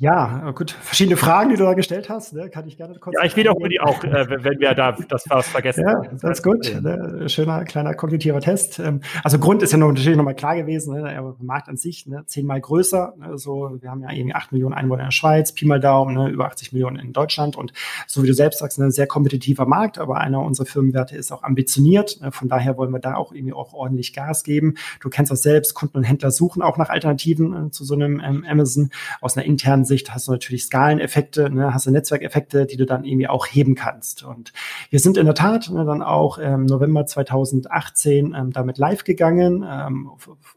Ja, 0.00 0.50
gut. 0.52 0.70
Verschiedene 0.70 1.18
Fragen, 1.18 1.50
die 1.50 1.56
du 1.56 1.64
da 1.64 1.74
gestellt 1.74 2.08
hast, 2.08 2.32
ne? 2.32 2.48
kann 2.48 2.66
ich 2.66 2.78
gerne 2.78 2.98
kurz. 2.98 3.14
Ja, 3.18 3.26
ich 3.26 3.36
wiederhole 3.36 3.68
die 3.68 3.80
auch, 3.80 4.02
äh, 4.02 4.44
wenn 4.44 4.58
wir 4.58 4.72
da 4.72 4.92
das 4.92 5.24
was 5.28 5.46
vergessen. 5.46 5.84
Ja, 5.86 6.00
das 6.22 6.38
ist 6.38 6.42
gut. 6.42 6.74
Ne? 6.80 7.28
Schöner 7.28 7.66
kleiner 7.66 7.92
kognitiver 7.92 8.40
Test. 8.40 8.78
Ähm, 8.78 9.02
also 9.22 9.38
Grund 9.38 9.62
ist 9.62 9.72
ja 9.72 9.78
noch, 9.78 9.88
natürlich 9.88 10.16
nochmal 10.16 10.34
klar 10.34 10.56
gewesen, 10.56 10.94
ne? 10.94 11.02
der 11.02 11.34
Markt 11.40 11.68
an 11.68 11.76
sich 11.76 12.06
ne? 12.06 12.22
zehnmal 12.24 12.62
größer. 12.62 13.12
Ne? 13.18 13.36
So, 13.36 13.76
wir 13.78 13.90
haben 13.90 14.00
ja 14.00 14.10
irgendwie 14.10 14.34
acht 14.34 14.52
Millionen 14.52 14.72
Einwohner 14.72 15.02
in 15.02 15.08
der 15.08 15.12
Schweiz, 15.12 15.52
Pi 15.52 15.66
mal 15.66 15.80
Daumen, 15.80 16.14
ne? 16.14 16.30
über 16.30 16.46
80 16.46 16.72
Millionen 16.72 16.98
in 16.98 17.12
Deutschland 17.12 17.56
und 17.56 17.74
so 18.06 18.22
wie 18.22 18.26
du 18.26 18.32
selbst 18.32 18.60
sagst, 18.60 18.78
ein 18.78 18.86
ne? 18.86 18.90
sehr 18.92 19.06
kompetitiver 19.06 19.66
Markt, 19.66 19.98
aber 19.98 20.16
einer 20.16 20.40
unserer 20.40 20.64
Firmenwerte 20.64 21.14
ist 21.14 21.30
auch 21.30 21.42
ambitioniert. 21.42 22.22
Ne? 22.22 22.32
Von 22.32 22.48
daher 22.48 22.78
wollen 22.78 22.90
wir 22.90 23.00
da 23.00 23.16
auch 23.16 23.34
irgendwie 23.34 23.52
auch 23.52 23.74
ordentlich 23.74 24.14
Gas 24.14 24.44
geben. 24.44 24.76
Du 25.00 25.10
kennst 25.10 25.30
das 25.30 25.42
selbst, 25.42 25.74
Kunden 25.74 25.98
und 25.98 26.04
Händler 26.04 26.30
suchen 26.30 26.62
auch 26.62 26.78
nach 26.78 26.88
Alternativen 26.88 27.66
äh, 27.66 27.70
zu 27.70 27.84
so 27.84 27.92
einem 27.92 28.18
ähm, 28.24 28.46
Amazon 28.48 28.88
aus 29.20 29.36
einer 29.36 29.44
internen 29.44 29.89
Sicht 29.90 30.14
hast 30.14 30.28
du 30.28 30.32
natürlich 30.32 30.64
Skaleneffekte, 30.64 31.50
ne, 31.50 31.74
hast 31.74 31.86
du 31.86 31.90
Netzwerkeffekte, 31.90 32.64
die 32.64 32.76
du 32.76 32.86
dann 32.86 33.04
irgendwie 33.04 33.28
auch 33.28 33.46
heben 33.46 33.74
kannst. 33.74 34.22
Und 34.22 34.52
wir 34.88 35.00
sind 35.00 35.16
in 35.16 35.26
der 35.26 35.34
Tat 35.34 35.70
ne, 35.70 35.84
dann 35.84 36.02
auch 36.02 36.38
im 36.38 36.64
November 36.64 37.04
2018 37.04 38.34
ähm, 38.34 38.52
damit 38.52 38.78
live 38.78 39.04
gegangen. 39.04 39.64
Ähm, 39.68 40.10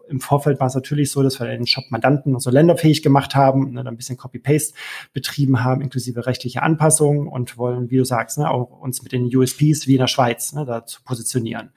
Im 0.08 0.20
Vorfeld 0.20 0.60
war 0.60 0.68
es 0.68 0.76
natürlich 0.76 1.12
so, 1.12 1.24
dass 1.24 1.40
wir 1.40 1.48
den 1.48 1.66
Shop 1.66 1.86
Mandanten 1.90 2.36
also 2.36 2.52
länderfähig 2.52 3.02
gemacht 3.02 3.36
haben, 3.36 3.72
ne, 3.72 3.84
dann 3.84 3.96
ein 3.96 3.98
bisschen 3.98 4.18
Copy-Paste 4.18 4.76
betrieben 5.14 5.64
haben, 5.64 5.82
inklusive 5.82 6.26
rechtliche 6.26 6.62
Anpassungen 6.62 7.28
und 7.28 7.58
wollen, 7.58 7.90
wie 7.90 7.98
du 7.98 8.06
sagst, 8.06 8.38
ne, 8.38 8.50
auch 8.50 8.80
uns 8.80 9.02
mit 9.02 9.12
den 9.12 9.36
USPs 9.36 9.88
wie 9.88 9.94
in 9.94 10.00
der 10.00 10.08
Schweiz 10.08 10.54
ne, 10.54 10.66
da 10.66 10.86
zu 10.86 11.02
positionieren. 11.04 11.72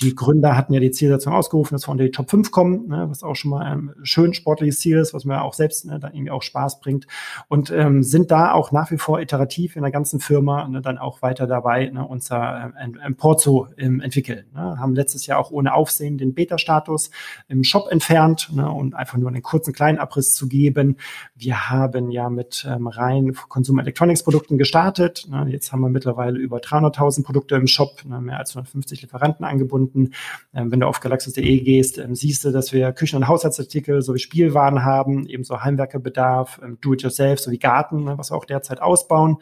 Die 0.00 0.14
Gründer 0.14 0.56
hatten 0.56 0.72
ja 0.72 0.80
die 0.80 0.92
Zielsetzung 0.92 1.32
ausgerufen, 1.32 1.74
dass 1.74 1.86
wir 1.86 1.92
unter 1.92 2.04
die 2.04 2.10
Top 2.10 2.30
5 2.30 2.50
kommen, 2.50 2.88
ne, 2.88 3.06
was 3.08 3.22
auch 3.22 3.34
schon 3.34 3.50
mal 3.50 3.62
ein 3.62 3.90
schön 4.02 4.32
sportliches 4.32 4.80
Ziel 4.80 4.98
ist, 4.98 5.12
was 5.12 5.24
mir 5.24 5.42
auch 5.42 5.54
selbst 5.54 5.84
ne, 5.84 5.98
dann 5.98 6.14
irgendwie 6.14 6.30
auch 6.30 6.42
Spaß 6.42 6.80
bringt 6.80 6.99
und 7.48 7.70
ähm, 7.70 8.02
sind 8.02 8.30
da 8.30 8.52
auch 8.52 8.72
nach 8.72 8.90
wie 8.90 8.98
vor 8.98 9.20
iterativ 9.20 9.76
in 9.76 9.82
der 9.82 9.90
ganzen 9.90 10.20
Firma 10.20 10.68
ne, 10.68 10.80
dann 10.80 10.98
auch 10.98 11.22
weiter 11.22 11.46
dabei, 11.46 11.90
ne, 11.90 12.06
unser 12.06 12.72
ähm, 12.80 12.98
Import 13.06 13.40
zu 13.40 13.66
ähm, 13.76 14.00
entwickeln. 14.00 14.46
Ne. 14.54 14.78
Haben 14.78 14.94
letztes 14.94 15.26
Jahr 15.26 15.38
auch 15.38 15.50
ohne 15.50 15.74
Aufsehen 15.74 16.18
den 16.18 16.34
Beta-Status 16.34 17.10
im 17.48 17.64
Shop 17.64 17.88
entfernt 17.90 18.50
ne, 18.54 18.70
und 18.70 18.94
einfach 18.94 19.18
nur 19.18 19.28
einen 19.28 19.42
kurzen 19.42 19.72
kleinen 19.72 19.98
Abriss 19.98 20.34
zu 20.34 20.48
geben. 20.48 20.96
Wir 21.34 21.70
haben 21.70 22.10
ja 22.10 22.30
mit 22.30 22.66
ähm, 22.68 22.86
rein 22.86 23.34
Consumer 23.48 23.82
Electronics 23.82 24.22
Produkten 24.22 24.58
gestartet. 24.58 25.26
Ne. 25.28 25.46
Jetzt 25.50 25.72
haben 25.72 25.80
wir 25.80 25.88
mittlerweile 25.88 26.38
über 26.38 26.58
300.000 26.58 27.24
Produkte 27.24 27.56
im 27.56 27.66
Shop, 27.66 28.04
ne, 28.04 28.20
mehr 28.20 28.38
als 28.38 28.50
150 28.50 29.02
Lieferanten 29.02 29.44
angebunden. 29.44 30.12
Ähm, 30.54 30.70
wenn 30.70 30.80
du 30.80 30.86
auf 30.86 31.00
galaxus.de 31.00 31.60
gehst, 31.60 31.98
ähm, 31.98 32.14
siehst 32.14 32.44
du, 32.44 32.52
dass 32.52 32.72
wir 32.72 32.92
Küchen- 32.92 33.16
und 33.16 33.28
Haushaltsartikel 33.28 34.02
sowie 34.02 34.18
Spielwaren 34.18 34.84
haben, 34.84 35.26
ebenso 35.26 35.62
Heimwerkerbedarf, 35.62 36.60
ähm, 36.62 36.78
Do-it-yourself 36.90 37.40
sowie 37.40 37.58
Garten, 37.58 38.04
ne, 38.04 38.18
was 38.18 38.30
wir 38.30 38.36
auch 38.36 38.44
derzeit 38.44 38.82
ausbauen. 38.82 39.38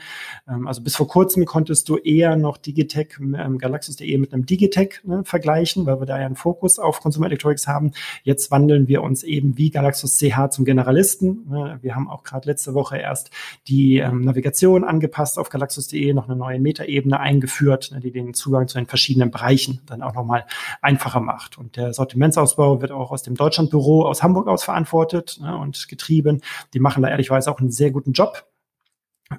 Ähm, 0.49 0.67
also 0.67 0.83
bis 0.83 0.97
vor 0.97 1.09
kurzem 1.09 1.45
konntest 1.45 1.89
du 1.89 1.97
eher 1.97 2.37
noch 2.37 2.59
Digitech, 2.59 3.19
ähm, 3.21 3.59
galaxus.de 3.59 4.19
mit 4.19 4.33
einem 4.33 4.47
Digitech 4.47 5.01
ne, 5.05 5.23
vergleichen, 5.25 5.87
weil 5.87 6.01
wir 6.01 6.07
da 6.07 6.19
ja 6.19 6.27
einen 6.27 6.37
Fokus 6.37 6.79
auf 6.79 7.01
Consumer 7.01 7.27
Electronics 7.27 7.67
haben. 7.67 7.93
Jetzt 8.23 8.51
wandeln 8.51 8.89
wir 8.89 9.03
uns 9.03 9.23
eben 9.23 9.57
wie 9.57 9.71
Galaxus 9.71 10.19
CH 10.19 10.51
zum 10.51 10.65
Generalisten. 10.65 11.47
Ne. 11.49 11.79
Wir 11.83 11.95
haben 11.95 12.09
auch 12.09 12.23
gerade 12.23 12.49
letzte 12.49 12.75
Woche 12.75 12.99
erst 12.99 13.31
die 13.67 13.99
ähm, 13.99 14.23
Navigation 14.23 14.85
angepasst 14.85 15.39
auf 15.39 15.49
galaxus.de, 15.49 16.13
noch 16.13 16.29
eine 16.29 16.37
neue 16.37 16.61
Metaebene 16.61 17.19
eingeführt, 17.19 17.91
ne, 17.93 18.01
die 18.01 18.13
den 18.13 18.35
Zugang 18.35 18.69
zu 18.69 18.79
den 18.79 18.87
verschiedenen 18.87 19.31
Bereichen 19.31 19.81
dann 19.87 20.03
auch 20.03 20.15
nochmal 20.15 20.45
einfacher 20.83 21.21
macht. 21.21 21.59
Und 21.59 21.77
der 21.77 21.93
Sortimentsausbau 21.93 22.83
wird 22.83 22.93
auch 22.93 23.11
aus 23.11 23.23
dem 23.23 23.35
Deutschlandbüro 23.35 24.07
aus 24.07 24.23
Hamburg 24.23 24.49
aus 24.49 24.65
verantwortet 24.65 25.41
und 25.61 25.89
getrieben. 25.89 26.43
Die 26.75 26.81
machen 26.81 27.03
da 27.03 27.09
auch 27.47 27.61
einen 27.61 27.71
sehr 27.71 27.91
guten 27.91 28.13
Job. 28.13 28.47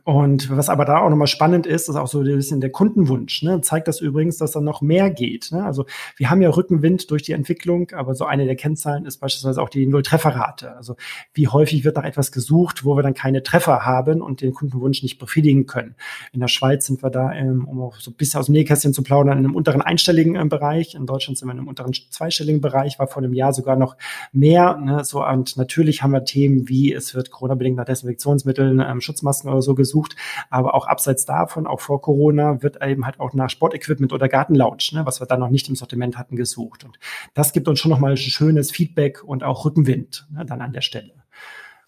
Und 0.03 0.55
was 0.55 0.69
aber 0.69 0.85
da 0.85 0.99
auch 0.99 1.09
nochmal 1.09 1.27
spannend 1.27 1.65
ist, 1.65 1.89
ist 1.89 1.95
auch 1.95 2.07
so 2.07 2.19
ein 2.19 2.25
bisschen 2.25 2.61
der 2.61 2.69
Kundenwunsch. 2.69 3.41
Ne? 3.41 3.61
Zeigt 3.61 3.87
das 3.87 4.01
übrigens, 4.01 4.37
dass 4.37 4.51
da 4.51 4.61
noch 4.61 4.81
mehr 4.81 5.09
geht. 5.09 5.51
Ne? 5.51 5.63
Also 5.63 5.85
wir 6.15 6.29
haben 6.29 6.43
ja 6.43 6.49
Rückenwind 6.49 7.09
durch 7.09 7.23
die 7.23 7.31
Entwicklung, 7.31 7.89
aber 7.91 8.13
so 8.13 8.25
eine 8.25 8.45
der 8.45 8.55
Kennzahlen 8.55 9.05
ist 9.05 9.17
beispielsweise 9.17 9.59
auch 9.59 9.69
die 9.69 9.87
Nulltrefferrate. 9.87 10.75
Also 10.75 10.95
wie 11.33 11.47
häufig 11.47 11.83
wird 11.85 11.95
nach 11.95 12.03
etwas 12.03 12.31
gesucht, 12.31 12.85
wo 12.85 12.95
wir 12.95 13.01
dann 13.01 13.15
keine 13.15 13.41
Treffer 13.41 13.83
haben 13.83 14.21
und 14.21 14.41
den 14.41 14.53
Kundenwunsch 14.53 15.01
nicht 15.01 15.17
befriedigen 15.17 15.65
können. 15.65 15.95
In 16.33 16.39
der 16.39 16.49
Schweiz 16.49 16.85
sind 16.85 17.01
wir 17.01 17.09
da, 17.09 17.33
ähm, 17.33 17.65
um 17.67 17.81
auch 17.81 17.95
so 17.95 18.11
ein 18.11 18.15
bisschen 18.15 18.39
aus 18.39 18.45
dem 18.45 18.53
Nähkästchen 18.53 18.93
zu 18.93 19.01
plaudern, 19.01 19.39
in 19.39 19.45
einem 19.45 19.55
unteren 19.55 19.81
einstelligen 19.81 20.35
äh, 20.35 20.45
Bereich. 20.45 20.93
In 20.93 21.07
Deutschland 21.07 21.39
sind 21.39 21.47
wir 21.47 21.53
in 21.53 21.59
einem 21.59 21.67
unteren 21.67 21.93
zweistelligen 21.93 22.61
Bereich, 22.61 22.99
war 22.99 23.07
vor 23.07 23.23
einem 23.23 23.33
Jahr 23.33 23.53
sogar 23.53 23.75
noch 23.75 23.97
mehr. 24.33 24.77
Ne? 24.77 25.03
So, 25.03 25.25
und 25.25 25.57
natürlich 25.57 26.03
haben 26.03 26.11
wir 26.11 26.25
Themen 26.25 26.69
wie, 26.69 26.93
es 26.93 27.15
wird 27.15 27.31
Corona-bedingt 27.31 27.77
nach 27.77 27.85
Desinfektionsmitteln, 27.85 28.79
ähm, 28.79 29.01
Schutzmasken 29.01 29.49
oder 29.49 29.63
so 29.63 29.78
gesucht. 29.79 30.15
Aber 30.51 30.75
auch 30.75 30.85
abseits 30.85 31.25
davon, 31.25 31.65
auch 31.65 31.79
vor 31.79 32.01
Corona, 32.01 32.61
wird 32.61 32.83
eben 32.83 33.05
halt 33.07 33.19
auch 33.19 33.33
nach 33.33 33.49
Sportequipment 33.49 34.13
oder 34.13 34.29
Gartenlounge, 34.29 34.89
ne, 34.91 35.05
was 35.07 35.19
wir 35.19 35.25
da 35.25 35.37
noch 35.37 35.49
nicht 35.49 35.67
im 35.69 35.75
Sortiment 35.75 36.19
hatten, 36.19 36.35
gesucht. 36.35 36.83
Und 36.83 36.99
das 37.33 37.51
gibt 37.51 37.67
uns 37.67 37.79
schon 37.79 37.89
nochmal 37.89 38.15
schönes 38.17 38.69
Feedback 38.69 39.23
und 39.23 39.43
auch 39.43 39.65
Rückenwind 39.65 40.27
ne, 40.31 40.45
dann 40.45 40.61
an 40.61 40.73
der 40.73 40.81
Stelle. 40.81 41.18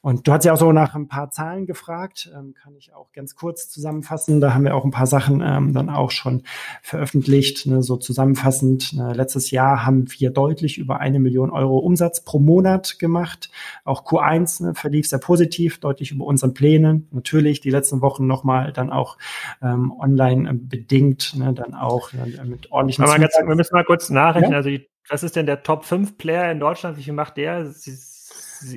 Und 0.01 0.27
du 0.27 0.33
hast 0.33 0.45
ja 0.45 0.53
auch 0.53 0.57
so 0.57 0.71
nach 0.71 0.95
ein 0.95 1.07
paar 1.07 1.29
Zahlen 1.29 1.67
gefragt, 1.67 2.31
ähm, 2.35 2.55
kann 2.55 2.75
ich 2.75 2.91
auch 2.93 3.11
ganz 3.11 3.35
kurz 3.35 3.69
zusammenfassen. 3.69 4.41
Da 4.41 4.55
haben 4.55 4.63
wir 4.63 4.75
auch 4.75 4.83
ein 4.83 4.89
paar 4.89 5.05
Sachen 5.05 5.41
ähm, 5.45 5.73
dann 5.73 5.89
auch 5.89 6.09
schon 6.09 6.41
veröffentlicht. 6.81 7.67
Ne, 7.67 7.83
so 7.83 7.97
zusammenfassend, 7.97 8.93
ne, 8.93 9.13
letztes 9.13 9.51
Jahr 9.51 9.85
haben 9.85 10.07
wir 10.17 10.31
deutlich 10.31 10.79
über 10.79 10.99
eine 10.99 11.19
Million 11.19 11.51
Euro 11.51 11.77
Umsatz 11.77 12.23
pro 12.23 12.39
Monat 12.39 12.97
gemacht. 12.97 13.51
Auch 13.85 14.03
Q1 14.03 14.63
ne, 14.63 14.73
verlief 14.73 15.07
sehr 15.07 15.19
positiv, 15.19 15.79
deutlich 15.79 16.11
über 16.11 16.25
unseren 16.25 16.55
Plänen. 16.55 17.07
Natürlich 17.11 17.61
die 17.61 17.69
letzten 17.69 18.01
Wochen 18.01 18.25
nochmal 18.25 18.73
dann 18.73 18.89
auch 18.89 19.19
ähm, 19.61 19.93
online 19.99 20.51
bedingt, 20.55 21.35
ne, 21.35 21.53
dann 21.53 21.75
auch 21.75 22.11
ne, 22.13 22.43
mit 22.45 22.71
ordentlichen 22.71 23.03
Aber 23.03 23.19
ganz, 23.19 23.35
Wir 23.37 23.55
müssen 23.55 23.75
mal 23.75 23.85
kurz 23.85 24.09
nachrechnen. 24.09 24.51
Ja? 24.51 24.57
Also 24.57 24.69
die, 24.71 24.89
was 25.09 25.21
ist 25.21 25.35
denn 25.35 25.45
der 25.45 25.61
Top 25.61 25.85
5 25.85 26.17
Player 26.17 26.51
in 26.51 26.59
Deutschland? 26.59 26.97
Wie 26.97 27.03
viel 27.03 27.13
macht 27.13 27.37
der? 27.37 27.67
Sie, 27.67 27.91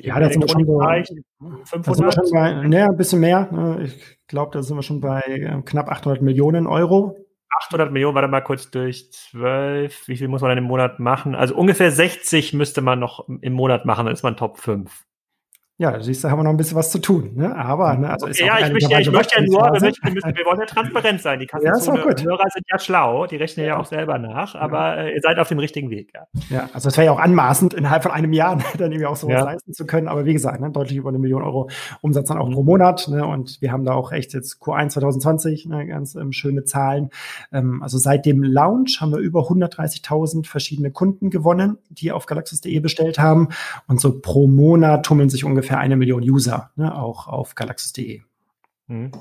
ja, 0.02 0.18
da 0.18 0.30
sind 0.30 0.42
wir 0.42 0.48
schon 0.48 0.66
so, 0.66 0.80
500? 1.64 2.14
Schon 2.14 2.30
bei, 2.32 2.52
ne, 2.66 2.84
ein 2.84 2.96
bisschen 2.96 3.20
mehr. 3.20 3.48
Ne? 3.50 3.84
Ich 3.84 4.18
glaube, 4.26 4.52
da 4.52 4.62
sind 4.62 4.76
wir 4.76 4.82
schon 4.82 5.00
bei 5.00 5.20
äh, 5.20 5.62
knapp 5.62 5.88
800 5.88 6.22
Millionen 6.22 6.66
Euro. 6.66 7.16
800 7.66 7.92
Millionen, 7.92 8.14
warte 8.14 8.28
mal 8.28 8.40
kurz 8.40 8.70
durch 8.70 9.12
12. 9.12 10.08
Wie 10.08 10.16
viel 10.16 10.28
muss 10.28 10.40
man 10.40 10.50
dann 10.50 10.58
im 10.58 10.64
Monat 10.64 10.98
machen? 10.98 11.34
Also 11.34 11.54
ungefähr 11.54 11.90
60 11.90 12.52
müsste 12.52 12.80
man 12.80 12.98
noch 12.98 13.28
im 13.28 13.52
Monat 13.52 13.84
machen, 13.84 14.06
dann 14.06 14.14
ist 14.14 14.22
man 14.22 14.36
Top 14.36 14.58
5. 14.58 15.04
Ja, 15.84 15.90
da 15.90 16.02
siehst 16.02 16.24
du, 16.24 16.30
haben 16.30 16.38
wir 16.38 16.44
noch 16.44 16.50
ein 16.50 16.56
bisschen 16.56 16.78
was 16.78 16.90
zu 16.90 16.98
tun. 16.98 17.32
Ne? 17.34 17.54
Aber, 17.54 17.94
ne, 17.98 18.08
also 18.08 18.26
ja, 18.28 18.58
ich 18.58 18.72
möchte, 18.72 18.90
ja, 18.90 19.00
ich 19.00 19.10
möchte 19.10 19.38
ja 19.38 19.44
nur, 19.44 19.60
wir, 19.60 19.80
möchten, 19.82 20.14
wir, 20.14 20.44
wollen 20.46 20.58
ja 20.58 20.64
transparent 20.64 21.20
sein. 21.20 21.38
Die 21.38 21.46
Hörer 21.52 22.46
sind 22.50 22.64
ja 22.72 22.78
schlau, 22.78 23.26
die 23.26 23.36
rechnen 23.36 23.66
ja, 23.66 23.74
ja 23.74 23.78
auch 23.78 23.84
selber 23.84 24.18
nach, 24.18 24.54
aber 24.54 24.96
äh, 24.96 25.14
ihr 25.14 25.20
seid 25.20 25.38
auf 25.38 25.48
dem 25.48 25.58
richtigen 25.58 25.90
Weg. 25.90 26.10
Ja, 26.14 26.26
ja 26.48 26.68
also 26.72 26.88
es 26.88 26.96
wäre 26.96 27.04
ja 27.04 27.12
auch 27.12 27.18
anmaßend, 27.18 27.74
innerhalb 27.74 28.02
von 28.02 28.12
einem 28.12 28.32
Jahr 28.32 28.56
ne, 28.56 28.64
dann 28.78 28.92
irgendwie 28.92 29.04
auch 29.04 29.16
sowas 29.16 29.34
ja. 29.34 29.44
leisten 29.44 29.74
zu 29.74 29.84
können. 29.84 30.08
Aber 30.08 30.24
wie 30.24 30.32
gesagt, 30.32 30.58
ne, 30.58 30.70
deutlich 30.70 30.96
über 30.96 31.10
eine 31.10 31.18
Million 31.18 31.42
Euro 31.42 31.68
Umsatz 32.00 32.28
dann 32.28 32.38
auch 32.38 32.48
mhm. 32.48 32.54
pro 32.54 32.62
Monat. 32.62 33.06
Ne? 33.08 33.26
Und 33.26 33.60
wir 33.60 33.70
haben 33.70 33.84
da 33.84 33.92
auch 33.92 34.10
echt 34.10 34.32
jetzt 34.32 34.62
Q1 34.62 34.88
2020 34.88 35.66
ne, 35.66 35.86
ganz 35.86 36.14
ähm, 36.14 36.32
schöne 36.32 36.64
Zahlen. 36.64 37.10
Ähm, 37.52 37.82
also 37.82 37.98
seit 37.98 38.24
dem 38.24 38.42
Launch 38.42 39.02
haben 39.02 39.12
wir 39.12 39.18
über 39.18 39.40
130.000 39.40 40.46
verschiedene 40.46 40.90
Kunden 40.90 41.28
gewonnen, 41.28 41.76
die 41.90 42.10
auf 42.10 42.24
galaxus.de 42.24 42.80
bestellt 42.80 43.18
haben. 43.18 43.48
Und 43.86 44.00
so 44.00 44.18
pro 44.18 44.46
Monat 44.46 45.04
tummeln 45.04 45.28
sich 45.28 45.44
ungefähr 45.44 45.73
eine 45.78 45.96
Million 45.96 46.22
User 46.22 46.70
ne, 46.76 46.94
auch 46.96 47.26
auf 47.26 47.54
galaxis.de. 47.54 48.22
Mhm. 48.86 49.12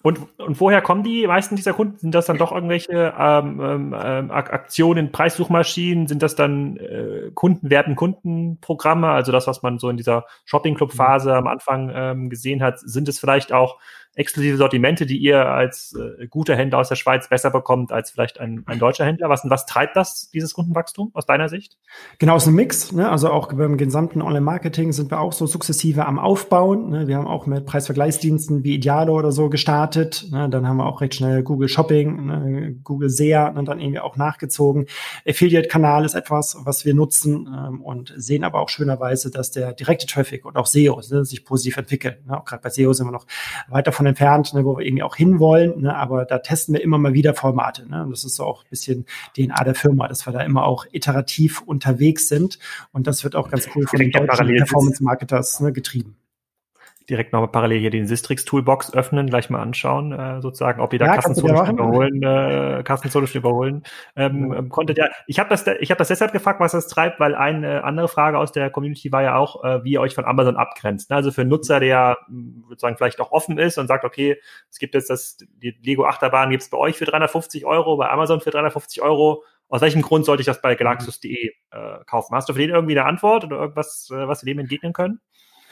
Und, 0.00 0.20
und 0.38 0.60
woher 0.60 0.80
kommen 0.80 1.02
die 1.02 1.26
meisten 1.26 1.56
dieser 1.56 1.72
Kunden? 1.72 1.98
Sind 1.98 2.14
das 2.14 2.26
dann 2.26 2.38
doch 2.38 2.52
irgendwelche 2.52 3.12
ähm, 3.18 3.60
ähm, 3.60 3.96
ähm 4.00 4.30
Aktionen, 4.30 5.10
Preissuchmaschinen? 5.10 6.06
Sind 6.06 6.22
das 6.22 6.36
dann 6.36 6.76
äh, 6.76 7.32
Kundenwerten, 7.34 7.96
Kundenprogramme? 7.96 9.08
Also 9.08 9.32
das, 9.32 9.48
was 9.48 9.62
man 9.62 9.80
so 9.80 9.90
in 9.90 9.96
dieser 9.96 10.24
Shopping-Club-Phase 10.44 11.34
am 11.34 11.48
Anfang 11.48 11.90
ähm, 11.92 12.30
gesehen 12.30 12.62
hat. 12.62 12.78
Sind 12.78 13.08
es 13.08 13.18
vielleicht 13.18 13.52
auch 13.52 13.80
exklusive 14.18 14.56
Sortimente, 14.56 15.06
die 15.06 15.16
ihr 15.16 15.46
als 15.46 15.94
äh, 15.94 16.26
guter 16.26 16.56
Händler 16.56 16.78
aus 16.78 16.88
der 16.88 16.96
Schweiz 16.96 17.28
besser 17.28 17.50
bekommt 17.50 17.92
als 17.92 18.10
vielleicht 18.10 18.40
ein, 18.40 18.64
ein 18.66 18.78
deutscher 18.78 19.04
Händler? 19.04 19.28
Was, 19.28 19.42
was 19.44 19.66
treibt 19.66 19.96
das, 19.96 20.30
dieses 20.30 20.54
Kundenwachstum 20.54 21.10
aus 21.14 21.24
deiner 21.26 21.48
Sicht? 21.48 21.78
Genau, 22.18 22.36
es 22.36 22.42
ist 22.42 22.48
ein 22.48 22.54
Mix. 22.54 22.92
Ne? 22.92 23.08
Also 23.08 23.30
auch 23.30 23.52
beim 23.52 23.76
gesamten 23.76 24.20
Online-Marketing 24.20 24.92
sind 24.92 25.10
wir 25.10 25.20
auch 25.20 25.32
so 25.32 25.46
sukzessive 25.46 26.04
am 26.06 26.18
Aufbauen. 26.18 26.90
Ne? 26.90 27.06
Wir 27.06 27.16
haben 27.16 27.28
auch 27.28 27.46
mit 27.46 27.64
Preisvergleichsdiensten 27.64 28.64
wie 28.64 28.74
Idealo 28.74 29.16
oder 29.16 29.30
so 29.30 29.48
gestartet. 29.48 30.26
Ne? 30.32 30.48
Dann 30.50 30.66
haben 30.66 30.78
wir 30.78 30.86
auch 30.86 31.00
recht 31.00 31.14
schnell 31.14 31.42
Google 31.44 31.68
Shopping, 31.68 32.26
ne? 32.26 32.74
Google 32.82 33.10
SEA 33.10 33.48
und 33.48 33.66
dann 33.66 33.80
irgendwie 33.80 34.00
auch 34.00 34.16
nachgezogen. 34.16 34.86
Affiliate-Kanal 35.26 36.04
ist 36.04 36.14
etwas, 36.14 36.56
was 36.64 36.84
wir 36.84 36.94
nutzen 36.94 37.46
ähm, 37.46 37.82
und 37.82 38.12
sehen 38.16 38.42
aber 38.44 38.60
auch 38.60 38.68
schönerweise, 38.68 39.30
dass 39.30 39.50
der 39.50 39.72
direkte 39.72 40.06
Traffic 40.06 40.44
und 40.44 40.56
auch 40.56 40.66
SEO 40.66 41.00
ne, 41.10 41.24
sich 41.24 41.44
positiv 41.44 41.76
entwickeln. 41.76 42.16
Ne? 42.26 42.38
Auch 42.38 42.44
gerade 42.44 42.62
bei 42.62 42.70
SEO 42.70 42.92
sind 42.92 43.06
wir 43.06 43.12
noch 43.12 43.26
weiter 43.68 43.92
von 43.92 44.07
entfernt, 44.08 44.52
ne, 44.54 44.64
wo 44.64 44.76
wir 44.76 44.86
irgendwie 44.86 45.02
auch 45.02 45.16
hinwollen. 45.16 45.82
Ne, 45.82 45.94
aber 45.94 46.24
da 46.24 46.38
testen 46.38 46.74
wir 46.74 46.82
immer 46.82 46.98
mal 46.98 47.14
wieder 47.14 47.34
Formate. 47.34 47.88
Ne, 47.88 48.04
und 48.04 48.10
das 48.10 48.24
ist 48.24 48.36
so 48.36 48.44
auch 48.44 48.64
ein 48.64 48.70
bisschen 48.70 49.06
DNA 49.36 49.64
der 49.64 49.74
Firma, 49.74 50.08
dass 50.08 50.26
wir 50.26 50.32
da 50.32 50.40
immer 50.40 50.64
auch 50.64 50.86
iterativ 50.90 51.62
unterwegs 51.62 52.28
sind. 52.28 52.58
Und 52.92 53.06
das 53.06 53.24
wird 53.24 53.36
auch 53.36 53.50
ganz 53.50 53.68
cool 53.74 53.86
von 53.86 53.98
den 53.98 54.10
deutschen 54.10 54.46
Performance-Marketers 54.46 55.60
ne, 55.60 55.72
getrieben 55.72 56.16
direkt 57.08 57.32
nochmal 57.32 57.48
parallel 57.48 57.80
hier 57.80 57.90
den 57.90 58.06
Sistrix 58.06 58.44
Toolbox 58.44 58.92
öffnen, 58.92 59.28
gleich 59.28 59.48
mal 59.48 59.60
anschauen, 59.60 60.12
äh, 60.12 60.40
sozusagen, 60.42 60.80
ob 60.80 60.92
ihr 60.92 60.98
da 60.98 61.06
ja, 61.06 61.14
Kassenzone 61.16 61.70
überholen, 61.70 62.22
äh, 62.22 62.82
Kassenzone 62.82 63.26
überholen 63.32 63.82
ähm, 64.14 64.52
ja. 64.52 64.58
Ähm, 64.58 64.68
konntet. 64.68 64.98
Ja, 64.98 65.08
ich 65.26 65.38
habe 65.38 65.48
das, 65.48 65.66
ich 65.80 65.90
habe 65.90 65.98
das 65.98 66.08
deshalb 66.08 66.32
gefragt, 66.32 66.60
was 66.60 66.72
das 66.72 66.88
treibt, 66.88 67.18
weil 67.18 67.34
eine 67.34 67.84
andere 67.84 68.08
Frage 68.08 68.38
aus 68.38 68.52
der 68.52 68.70
Community 68.70 69.10
war 69.10 69.22
ja 69.22 69.36
auch, 69.36 69.64
äh, 69.64 69.82
wie 69.84 69.92
ihr 69.92 70.00
euch 70.00 70.14
von 70.14 70.26
Amazon 70.26 70.56
abgrenzt. 70.56 71.10
Ne? 71.10 71.16
Also 71.16 71.30
für 71.30 71.42
einen 71.42 71.50
Nutzer, 71.50 71.80
der 71.80 72.18
sozusagen 72.68 72.96
vielleicht 72.96 73.20
auch 73.20 73.32
offen 73.32 73.58
ist 73.58 73.78
und 73.78 73.86
sagt, 73.86 74.04
okay, 74.04 74.36
es 74.70 74.78
gibt 74.78 74.94
jetzt 74.94 75.08
das, 75.08 75.38
die 75.38 75.74
Lego 75.82 76.04
Achterbahn 76.04 76.50
gibt's 76.50 76.68
bei 76.68 76.78
euch 76.78 76.96
für 76.96 77.06
350 77.06 77.64
Euro, 77.64 77.96
bei 77.96 78.10
Amazon 78.10 78.40
für 78.40 78.50
350 78.50 79.02
Euro. 79.02 79.44
Aus 79.70 79.82
welchem 79.82 80.00
Grund 80.00 80.24
sollte 80.24 80.40
ich 80.40 80.46
das 80.46 80.62
bei 80.62 80.74
galaxus.de 80.74 81.52
äh, 81.70 82.04
kaufen? 82.06 82.34
Hast 82.34 82.48
du 82.48 82.54
für 82.54 82.60
den 82.60 82.70
irgendwie 82.70 82.98
eine 82.98 83.06
Antwort 83.06 83.44
oder 83.44 83.58
irgendwas, 83.58 84.08
äh, 84.10 84.26
was 84.26 84.44
wir 84.44 84.52
dem 84.52 84.60
entgegnen 84.60 84.92
können? 84.94 85.20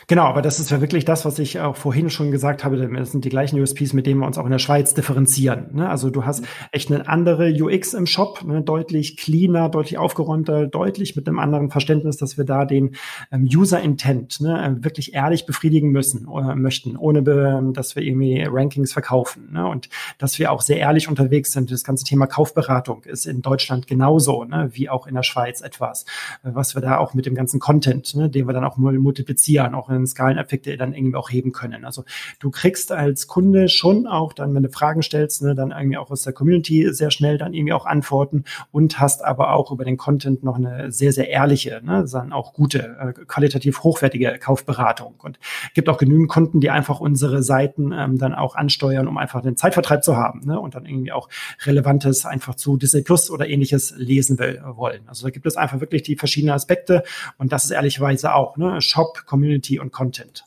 Genau, 0.09 0.23
aber 0.23 0.41
das 0.41 0.61
ist 0.61 0.71
ja 0.71 0.81
wirklich 0.81 1.05
das, 1.05 1.25
was 1.25 1.41
ich 1.41 1.59
auch 1.59 1.75
vorhin 1.75 2.11
schon 2.11 2.31
gesagt 2.31 2.63
habe. 2.63 2.77
Das 2.77 3.11
sind 3.11 3.25
die 3.25 3.29
gleichen 3.29 3.61
USPs, 3.61 3.93
mit 3.93 4.07
denen 4.07 4.21
wir 4.21 4.27
uns 4.29 4.39
auch 4.39 4.45
in 4.45 4.53
der 4.53 4.61
Schweiz 4.61 4.95
differenzieren. 4.95 5.75
Ne? 5.75 5.89
Also 5.89 6.11
du 6.11 6.25
hast 6.25 6.45
echt 6.71 6.93
eine 6.93 7.09
andere 7.09 7.53
UX 7.53 7.93
im 7.93 8.07
Shop, 8.07 8.45
ne? 8.45 8.63
deutlich 8.63 9.17
cleaner, 9.17 9.69
deutlich 9.69 9.99
aufgeräumter, 9.99 10.69
deutlich 10.69 11.17
mit 11.17 11.27
einem 11.27 11.41
anderen 11.41 11.71
Verständnis, 11.71 12.19
dass 12.19 12.39
wir 12.39 12.45
da 12.45 12.65
den 12.65 12.95
ähm, 13.33 13.49
User 13.53 13.81
Intent 13.81 14.41
ne? 14.41 14.77
wirklich 14.81 15.13
ehrlich 15.13 15.45
befriedigen 15.45 15.91
müssen 15.91 16.27
oder 16.29 16.53
äh, 16.53 16.55
möchten, 16.55 16.97
ohne 16.97 17.25
dass 17.73 17.97
wir 17.97 18.05
irgendwie 18.05 18.45
Rankings 18.49 18.93
verkaufen. 18.93 19.49
Ne? 19.55 19.67
Und 19.67 19.89
dass 20.19 20.39
wir 20.39 20.53
auch 20.53 20.61
sehr 20.61 20.77
ehrlich 20.77 21.09
unterwegs 21.09 21.51
sind. 21.51 21.73
Das 21.73 21.83
ganze 21.83 22.05
Thema 22.05 22.29
Kaufberatung 22.29 23.03
ist 23.03 23.27
in 23.27 23.43
Deutschland 23.43 23.89
genauso, 23.89 24.45
ne? 24.45 24.71
wie 24.73 24.89
auch 24.89 25.09
in 25.09 25.17
der 25.17 25.25
Schweiz 25.25 25.63
etwas, 25.63 26.05
äh, 26.45 26.51
was 26.53 26.77
wir 26.77 26.81
da 26.81 26.99
auch 26.99 27.13
mit 27.13 27.27
dem 27.27 27.35
ganzen 27.35 27.59
Content, 27.59 28.15
ne? 28.15 28.31
den 28.31 28.47
wir 28.47 28.53
dann 28.53 28.65
auch 28.65 28.77
multiplizieren, 28.77 29.75
auch 29.75 29.89
in 29.89 29.96
Skaleneffekte 30.05 30.77
dann 30.77 30.93
irgendwie 30.93 31.17
auch 31.17 31.31
heben 31.31 31.53
können. 31.53 31.85
Also 31.85 32.05
du 32.41 32.51
kriegst 32.51 32.93
als 32.93 33.29
Kunde 33.29 33.69
schon 33.69 34.07
auch 34.07 34.33
dann, 34.33 34.55
wenn 34.55 34.65
du 34.65 34.69
Fragen 34.69 35.03
stellst, 35.03 35.43
ne, 35.43 35.55
dann 35.55 35.71
irgendwie 35.71 35.97
auch 35.97 36.11
aus 36.11 36.23
der 36.23 36.33
Community 36.33 36.93
sehr 36.93 37.11
schnell 37.11 37.39
dann 37.39 37.55
irgendwie 37.55 37.73
auch 37.73 37.87
Antworten 37.87 38.45
und 38.73 38.99
hast 38.99 39.25
aber 39.25 39.53
auch 39.53 39.71
über 39.71 39.85
den 39.85 39.97
Content 39.97 40.43
noch 40.43 40.57
eine 40.57 40.91
sehr, 40.91 41.13
sehr 41.13 41.29
ehrliche, 41.31 41.81
ne, 41.85 42.05
dann 42.11 42.33
auch 42.33 42.53
gute, 42.53 42.97
äh, 43.01 43.13
qualitativ 43.27 43.83
hochwertige 43.85 44.39
Kaufberatung. 44.39 45.15
Und 45.19 45.39
gibt 45.75 45.89
auch 45.89 45.99
genügend 45.99 46.29
Kunden, 46.29 46.61
die 46.61 46.71
einfach 46.71 47.01
unsere 47.01 47.43
Seiten 47.43 47.93
ähm, 47.93 48.19
dann 48.19 48.35
auch 48.35 48.57
ansteuern, 48.57 49.09
um 49.09 49.19
einfach 49.19 49.43
den 49.43 49.57
Zeitvertreib 49.57 50.03
zu 50.03 50.17
haben 50.17 50.41
ne, 50.45 50.59
und 50.59 50.75
dann 50.75 50.87
irgendwie 50.87 51.13
auch 51.13 51.29
Relevantes 51.65 52.27
einfach 52.27 52.55
zu 52.55 52.77
Disney 52.77 53.03
Plus 53.03 53.31
oder 53.31 53.49
ähnliches 53.49 53.95
lesen 53.97 54.39
will, 54.39 54.63
wollen. 54.65 55.03
Also 55.07 55.27
da 55.27 55.31
gibt 55.31 55.47
es 55.47 55.57
einfach 55.57 55.81
wirklich 55.81 56.03
die 56.03 56.17
verschiedenen 56.17 56.55
Aspekte 56.55 57.03
und 57.39 57.53
das 57.53 57.65
ist 57.65 57.71
ehrlicherweise 57.71 58.35
auch 58.35 58.57
ne, 58.57 58.81
Shop, 58.81 59.25
Community 59.27 59.79
und 59.79 59.86
und 59.87 59.93
Content. 59.93 60.45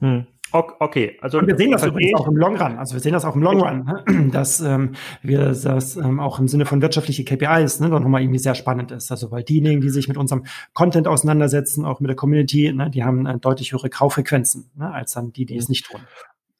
Hm. 0.00 0.26
Okay, 0.52 1.16
also 1.20 1.38
und 1.38 1.46
wir 1.46 1.56
sehen 1.56 1.70
das 1.70 1.86
übrigens 1.86 2.18
auch 2.18 2.26
im 2.26 2.36
Long 2.36 2.56
Run. 2.56 2.76
Also 2.76 2.94
wir 2.94 3.00
sehen 3.00 3.12
das 3.12 3.24
auch 3.24 3.36
im 3.36 3.42
Long 3.42 3.60
Run, 3.60 3.84
ne? 3.84 4.28
dass 4.32 4.60
ähm, 4.60 4.92
wir 5.22 5.52
das 5.52 5.96
ähm, 5.96 6.18
auch 6.18 6.40
im 6.40 6.48
Sinne 6.48 6.66
von 6.66 6.82
wirtschaftliche 6.82 7.24
KPIs 7.24 7.78
ne, 7.78 7.88
dann 7.88 8.02
nochmal 8.02 8.22
irgendwie 8.22 8.40
sehr 8.40 8.56
spannend 8.56 8.90
ist. 8.90 9.12
Also 9.12 9.30
weil 9.30 9.44
diejenigen, 9.44 9.80
die 9.80 9.90
sich 9.90 10.08
mit 10.08 10.16
unserem 10.16 10.44
Content 10.72 11.06
auseinandersetzen, 11.06 11.84
auch 11.84 12.00
mit 12.00 12.08
der 12.08 12.16
Community, 12.16 12.72
ne, 12.72 12.90
die 12.90 13.04
haben 13.04 13.26
äh, 13.26 13.38
deutlich 13.38 13.72
höhere 13.72 13.90
Kauffrequenzen 13.90 14.70
ne, 14.74 14.92
als 14.92 15.12
dann 15.12 15.32
die, 15.32 15.46
die 15.46 15.56
es 15.56 15.68
nicht 15.68 15.86
tun. 15.86 16.00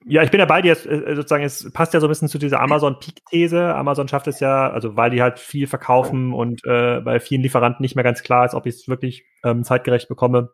Ja, 0.07 0.23
ich 0.23 0.31
bin 0.31 0.39
dabei, 0.39 0.63
die 0.63 0.69
jetzt 0.69 0.87
äh, 0.87 1.15
sozusagen, 1.17 1.45
es 1.45 1.71
passt 1.73 1.93
ja 1.93 2.01
so 2.01 2.07
ein 2.07 2.11
bisschen 2.11 2.29
zu 2.29 2.39
dieser 2.39 2.61
Amazon-Peak-These. 2.61 3.75
Amazon 3.75 4.07
schafft 4.07 4.29
es 4.29 4.39
ja, 4.39 4.71
also 4.71 4.97
weil 4.97 5.11
die 5.11 5.21
halt 5.21 5.39
viel 5.41 5.67
verkaufen 5.67 6.33
und 6.33 6.65
äh, 6.65 7.01
bei 7.01 7.19
vielen 7.19 7.43
Lieferanten 7.43 7.83
nicht 7.83 7.97
mehr 7.97 8.05
ganz 8.05 8.23
klar 8.23 8.47
ist, 8.47 8.55
ob 8.55 8.67
ich 8.67 8.77
es 8.77 8.89
wirklich 8.89 9.25
ähm, 9.45 9.65
zeitgerecht 9.65 10.09
bekomme, 10.09 10.53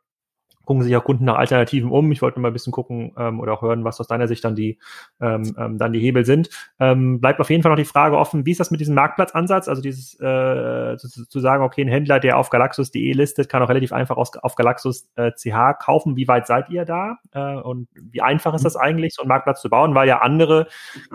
gucken 0.67 0.83
sich 0.83 0.95
auch 0.97 1.05
Kunden 1.05 1.25
nach 1.25 1.37
Alternativen 1.37 1.91
um. 1.91 2.13
Ich 2.13 2.21
wollte 2.21 2.41
mal 2.41 2.49
ein 2.49 2.53
bisschen 2.53 2.73
gucken 2.73 3.13
ähm, 3.17 3.41
oder 3.41 3.55
auch 3.55 3.63
hören, 3.63 3.85
was 3.85 4.01
aus 4.01 4.09
deiner 4.09 4.29
Sicht 4.29 4.45
dann 4.45 4.55
die 4.55 4.79
ähm, 5.21 5.55
ähm, 5.59 5.79
dann 5.79 5.93
die 5.93 6.01
Hebel 6.01 6.27
sind. 6.27 6.51
Ähm, 6.79 7.21
bleibt 7.21 7.41
auf 7.41 7.49
jeden 7.49 7.63
Fall 7.63 7.71
noch 7.71 7.79
die 7.79 7.85
Frage 7.85 8.19
offen, 8.19 8.45
wie 8.45 8.51
ist 8.51 8.61
das 8.61 8.71
mit 8.71 8.81
diesem 8.81 8.95
Marktplatzansatz? 8.95 9.69
Also 9.69 9.81
dieses 9.81 10.15
äh, 10.21 10.97
zu, 10.99 11.29
zu 11.29 11.41
sagen, 11.41 11.63
okay, 11.63 11.83
ein 11.83 11.89
Händler, 11.89 12.21
der 12.21 12.37
auf 12.37 12.51
galaxus.de 12.51 13.13
listet, 13.13 13.49
kann 13.49 13.63
auch 13.63 13.69
relativ 13.69 13.93
einfach 13.93 14.17
aus, 14.17 14.37
auf 14.37 14.57
galaxus.ch 14.57 15.47
äh, 15.47 15.75
kaufen. 15.79 16.17
Wie 16.17 16.29
weit 16.29 16.47
seid 16.47 16.69
ihr 16.69 16.85
da? 16.85 17.19
Äh, 17.33 17.57
und 17.57 17.89
wie 17.95 18.21
einfach 18.21 18.53
ist 18.55 18.65
das 18.65 18.77
eigentlich, 18.77 19.15
so 19.15 19.23
einen 19.23 19.29
Marktplatz 19.29 19.63
zu 19.63 19.71
bauen? 19.71 19.95
Weil 19.95 20.09
ja 20.09 20.19
andere 20.21 20.67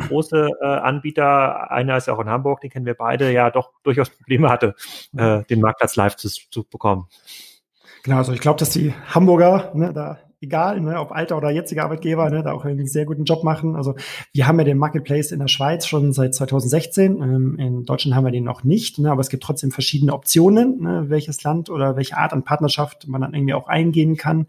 große 0.07 0.49
äh, 0.61 0.65
Anbieter, 0.65 1.69
einer 1.71 1.97
ist 1.97 2.07
ja 2.07 2.13
auch 2.13 2.19
in 2.19 2.29
Hamburg, 2.29 2.61
den 2.61 2.69
kennen 2.69 2.85
wir 2.85 2.95
beide, 2.95 3.31
ja 3.31 3.51
doch 3.51 3.71
durchaus 3.83 4.09
Probleme 4.09 4.49
hatte, 4.49 4.75
äh, 5.17 5.43
den 5.43 5.59
Marktplatz 5.59 5.97
live 5.97 6.15
zu, 6.15 6.29
zu 6.29 6.63
bekommen. 6.63 7.07
Genau, 8.03 8.17
also 8.17 8.33
ich 8.33 8.39
glaube, 8.39 8.59
dass 8.59 8.71
die 8.71 8.93
Hamburger 9.07 9.71
ne, 9.73 9.93
da 9.93 10.17
egal, 10.41 10.81
ne, 10.81 10.99
ob 10.99 11.11
alter 11.11 11.37
oder 11.37 11.51
jetziger 11.51 11.83
Arbeitgeber, 11.83 12.29
ne, 12.31 12.41
da 12.41 12.51
auch 12.53 12.65
einen 12.65 12.87
sehr 12.87 13.05
guten 13.05 13.25
Job 13.25 13.43
machen. 13.43 13.75
Also 13.75 13.93
wir 14.33 14.47
haben 14.47 14.57
ja 14.57 14.65
den 14.65 14.79
Marketplace 14.79 15.31
in 15.31 15.39
der 15.39 15.47
Schweiz 15.47 15.85
schon 15.85 16.13
seit 16.13 16.33
2016. 16.33 17.21
Ähm, 17.21 17.55
in 17.59 17.83
Deutschland 17.85 18.15
haben 18.15 18.25
wir 18.25 18.31
den 18.31 18.43
noch 18.43 18.63
nicht, 18.63 18.97
ne, 18.97 19.11
aber 19.11 19.21
es 19.21 19.29
gibt 19.29 19.43
trotzdem 19.43 19.69
verschiedene 19.69 20.13
Optionen, 20.13 20.81
ne, 20.81 21.05
welches 21.09 21.43
Land 21.43 21.69
oder 21.69 21.95
welche 21.95 22.17
Art 22.17 22.33
an 22.33 22.43
Partnerschaft 22.43 23.07
man 23.07 23.21
dann 23.21 23.35
irgendwie 23.35 23.53
auch 23.53 23.67
eingehen 23.67 24.17
kann. 24.17 24.47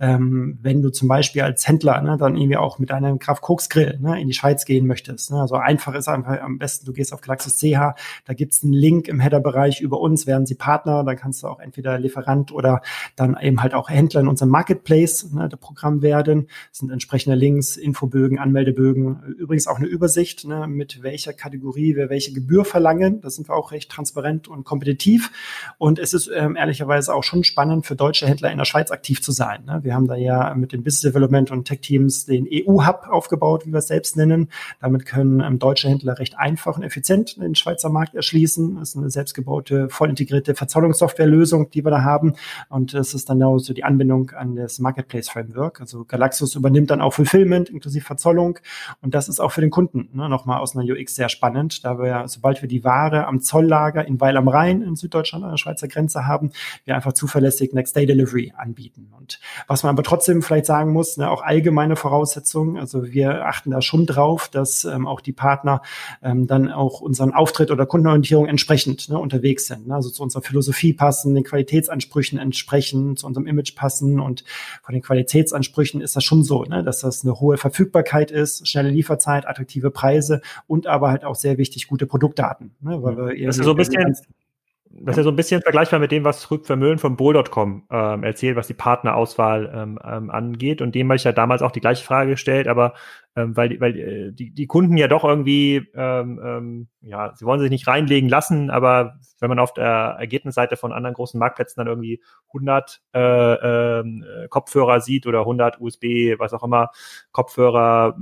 Ähm, 0.00 0.58
wenn 0.62 0.80
du 0.80 0.90
zum 0.90 1.08
Beispiel 1.08 1.42
als 1.42 1.68
Händler 1.68 2.00
ne, 2.00 2.16
dann 2.16 2.36
irgendwie 2.36 2.56
auch 2.56 2.78
mit 2.78 2.90
einem 2.90 3.18
Kraft 3.18 3.42
Koks 3.42 3.68
Grill 3.68 3.98
ne, 4.00 4.18
in 4.20 4.28
die 4.28 4.34
Schweiz 4.34 4.64
gehen 4.64 4.86
möchtest. 4.86 5.30
Ne, 5.30 5.40
also 5.40 5.56
einfach 5.56 5.94
ist 5.94 6.08
einfach 6.08 6.40
am 6.40 6.58
besten, 6.58 6.86
du 6.86 6.94
gehst 6.94 7.12
auf 7.12 7.20
Galaxus 7.20 7.58
CH, 7.58 7.94
da 8.24 8.32
gibt's 8.32 8.64
einen 8.64 8.72
Link 8.72 9.08
im 9.08 9.20
Header-Bereich 9.20 9.82
über 9.82 10.00
uns, 10.00 10.26
werden 10.26 10.46
sie 10.46 10.54
Partner, 10.54 11.04
dann 11.04 11.16
kannst 11.16 11.42
du 11.42 11.48
auch 11.48 11.60
entweder 11.60 11.98
Lieferant 11.98 12.50
oder 12.50 12.80
dann 13.14 13.36
eben 13.42 13.62
halt 13.62 13.74
auch 13.74 13.90
Händler 13.90 14.22
in 14.22 14.28
unserem 14.28 14.48
Marketplace 14.48 15.33
ne, 15.34 15.48
Programm 15.60 16.02
werden. 16.02 16.48
Das 16.70 16.78
sind 16.78 16.90
entsprechende 16.90 17.36
Links, 17.36 17.76
Infobögen, 17.76 18.38
Anmeldebögen. 18.38 19.22
Übrigens 19.38 19.66
auch 19.66 19.76
eine 19.76 19.86
Übersicht, 19.86 20.46
ne, 20.46 20.66
mit 20.66 21.02
welcher 21.02 21.32
Kategorie 21.32 21.96
wir 21.96 22.10
welche 22.10 22.32
Gebühr 22.32 22.64
verlangen. 22.64 23.20
Da 23.20 23.30
sind 23.30 23.48
wir 23.48 23.54
auch 23.54 23.72
recht 23.72 23.90
transparent 23.90 24.48
und 24.48 24.64
kompetitiv. 24.64 25.30
Und 25.78 25.98
es 25.98 26.14
ist 26.14 26.30
ähm, 26.34 26.56
ehrlicherweise 26.56 27.14
auch 27.14 27.24
schon 27.24 27.44
spannend 27.44 27.86
für 27.86 27.96
deutsche 27.96 28.26
Händler 28.26 28.50
in 28.50 28.58
der 28.58 28.64
Schweiz 28.64 28.90
aktiv 28.90 29.22
zu 29.22 29.32
sein. 29.32 29.64
Ne? 29.66 29.80
Wir 29.82 29.94
haben 29.94 30.06
da 30.06 30.16
ja 30.16 30.54
mit 30.54 30.72
dem 30.72 30.82
Business 30.82 31.12
Development 31.12 31.50
und 31.50 31.64
Tech 31.64 31.80
Teams 31.80 32.26
den 32.26 32.46
EU-Hub 32.50 33.06
aufgebaut, 33.08 33.66
wie 33.66 33.72
wir 33.72 33.78
es 33.78 33.88
selbst 33.88 34.16
nennen. 34.16 34.48
Damit 34.80 35.06
können 35.06 35.40
ähm, 35.40 35.58
deutsche 35.58 35.88
Händler 35.88 36.18
recht 36.18 36.38
einfach 36.38 36.76
und 36.76 36.82
effizient 36.82 37.40
den 37.40 37.54
Schweizer 37.54 37.88
Markt 37.88 38.14
erschließen. 38.14 38.76
Das 38.76 38.90
ist 38.90 38.96
eine 38.96 39.10
selbstgebaute, 39.10 39.88
voll 39.88 40.10
integrierte 40.10 40.54
Verzahlungssoftwarelösung, 40.54 41.70
die 41.70 41.84
wir 41.84 41.90
da 41.90 42.02
haben. 42.02 42.34
Und 42.68 42.94
das 42.94 43.14
ist 43.14 43.28
dann 43.28 43.42
auch 43.42 43.58
so 43.58 43.72
die 43.72 43.84
Anbindung 43.84 44.30
an 44.30 44.56
das 44.56 44.78
Marketplace 44.78 45.23
Framework. 45.28 45.80
Also 45.80 46.04
Galaxus 46.04 46.54
übernimmt 46.54 46.90
dann 46.90 47.00
auch 47.00 47.12
Fulfillment 47.12 47.68
inklusive 47.68 48.04
Verzollung. 48.04 48.58
Und 49.00 49.14
das 49.14 49.28
ist 49.28 49.40
auch 49.40 49.52
für 49.52 49.60
den 49.60 49.70
Kunden 49.70 50.08
ne, 50.12 50.28
nochmal 50.28 50.60
aus 50.60 50.76
einer 50.76 50.84
UX 50.84 51.14
sehr 51.14 51.28
spannend, 51.28 51.84
da 51.84 51.98
wir, 51.98 52.24
sobald 52.28 52.62
wir 52.62 52.68
die 52.68 52.84
Ware 52.84 53.26
am 53.26 53.40
Zolllager 53.40 54.06
in 54.06 54.20
Weil 54.20 54.36
am 54.36 54.48
Rhein 54.48 54.82
in 54.82 54.96
Süddeutschland 54.96 55.44
an 55.44 55.50
der 55.50 55.56
Schweizer 55.56 55.88
Grenze 55.88 56.26
haben, 56.26 56.52
wir 56.84 56.94
einfach 56.94 57.12
zuverlässig 57.12 57.72
Next 57.72 57.96
Day 57.96 58.06
Delivery 58.06 58.52
anbieten. 58.56 59.12
Und 59.18 59.40
was 59.66 59.82
man 59.82 59.90
aber 59.90 60.02
trotzdem 60.02 60.42
vielleicht 60.42 60.66
sagen 60.66 60.92
muss, 60.92 61.16
ne, 61.16 61.30
auch 61.30 61.42
allgemeine 61.42 61.96
Voraussetzungen. 61.96 62.78
Also 62.78 63.12
wir 63.12 63.46
achten 63.46 63.70
da 63.70 63.80
schon 63.80 64.06
drauf, 64.06 64.48
dass 64.48 64.84
ähm, 64.84 65.06
auch 65.06 65.20
die 65.20 65.32
Partner 65.32 65.82
ähm, 66.22 66.46
dann 66.46 66.70
auch 66.70 67.00
unseren 67.00 67.32
Auftritt 67.32 67.70
oder 67.70 67.86
Kundenorientierung 67.86 68.46
entsprechend 68.46 69.08
ne, 69.08 69.18
unterwegs 69.18 69.66
sind. 69.66 69.86
Ne? 69.86 69.94
Also 69.94 70.10
zu 70.10 70.22
unserer 70.22 70.42
Philosophie 70.42 70.92
passen, 70.92 71.34
den 71.34 71.44
Qualitätsansprüchen 71.44 72.38
entsprechen, 72.38 73.16
zu 73.16 73.26
unserem 73.26 73.46
Image 73.46 73.74
passen 73.74 74.20
und 74.20 74.44
von 74.82 74.92
den 74.94 75.02
Qualitätsansprüchen 75.02 75.13
ist 75.20 76.16
das 76.16 76.24
schon 76.24 76.42
so, 76.42 76.64
ne, 76.64 76.82
dass 76.84 77.00
das 77.00 77.24
eine 77.24 77.40
hohe 77.40 77.56
Verfügbarkeit 77.56 78.30
ist, 78.30 78.68
schnelle 78.68 78.90
Lieferzeit, 78.90 79.46
attraktive 79.46 79.90
Preise 79.90 80.40
und 80.66 80.86
aber 80.86 81.10
halt 81.10 81.24
auch 81.24 81.34
sehr 81.34 81.58
wichtig 81.58 81.86
gute 81.86 82.06
Produktdaten. 82.06 82.74
Ne, 82.80 83.02
weil 83.02 83.16
wir 83.16 83.46
das 83.46 83.58
ist 83.58 83.64
so 83.64 83.70
ein 83.70 83.76
bisschen 83.76 84.16
das 85.00 85.14
ist 85.14 85.16
ja 85.18 85.22
so 85.24 85.30
ein 85.30 85.36
bisschen 85.36 85.60
vergleichbar 85.60 85.98
mit 85.98 86.12
dem, 86.12 86.24
was 86.24 86.50
Rück 86.50 86.66
Vermöhlen 86.66 86.98
von 86.98 87.16
Bull.com 87.16 87.82
ähm, 87.90 88.22
erzählt, 88.22 88.56
was 88.56 88.68
die 88.68 88.74
Partnerauswahl 88.74 89.72
ähm, 89.74 89.98
ähm, 90.04 90.30
angeht. 90.30 90.80
Und 90.80 90.94
dem 90.94 91.08
habe 91.08 91.16
ich 91.16 91.24
ja 91.24 91.32
damals 91.32 91.62
auch 91.62 91.72
die 91.72 91.80
gleiche 91.80 92.04
Frage 92.04 92.30
gestellt, 92.30 92.68
aber 92.68 92.94
ähm, 93.36 93.56
weil, 93.56 93.80
weil 93.80 93.98
äh, 93.98 94.32
die, 94.32 94.52
die 94.52 94.66
Kunden 94.66 94.96
ja 94.96 95.08
doch 95.08 95.24
irgendwie, 95.24 95.88
ähm, 95.94 96.40
ähm, 96.44 96.88
ja, 97.00 97.34
sie 97.34 97.44
wollen 97.44 97.60
sich 97.60 97.70
nicht 97.70 97.88
reinlegen 97.88 98.28
lassen, 98.28 98.70
aber 98.70 99.18
wenn 99.40 99.48
man 99.48 99.58
auf 99.58 99.74
der 99.74 100.16
Ergebnisseite 100.18 100.76
von 100.76 100.92
anderen 100.92 101.14
großen 101.14 101.38
Marktplätzen 101.38 101.80
dann 101.80 101.88
irgendwie 101.88 102.22
100 102.48 103.00
äh, 103.12 103.20
äh, 103.20 104.48
Kopfhörer 104.48 105.00
sieht 105.00 105.26
oder 105.26 105.40
100 105.40 105.80
USB, 105.80 106.38
was 106.38 106.52
auch 106.52 106.62
immer, 106.62 106.90
Kopfhörer, 107.32 108.16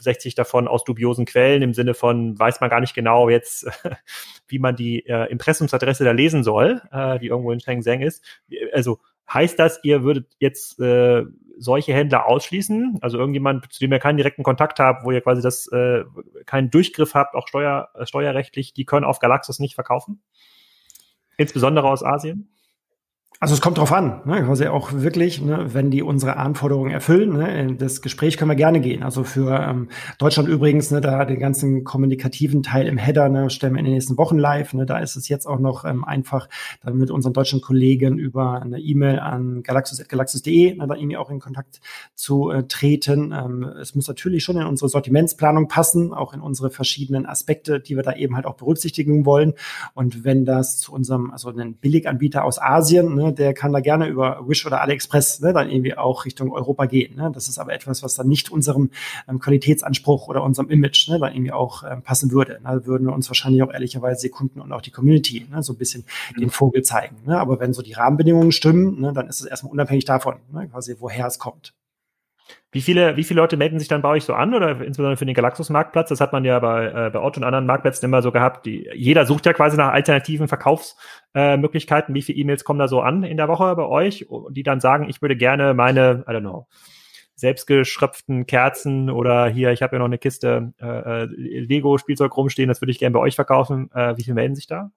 60 0.00 0.34
davon 0.34 0.66
aus 0.66 0.84
dubiosen 0.84 1.26
Quellen 1.26 1.62
im 1.62 1.74
Sinne 1.74 1.94
von, 1.94 2.38
weiß 2.38 2.60
man 2.60 2.70
gar 2.70 2.80
nicht 2.80 2.94
genau 2.94 3.28
jetzt, 3.28 3.66
wie 4.48 4.58
man 4.58 4.76
die 4.76 5.06
äh, 5.06 5.30
Impressumsadresse 5.30 6.04
da 6.04 6.12
lesen 6.12 6.42
soll, 6.42 6.80
äh, 6.90 7.18
die 7.18 7.26
irgendwo 7.26 7.52
in 7.52 7.60
Shenzhen 7.60 8.00
ist. 8.00 8.24
Also 8.72 8.98
heißt 9.32 9.58
das, 9.58 9.80
ihr 9.82 10.02
würdet 10.02 10.34
jetzt 10.38 10.80
äh, 10.80 11.24
solche 11.58 11.94
Händler 11.94 12.26
ausschließen? 12.26 12.98
Also 13.00 13.18
irgendjemand, 13.18 13.72
zu 13.72 13.80
dem 13.80 13.92
ihr 13.92 13.98
keinen 13.98 14.16
direkten 14.16 14.42
Kontakt 14.42 14.78
habt, 14.78 15.04
wo 15.04 15.10
ihr 15.10 15.20
quasi 15.20 15.42
das 15.42 15.66
äh, 15.68 16.04
keinen 16.46 16.70
Durchgriff 16.70 17.14
habt, 17.14 17.34
auch 17.34 17.48
steuer, 17.48 17.88
äh, 17.94 18.06
steuerrechtlich, 18.06 18.72
die 18.74 18.84
können 18.84 19.04
auf 19.04 19.18
Galaxus 19.18 19.58
nicht 19.58 19.74
verkaufen? 19.74 20.22
Insbesondere 21.36 21.88
aus 21.88 22.04
Asien? 22.04 22.53
Also 23.44 23.52
es 23.52 23.60
kommt 23.60 23.76
drauf 23.76 23.92
an, 23.92 24.22
ne, 24.24 24.42
quasi 24.42 24.68
auch 24.68 24.94
wirklich, 24.94 25.42
ne, 25.42 25.74
wenn 25.74 25.90
die 25.90 26.02
unsere 26.02 26.38
Anforderungen 26.38 26.90
erfüllen. 26.90 27.36
Ne, 27.36 27.60
in 27.60 27.76
das 27.76 28.00
Gespräch 28.00 28.38
können 28.38 28.50
wir 28.50 28.54
gerne 28.54 28.80
gehen. 28.80 29.02
Also 29.02 29.22
für 29.22 29.60
ähm, 29.60 29.90
Deutschland 30.16 30.48
übrigens, 30.48 30.90
ne, 30.90 31.02
da 31.02 31.26
den 31.26 31.40
ganzen 31.40 31.84
kommunikativen 31.84 32.62
Teil 32.62 32.86
im 32.86 32.96
Header 32.96 33.28
ne, 33.28 33.50
stellen 33.50 33.74
wir 33.74 33.80
in 33.80 33.84
den 33.84 33.92
nächsten 33.92 34.16
Wochen 34.16 34.38
live. 34.38 34.72
Ne, 34.72 34.86
da 34.86 34.98
ist 34.98 35.16
es 35.16 35.28
jetzt 35.28 35.44
auch 35.44 35.58
noch 35.58 35.84
ähm, 35.84 36.04
einfach, 36.04 36.48
dann 36.82 36.96
mit 36.96 37.10
unseren 37.10 37.34
deutschen 37.34 37.60
Kollegen 37.60 38.16
über 38.16 38.62
eine 38.62 38.78
E-Mail 38.78 39.18
an 39.18 39.62
galaxus.galaxus.de 39.62 40.76
ne, 40.76 40.86
da 40.86 40.94
irgendwie 40.94 41.18
auch 41.18 41.28
in 41.28 41.38
Kontakt 41.38 41.82
zu 42.14 42.48
äh, 42.50 42.62
treten. 42.66 43.32
Ähm, 43.32 43.64
es 43.78 43.94
muss 43.94 44.08
natürlich 44.08 44.42
schon 44.42 44.56
in 44.56 44.64
unsere 44.64 44.88
Sortimentsplanung 44.88 45.68
passen, 45.68 46.14
auch 46.14 46.32
in 46.32 46.40
unsere 46.40 46.70
verschiedenen 46.70 47.26
Aspekte, 47.26 47.78
die 47.78 47.94
wir 47.94 48.04
da 48.04 48.14
eben 48.14 48.36
halt 48.36 48.46
auch 48.46 48.54
berücksichtigen 48.54 49.26
wollen. 49.26 49.52
Und 49.92 50.24
wenn 50.24 50.46
das 50.46 50.78
zu 50.78 50.94
unserem, 50.94 51.30
also 51.30 51.50
einen 51.50 51.74
Billiganbieter 51.74 52.42
aus 52.42 52.58
Asien, 52.58 53.14
ne, 53.14 53.33
ne, 53.34 53.44
der 53.44 53.54
kann 53.54 53.72
da 53.72 53.80
gerne 53.80 54.08
über 54.08 54.46
Wish 54.46 54.64
oder 54.66 54.80
AliExpress 54.80 55.40
ne, 55.40 55.52
dann 55.52 55.70
irgendwie 55.70 55.96
auch 55.96 56.24
Richtung 56.24 56.52
Europa 56.52 56.86
gehen. 56.86 57.16
Ne? 57.16 57.30
Das 57.34 57.48
ist 57.48 57.58
aber 57.58 57.72
etwas, 57.72 58.02
was 58.02 58.14
dann 58.14 58.28
nicht 58.28 58.50
unserem 58.50 58.90
ähm, 59.28 59.38
Qualitätsanspruch 59.38 60.28
oder 60.28 60.42
unserem 60.42 60.70
Image 60.70 61.08
ne, 61.08 61.18
dann 61.18 61.32
irgendwie 61.32 61.52
auch 61.52 61.84
ähm, 61.84 62.02
passen 62.02 62.30
würde. 62.30 62.54
Ne? 62.54 62.80
Da 62.80 62.86
würden 62.86 63.06
wir 63.06 63.14
uns 63.14 63.28
wahrscheinlich 63.28 63.62
auch 63.62 63.72
ehrlicherweise 63.72 64.26
die 64.26 64.30
Kunden 64.30 64.60
und 64.60 64.72
auch 64.72 64.82
die 64.82 64.90
Community 64.90 65.46
ne, 65.50 65.62
so 65.62 65.72
ein 65.72 65.78
bisschen 65.78 66.04
mhm. 66.34 66.40
den 66.40 66.50
Vogel 66.50 66.82
zeigen. 66.82 67.16
Ne? 67.26 67.38
Aber 67.38 67.60
wenn 67.60 67.72
so 67.72 67.82
die 67.82 67.92
Rahmenbedingungen 67.92 68.52
stimmen, 68.52 69.00
ne, 69.00 69.12
dann 69.12 69.28
ist 69.28 69.40
es 69.40 69.46
erstmal 69.46 69.72
unabhängig 69.72 70.04
davon, 70.04 70.36
ne, 70.52 70.68
quasi 70.68 70.96
woher 70.98 71.26
es 71.26 71.38
kommt. 71.38 71.74
Wie 72.72 72.80
viele, 72.80 73.16
wie 73.16 73.24
viele 73.24 73.40
Leute 73.40 73.56
melden 73.56 73.78
sich 73.78 73.88
dann 73.88 74.02
bei 74.02 74.08
euch 74.08 74.24
so 74.24 74.34
an 74.34 74.52
oder 74.52 74.70
insbesondere 74.70 75.16
für 75.16 75.26
den 75.26 75.34
Galaxus-Marktplatz? 75.34 76.08
Das 76.08 76.20
hat 76.20 76.32
man 76.32 76.44
ja 76.44 76.58
bei, 76.58 76.86
äh, 76.86 77.10
bei 77.10 77.20
Otto 77.20 77.38
und 77.38 77.44
anderen 77.44 77.66
Marktplätzen 77.66 78.06
immer 78.06 78.20
so 78.20 78.32
gehabt. 78.32 78.66
Die, 78.66 78.90
jeder 78.94 79.26
sucht 79.26 79.46
ja 79.46 79.52
quasi 79.52 79.76
nach 79.76 79.92
alternativen 79.92 80.48
Verkaufsmöglichkeiten. 80.48 82.14
Äh, 82.14 82.18
wie 82.18 82.22
viele 82.22 82.38
E-Mails 82.38 82.64
kommen 82.64 82.80
da 82.80 82.88
so 82.88 83.00
an 83.00 83.22
in 83.22 83.36
der 83.36 83.48
Woche 83.48 83.76
bei 83.76 83.84
euch, 83.84 84.26
die 84.50 84.62
dann 84.64 84.80
sagen, 84.80 85.08
ich 85.08 85.22
würde 85.22 85.36
gerne 85.36 85.72
meine, 85.72 86.24
I 86.28 86.32
don't 86.32 86.40
know, 86.40 86.66
selbstgeschröpften 87.36 88.46
Kerzen 88.46 89.10
oder 89.10 89.46
hier, 89.48 89.72
ich 89.72 89.82
habe 89.82 89.96
ja 89.96 89.98
noch 89.98 90.06
eine 90.06 90.18
Kiste 90.18 90.72
äh, 90.80 91.22
äh 91.22 91.24
Lego-Spielzeug 91.26 92.36
rumstehen, 92.36 92.68
das 92.68 92.80
würde 92.80 92.92
ich 92.92 92.98
gerne 92.98 93.12
bei 93.12 93.20
euch 93.20 93.34
verkaufen. 93.34 93.90
Äh, 93.92 94.16
wie 94.16 94.22
viele 94.22 94.34
melden 94.34 94.54
sich 94.54 94.66
da? 94.66 94.90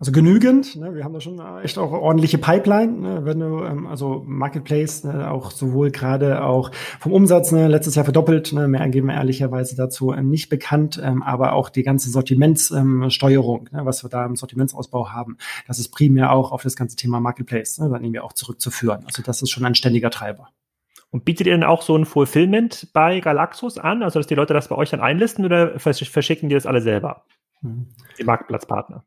Also 0.00 0.12
genügend. 0.12 0.76
Ne? 0.76 0.94
Wir 0.94 1.02
haben 1.02 1.12
da 1.12 1.20
schon 1.20 1.40
echt 1.62 1.76
auch 1.76 1.90
ordentliche 1.90 2.38
Pipeline. 2.38 2.92
Ne? 2.92 3.24
Wenn 3.24 3.40
du 3.40 3.64
ähm, 3.64 3.88
also 3.88 4.22
Marketplace 4.24 5.02
ne? 5.02 5.28
auch 5.28 5.50
sowohl 5.50 5.90
gerade 5.90 6.44
auch 6.44 6.70
vom 7.00 7.10
Umsatz 7.10 7.50
ne? 7.50 7.66
letztes 7.66 7.96
Jahr 7.96 8.04
verdoppelt. 8.04 8.52
Ne? 8.52 8.68
Mehr 8.68 8.88
geben 8.90 9.08
wir 9.08 9.14
ehrlicherweise 9.14 9.74
dazu 9.74 10.12
ähm, 10.12 10.28
nicht 10.28 10.50
bekannt, 10.50 11.00
ähm, 11.02 11.24
aber 11.24 11.52
auch 11.52 11.68
die 11.68 11.82
ganze 11.82 12.10
Sortimentssteuerung, 12.10 13.68
ähm, 13.72 13.78
ne? 13.78 13.86
was 13.86 14.04
wir 14.04 14.08
da 14.08 14.24
im 14.24 14.36
Sortimentsausbau 14.36 15.10
haben, 15.10 15.36
das 15.66 15.80
ist 15.80 15.88
primär 15.88 16.30
auch 16.30 16.52
auf 16.52 16.62
das 16.62 16.76
ganze 16.76 16.94
Thema 16.94 17.18
Marketplace. 17.18 17.78
Ne? 17.80 17.90
Dann 17.90 18.00
nehmen 18.00 18.14
wir 18.14 18.22
auch 18.22 18.34
zurückzuführen. 18.34 19.02
Also 19.04 19.22
das 19.22 19.42
ist 19.42 19.50
schon 19.50 19.64
ein 19.64 19.74
ständiger 19.74 20.10
Treiber. 20.10 20.50
Und 21.10 21.24
bietet 21.24 21.48
ihr 21.48 21.54
denn 21.54 21.64
auch 21.64 21.82
so 21.82 21.96
ein 21.96 22.04
Fulfillment 22.04 22.90
bei 22.92 23.18
Galaxus 23.18 23.78
an, 23.78 24.04
also 24.04 24.20
dass 24.20 24.28
die 24.28 24.36
Leute 24.36 24.54
das 24.54 24.68
bei 24.68 24.76
euch 24.76 24.90
dann 24.90 25.00
einlisten 25.00 25.44
oder 25.44 25.80
verschicken 25.80 26.48
die 26.48 26.54
das 26.54 26.66
alle 26.66 26.82
selber? 26.82 27.24
Mhm. 27.62 27.88
Die 28.16 28.24
Marktplatzpartner. 28.24 29.04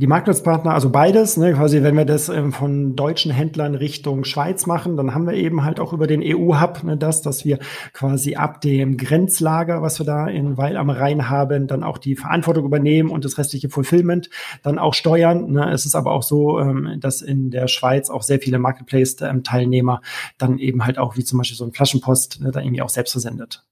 Die 0.00 0.06
Marktplatzpartner, 0.06 0.74
also 0.74 0.90
beides, 0.90 1.36
ne, 1.38 1.54
quasi, 1.54 1.82
wenn 1.82 1.96
wir 1.96 2.04
das 2.04 2.28
ähm, 2.28 2.52
von 2.52 2.94
deutschen 2.94 3.32
Händlern 3.32 3.74
Richtung 3.74 4.22
Schweiz 4.22 4.64
machen, 4.64 4.96
dann 4.96 5.12
haben 5.12 5.26
wir 5.26 5.34
eben 5.34 5.64
halt 5.64 5.80
auch 5.80 5.92
über 5.92 6.06
den 6.06 6.22
EU-Hub 6.22 6.84
ne, 6.84 6.96
das, 6.96 7.20
dass 7.20 7.44
wir 7.44 7.58
quasi 7.92 8.36
ab 8.36 8.60
dem 8.60 8.96
Grenzlager, 8.96 9.82
was 9.82 9.98
wir 9.98 10.06
da 10.06 10.28
in 10.28 10.56
Weil 10.56 10.76
am 10.76 10.88
Rhein 10.88 11.28
haben, 11.28 11.66
dann 11.66 11.82
auch 11.82 11.98
die 11.98 12.14
Verantwortung 12.14 12.64
übernehmen 12.64 13.10
und 13.10 13.24
das 13.24 13.38
restliche 13.38 13.70
Fulfillment 13.70 14.30
dann 14.62 14.78
auch 14.78 14.94
steuern. 14.94 15.50
Ne. 15.50 15.68
Es 15.72 15.84
ist 15.84 15.96
aber 15.96 16.12
auch 16.12 16.22
so, 16.22 16.60
ähm, 16.60 17.00
dass 17.00 17.20
in 17.20 17.50
der 17.50 17.66
Schweiz 17.66 18.08
auch 18.08 18.22
sehr 18.22 18.38
viele 18.38 18.60
Marketplace-Teilnehmer 18.60 20.00
dann 20.38 20.58
eben 20.58 20.86
halt 20.86 20.98
auch, 20.98 21.16
wie 21.16 21.24
zum 21.24 21.38
Beispiel 21.38 21.56
so 21.56 21.64
ein 21.64 21.72
Flaschenpost, 21.72 22.40
ne, 22.40 22.52
da 22.52 22.60
irgendwie 22.60 22.82
auch 22.82 22.88
selbst 22.88 23.10
versendet. 23.10 23.66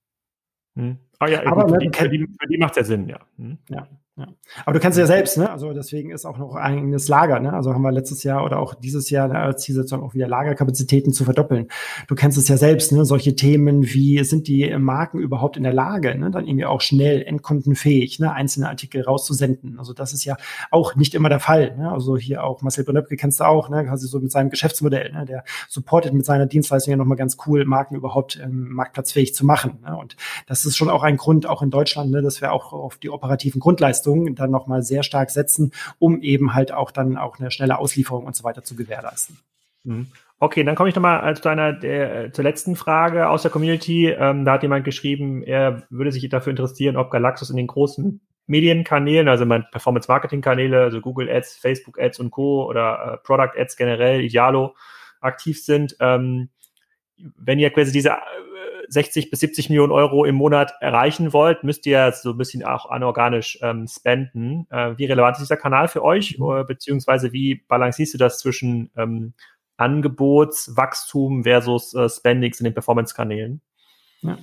Hm. 0.74 0.98
Ah 1.20 1.28
ja, 1.28 1.46
aber 1.46 1.66
gut, 1.66 1.74
für, 1.74 1.78
die, 1.78 1.90
für, 1.96 2.08
die, 2.08 2.26
die 2.50 2.58
macht 2.58 2.72
es 2.72 2.78
ja 2.78 2.82
Sinn, 2.82 3.08
ja. 3.08 3.20
Hm. 3.38 3.58
Ja. 3.68 3.86
Ja. 4.18 4.28
Aber 4.64 4.72
du 4.72 4.80
kennst 4.80 4.98
ja 4.98 5.06
selbst, 5.06 5.36
ne? 5.36 5.50
Also 5.50 5.74
deswegen 5.74 6.10
ist 6.10 6.24
auch 6.24 6.38
noch 6.38 6.54
ein 6.54 6.78
eigenes 6.78 7.06
Lager, 7.08 7.38
ne? 7.38 7.52
Also 7.52 7.74
haben 7.74 7.82
wir 7.82 7.92
letztes 7.92 8.22
Jahr 8.22 8.44
oder 8.44 8.60
auch 8.60 8.72
dieses 8.72 9.10
Jahr 9.10 9.30
als 9.30 9.62
Zielsetzung 9.62 10.02
auch 10.02 10.14
wieder 10.14 10.26
Lagerkapazitäten 10.26 11.12
zu 11.12 11.24
verdoppeln. 11.24 11.68
Du 12.08 12.14
kennst 12.14 12.38
es 12.38 12.48
ja 12.48 12.56
selbst, 12.56 12.92
ne? 12.92 13.04
Solche 13.04 13.36
Themen 13.36 13.84
wie 13.84 14.24
sind 14.24 14.48
die 14.48 14.74
Marken 14.78 15.18
überhaupt 15.18 15.58
in 15.58 15.64
der 15.64 15.74
Lage, 15.74 16.18
ne? 16.18 16.30
Dann 16.30 16.46
irgendwie 16.46 16.64
auch 16.64 16.80
schnell 16.80 17.22
endkundenfähig, 17.24 18.18
ne? 18.18 18.32
Einzelne 18.32 18.70
Artikel 18.70 19.02
rauszusenden. 19.02 19.78
Also 19.78 19.92
das 19.92 20.14
ist 20.14 20.24
ja 20.24 20.38
auch 20.70 20.96
nicht 20.96 21.14
immer 21.14 21.28
der 21.28 21.40
Fall. 21.40 21.76
Ne? 21.76 21.92
Also 21.92 22.16
hier 22.16 22.42
auch 22.42 22.62
Marcel 22.62 22.84
Brennöpke 22.84 23.16
kennst 23.16 23.40
du 23.40 23.44
auch, 23.44 23.68
ne? 23.68 23.84
Quasi 23.84 24.08
so 24.08 24.18
mit 24.18 24.32
seinem 24.32 24.48
Geschäftsmodell, 24.48 25.12
ne? 25.12 25.26
Der 25.26 25.44
supportet 25.68 26.14
mit 26.14 26.24
seiner 26.24 26.46
Dienstleistung 26.46 26.92
ja 26.92 26.96
nochmal 26.96 27.18
ganz 27.18 27.36
cool, 27.46 27.66
Marken 27.66 27.94
überhaupt 27.94 28.40
ähm, 28.42 28.70
marktplatzfähig 28.70 29.34
zu 29.34 29.44
machen. 29.44 29.80
Ne? 29.84 29.94
Und 29.94 30.16
das 30.46 30.64
ist 30.64 30.78
schon 30.78 30.88
auch 30.88 31.02
ein 31.02 31.18
Grund, 31.18 31.46
auch 31.46 31.60
in 31.60 31.70
Deutschland, 31.70 32.10
ne? 32.10 32.22
dass 32.22 32.40
wir 32.40 32.52
auch 32.52 32.72
auf 32.72 32.96
die 32.96 33.10
operativen 33.10 33.60
Grundleistungen 33.60 34.05
Leistungen 34.06 34.34
dann 34.34 34.50
nochmal 34.50 34.82
sehr 34.82 35.02
stark 35.02 35.30
setzen, 35.30 35.72
um 35.98 36.20
eben 36.22 36.54
halt 36.54 36.72
auch 36.72 36.90
dann 36.90 37.16
auch 37.16 37.38
eine 37.38 37.50
schnelle 37.50 37.78
Auslieferung 37.78 38.24
und 38.24 38.36
so 38.36 38.44
weiter 38.44 38.62
zu 38.62 38.76
gewährleisten. 38.76 39.38
Mhm. 39.84 40.06
Okay, 40.38 40.64
dann 40.64 40.74
komme 40.74 40.90
ich 40.90 40.94
nochmal 40.94 41.34
zu 41.36 41.48
einer 41.48 41.72
der, 41.72 42.32
zur 42.32 42.44
letzten 42.44 42.76
Frage 42.76 43.28
aus 43.28 43.42
der 43.42 43.50
Community. 43.50 44.10
Ähm, 44.10 44.44
da 44.44 44.52
hat 44.52 44.62
jemand 44.62 44.84
geschrieben, 44.84 45.42
er 45.42 45.84
würde 45.88 46.12
sich 46.12 46.28
dafür 46.28 46.50
interessieren, 46.50 46.96
ob 46.96 47.10
Galaxus 47.10 47.48
in 47.48 47.56
den 47.56 47.66
großen 47.66 48.20
Medienkanälen, 48.46 49.28
also 49.28 49.46
mein 49.46 49.64
Performance-Marketing-Kanäle, 49.72 50.82
also 50.82 51.00
Google 51.00 51.30
Ads, 51.30 51.56
Facebook 51.56 51.98
Ads 51.98 52.20
und 52.20 52.30
Co. 52.30 52.66
oder 52.68 53.14
äh, 53.14 53.26
Product 53.26 53.58
Ads 53.58 53.76
generell, 53.76 54.20
Idealo, 54.20 54.76
aktiv 55.20 55.64
sind. 55.64 55.96
Ähm, 56.00 56.50
wenn 57.16 57.58
ihr 57.58 57.70
quasi 57.70 57.92
diese 57.92 58.12
60 58.88 59.30
bis 59.30 59.40
70 59.40 59.68
Millionen 59.70 59.92
Euro 59.92 60.24
im 60.24 60.34
Monat 60.34 60.72
erreichen 60.80 61.32
wollt, 61.32 61.64
müsst 61.64 61.86
ihr 61.86 62.12
so 62.12 62.30
ein 62.30 62.38
bisschen 62.38 62.64
auch 62.64 62.90
anorganisch 62.90 63.58
ähm, 63.62 63.86
spenden. 63.86 64.66
Äh, 64.70 64.96
wie 64.98 65.06
relevant 65.06 65.36
ist 65.36 65.42
dieser 65.42 65.56
Kanal 65.56 65.88
für 65.88 66.02
euch? 66.02 66.38
Mhm. 66.38 66.64
Beziehungsweise 66.66 67.32
wie 67.32 67.56
balancierst 67.68 68.14
du 68.14 68.18
das 68.18 68.38
zwischen 68.38 68.90
ähm, 68.96 69.34
Angebotswachstum 69.76 71.44
versus 71.44 71.94
äh, 71.94 72.08
Spendings 72.08 72.60
in 72.60 72.64
den 72.64 72.74
Performance-Kanälen? 72.74 73.60
Ja. 74.22 74.38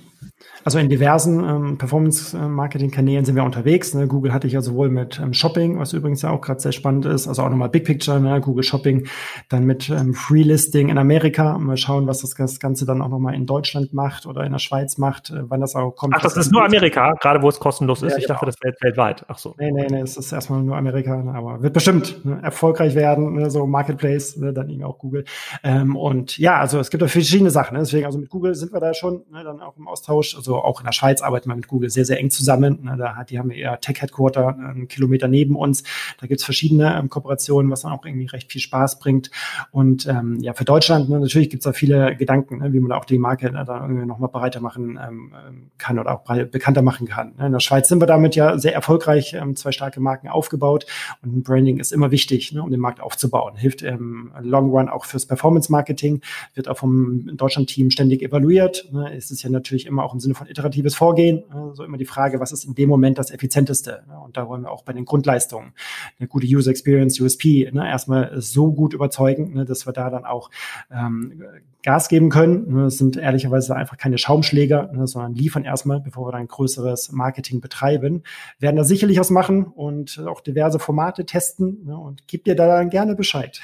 Also 0.64 0.78
in 0.78 0.88
diversen 0.88 1.44
ähm, 1.44 1.78
Performance-Marketing-Kanälen 1.78 3.24
sind 3.24 3.36
wir 3.36 3.44
unterwegs. 3.44 3.94
Ne? 3.94 4.08
Google 4.08 4.32
hatte 4.32 4.46
ich 4.46 4.52
ja 4.52 4.62
sowohl 4.62 4.88
mit 4.88 5.20
ähm, 5.20 5.32
Shopping, 5.34 5.78
was 5.78 5.92
übrigens 5.92 6.22
ja 6.22 6.30
auch 6.30 6.40
gerade 6.40 6.60
sehr 6.60 6.72
spannend 6.72 7.06
ist, 7.06 7.28
also 7.28 7.42
auch 7.42 7.50
nochmal 7.50 7.68
Big 7.68 7.84
Picture, 7.84 8.20
ne? 8.20 8.40
Google 8.40 8.62
Shopping, 8.62 9.06
dann 9.48 9.64
mit 9.64 9.90
ähm, 9.90 10.14
Free-Listing 10.14 10.88
in 10.88 10.98
Amerika. 10.98 11.58
Mal 11.58 11.76
schauen, 11.76 12.06
was 12.06 12.20
das, 12.20 12.34
Ganze 12.34 12.86
dann 12.86 13.02
auch 13.02 13.08
nochmal 13.08 13.34
in 13.34 13.46
Deutschland 13.46 13.92
macht 13.92 14.26
oder 14.26 14.44
in 14.44 14.52
der 14.52 14.58
Schweiz 14.58 14.98
macht, 14.98 15.30
äh, 15.30 15.42
wann 15.48 15.60
das 15.60 15.74
auch 15.74 15.92
kommt. 15.92 16.14
Ach, 16.16 16.22
das 16.22 16.36
ist 16.36 16.52
nur 16.52 16.64
Amerika, 16.64 17.12
gerade 17.20 17.42
wo 17.42 17.48
es 17.48 17.58
kostenlos 17.58 18.02
ist. 18.02 18.12
Ja, 18.12 18.18
ich 18.18 18.26
genau. 18.26 18.34
dachte, 18.34 18.46
das 18.46 18.56
wäre 18.62 18.74
weltweit. 18.80 19.24
Ach 19.28 19.38
so. 19.38 19.54
Nee, 19.58 19.72
nee, 19.72 19.86
nee, 19.90 20.00
es 20.00 20.16
ist 20.16 20.32
erstmal 20.32 20.62
nur 20.62 20.76
Amerika, 20.76 21.22
ne? 21.22 21.34
aber 21.34 21.62
wird 21.62 21.72
bestimmt 21.72 22.24
ne? 22.24 22.40
erfolgreich 22.42 22.94
werden, 22.94 23.34
ne? 23.34 23.50
so 23.50 23.66
Marketplace, 23.66 24.36
ne? 24.36 24.52
dann 24.52 24.70
eben 24.70 24.84
auch 24.84 24.98
Google. 24.98 25.24
Ähm, 25.62 25.96
und 25.96 26.38
ja, 26.38 26.58
also 26.58 26.78
es 26.78 26.90
gibt 26.90 27.02
da 27.02 27.08
verschiedene 27.08 27.50
Sachen. 27.50 27.74
Ne? 27.74 27.80
Deswegen, 27.80 28.06
also 28.06 28.18
mit 28.18 28.30
Google 28.30 28.54
sind 28.54 28.72
wir 28.72 28.80
da 28.80 28.94
schon 28.94 29.24
ne? 29.30 29.44
dann 29.44 29.60
auch 29.60 29.76
im 29.76 29.88
Austausch. 29.88 30.13
Also 30.36 30.56
auch 30.56 30.80
in 30.80 30.86
der 30.86 30.92
Schweiz 30.92 31.22
arbeiten 31.22 31.48
wir 31.48 31.56
mit 31.56 31.68
Google 31.68 31.90
sehr, 31.90 32.04
sehr 32.04 32.18
eng 32.20 32.30
zusammen. 32.30 32.80
Ne, 32.82 32.96
da 32.96 33.16
hat, 33.16 33.30
die 33.30 33.38
haben 33.38 33.50
eher 33.50 33.80
Tech-Headquarter 33.80 34.56
einen 34.56 34.88
Kilometer 34.88 35.28
neben 35.28 35.56
uns. 35.56 35.82
Da 36.20 36.26
gibt's 36.26 36.44
verschiedene 36.44 36.96
ähm, 36.96 37.08
Kooperationen, 37.08 37.70
was 37.70 37.82
dann 37.82 37.92
auch 37.92 38.04
irgendwie 38.04 38.26
recht 38.26 38.50
viel 38.52 38.60
Spaß 38.60 38.98
bringt. 38.98 39.30
Und 39.70 40.06
ähm, 40.06 40.38
ja, 40.40 40.54
für 40.54 40.64
Deutschland, 40.64 41.08
ne, 41.08 41.18
natürlich 41.20 41.50
gibt's 41.50 41.64
da 41.64 41.72
viele 41.72 42.16
Gedanken, 42.16 42.58
ne, 42.58 42.72
wie 42.72 42.80
man 42.80 42.92
auch 42.92 43.04
die 43.04 43.18
Marke 43.18 43.50
ne, 43.50 43.64
da 43.66 43.80
irgendwie 43.80 44.06
nochmal 44.06 44.30
breiter 44.30 44.60
machen 44.60 44.98
ähm, 45.02 45.32
ähm, 45.46 45.70
kann 45.78 45.98
oder 45.98 46.14
auch 46.14 46.24
bekannter 46.24 46.82
machen 46.82 47.06
kann. 47.06 47.34
Ne. 47.38 47.46
In 47.46 47.52
der 47.52 47.60
Schweiz 47.60 47.88
sind 47.88 48.00
wir 48.00 48.06
damit 48.06 48.36
ja 48.36 48.58
sehr 48.58 48.74
erfolgreich, 48.74 49.34
ähm, 49.34 49.56
zwei 49.56 49.72
starke 49.72 50.00
Marken 50.00 50.28
aufgebaut 50.28 50.86
und 51.22 51.42
Branding 51.42 51.78
ist 51.78 51.92
immer 51.92 52.10
wichtig, 52.10 52.52
ne, 52.52 52.62
um 52.62 52.70
den 52.70 52.80
Markt 52.80 53.00
aufzubauen. 53.00 53.56
Hilft 53.56 53.82
im 53.82 54.32
Long 54.40 54.70
Run 54.70 54.88
auch 54.88 55.04
fürs 55.04 55.26
Performance-Marketing, 55.26 56.20
wird 56.54 56.68
auch 56.68 56.78
vom 56.78 57.36
Deutschland-Team 57.36 57.90
ständig 57.90 58.22
evaluiert. 58.22 58.88
Ne. 58.92 59.14
Es 59.14 59.30
ist 59.30 59.42
ja 59.42 59.50
natürlich 59.50 59.86
immer 59.86 60.03
auch 60.04 60.14
im 60.14 60.20
Sinne 60.20 60.34
von 60.34 60.46
iteratives 60.46 60.94
Vorgehen. 60.94 61.44
So 61.50 61.58
also 61.58 61.84
immer 61.84 61.96
die 61.96 62.04
Frage, 62.04 62.40
was 62.40 62.52
ist 62.52 62.64
in 62.64 62.74
dem 62.74 62.88
Moment 62.88 63.18
das 63.18 63.30
effizienteste? 63.30 64.04
Ne? 64.08 64.18
Und 64.18 64.36
da 64.36 64.48
wollen 64.48 64.62
wir 64.62 64.70
auch 64.70 64.82
bei 64.84 64.92
den 64.92 65.04
Grundleistungen 65.04 65.72
eine 66.18 66.28
gute 66.28 66.46
User 66.46 66.70
Experience, 66.70 67.20
USP, 67.20 67.70
ne, 67.72 67.88
erstmal 67.88 68.40
so 68.40 68.72
gut 68.72 68.94
überzeugen, 68.94 69.54
ne, 69.54 69.64
dass 69.64 69.86
wir 69.86 69.92
da 69.92 70.10
dann 70.10 70.24
auch 70.24 70.50
ähm, 70.90 71.42
Gas 71.82 72.08
geben 72.08 72.30
können. 72.30 72.84
Das 72.84 72.96
sind 72.96 73.16
ehrlicherweise 73.16 73.76
einfach 73.76 73.96
keine 73.96 74.18
Schaumschläger, 74.18 74.90
sondern 75.04 75.34
liefern 75.34 75.64
erstmal, 75.64 76.00
bevor 76.00 76.26
wir 76.26 76.32
dann 76.32 76.48
größeres 76.48 77.12
Marketing 77.12 77.60
betreiben. 77.60 78.22
Werden 78.58 78.76
da 78.76 78.84
sicherlich 78.84 79.18
was 79.18 79.30
machen 79.30 79.64
und 79.64 80.22
auch 80.26 80.40
diverse 80.40 80.78
Formate 80.78 81.26
testen 81.26 81.88
und 81.88 82.26
gib 82.26 82.44
dir 82.44 82.56
da 82.56 82.66
dann 82.66 82.90
gerne 82.90 83.14
Bescheid. 83.14 83.60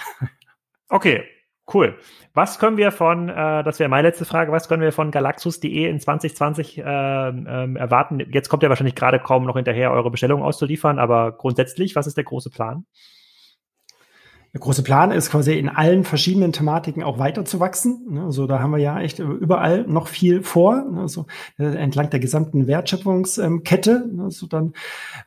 Okay, 0.93 1.23
Cool. 1.73 1.97
Was 2.35 2.59
können 2.59 2.77
wir 2.77 2.91
von, 2.93 3.29
äh, 3.29 3.63
das 3.63 3.79
wäre 3.79 3.89
meine 3.89 4.09
letzte 4.09 4.25
Frage, 4.25 4.53
was 4.53 4.69
können 4.69 4.83
wir 4.83 4.93
von 4.93 5.11
galaxus.de 5.11 5.89
in 5.89 6.01
2020 6.01 6.79
äh, 6.79 6.83
ähm, 6.83 7.77
erwarten? 7.77 8.21
Jetzt 8.33 8.49
kommt 8.49 8.63
ja 8.63 8.69
wahrscheinlich 8.69 8.95
gerade 8.95 9.21
kaum 9.21 9.45
noch 9.45 9.57
hinterher, 9.57 9.93
eure 9.93 10.11
Bestellungen 10.11 10.45
auszuliefern, 10.45 10.99
aber 10.99 11.33
grundsätzlich, 11.33 11.97
was 11.97 12.07
ist 12.07 12.17
der 12.17 12.25
große 12.25 12.51
Plan? 12.51 12.87
Der 14.53 14.61
große 14.61 14.83
Plan 14.83 15.13
ist 15.13 15.31
quasi 15.31 15.57
in 15.57 15.69
allen 15.69 16.03
verschiedenen 16.03 16.53
Thematiken 16.53 17.05
auch 17.05 17.21
weiter 17.21 17.45
zu 17.45 17.61
wachsen. 17.61 18.19
Also 18.19 18.49
da 18.49 18.59
haben 18.59 18.73
wir 18.73 18.79
ja 18.79 19.01
echt 19.01 19.21
überall 19.21 19.85
noch 19.87 20.09
viel 20.09 20.43
vor, 20.43 20.85
also 20.97 21.27
entlang 21.57 22.11
der 22.11 22.19
gesamten 22.19 22.67
Wertschöpfungskette. 22.67 24.11
Also 24.19 24.49
dann, 24.49 24.73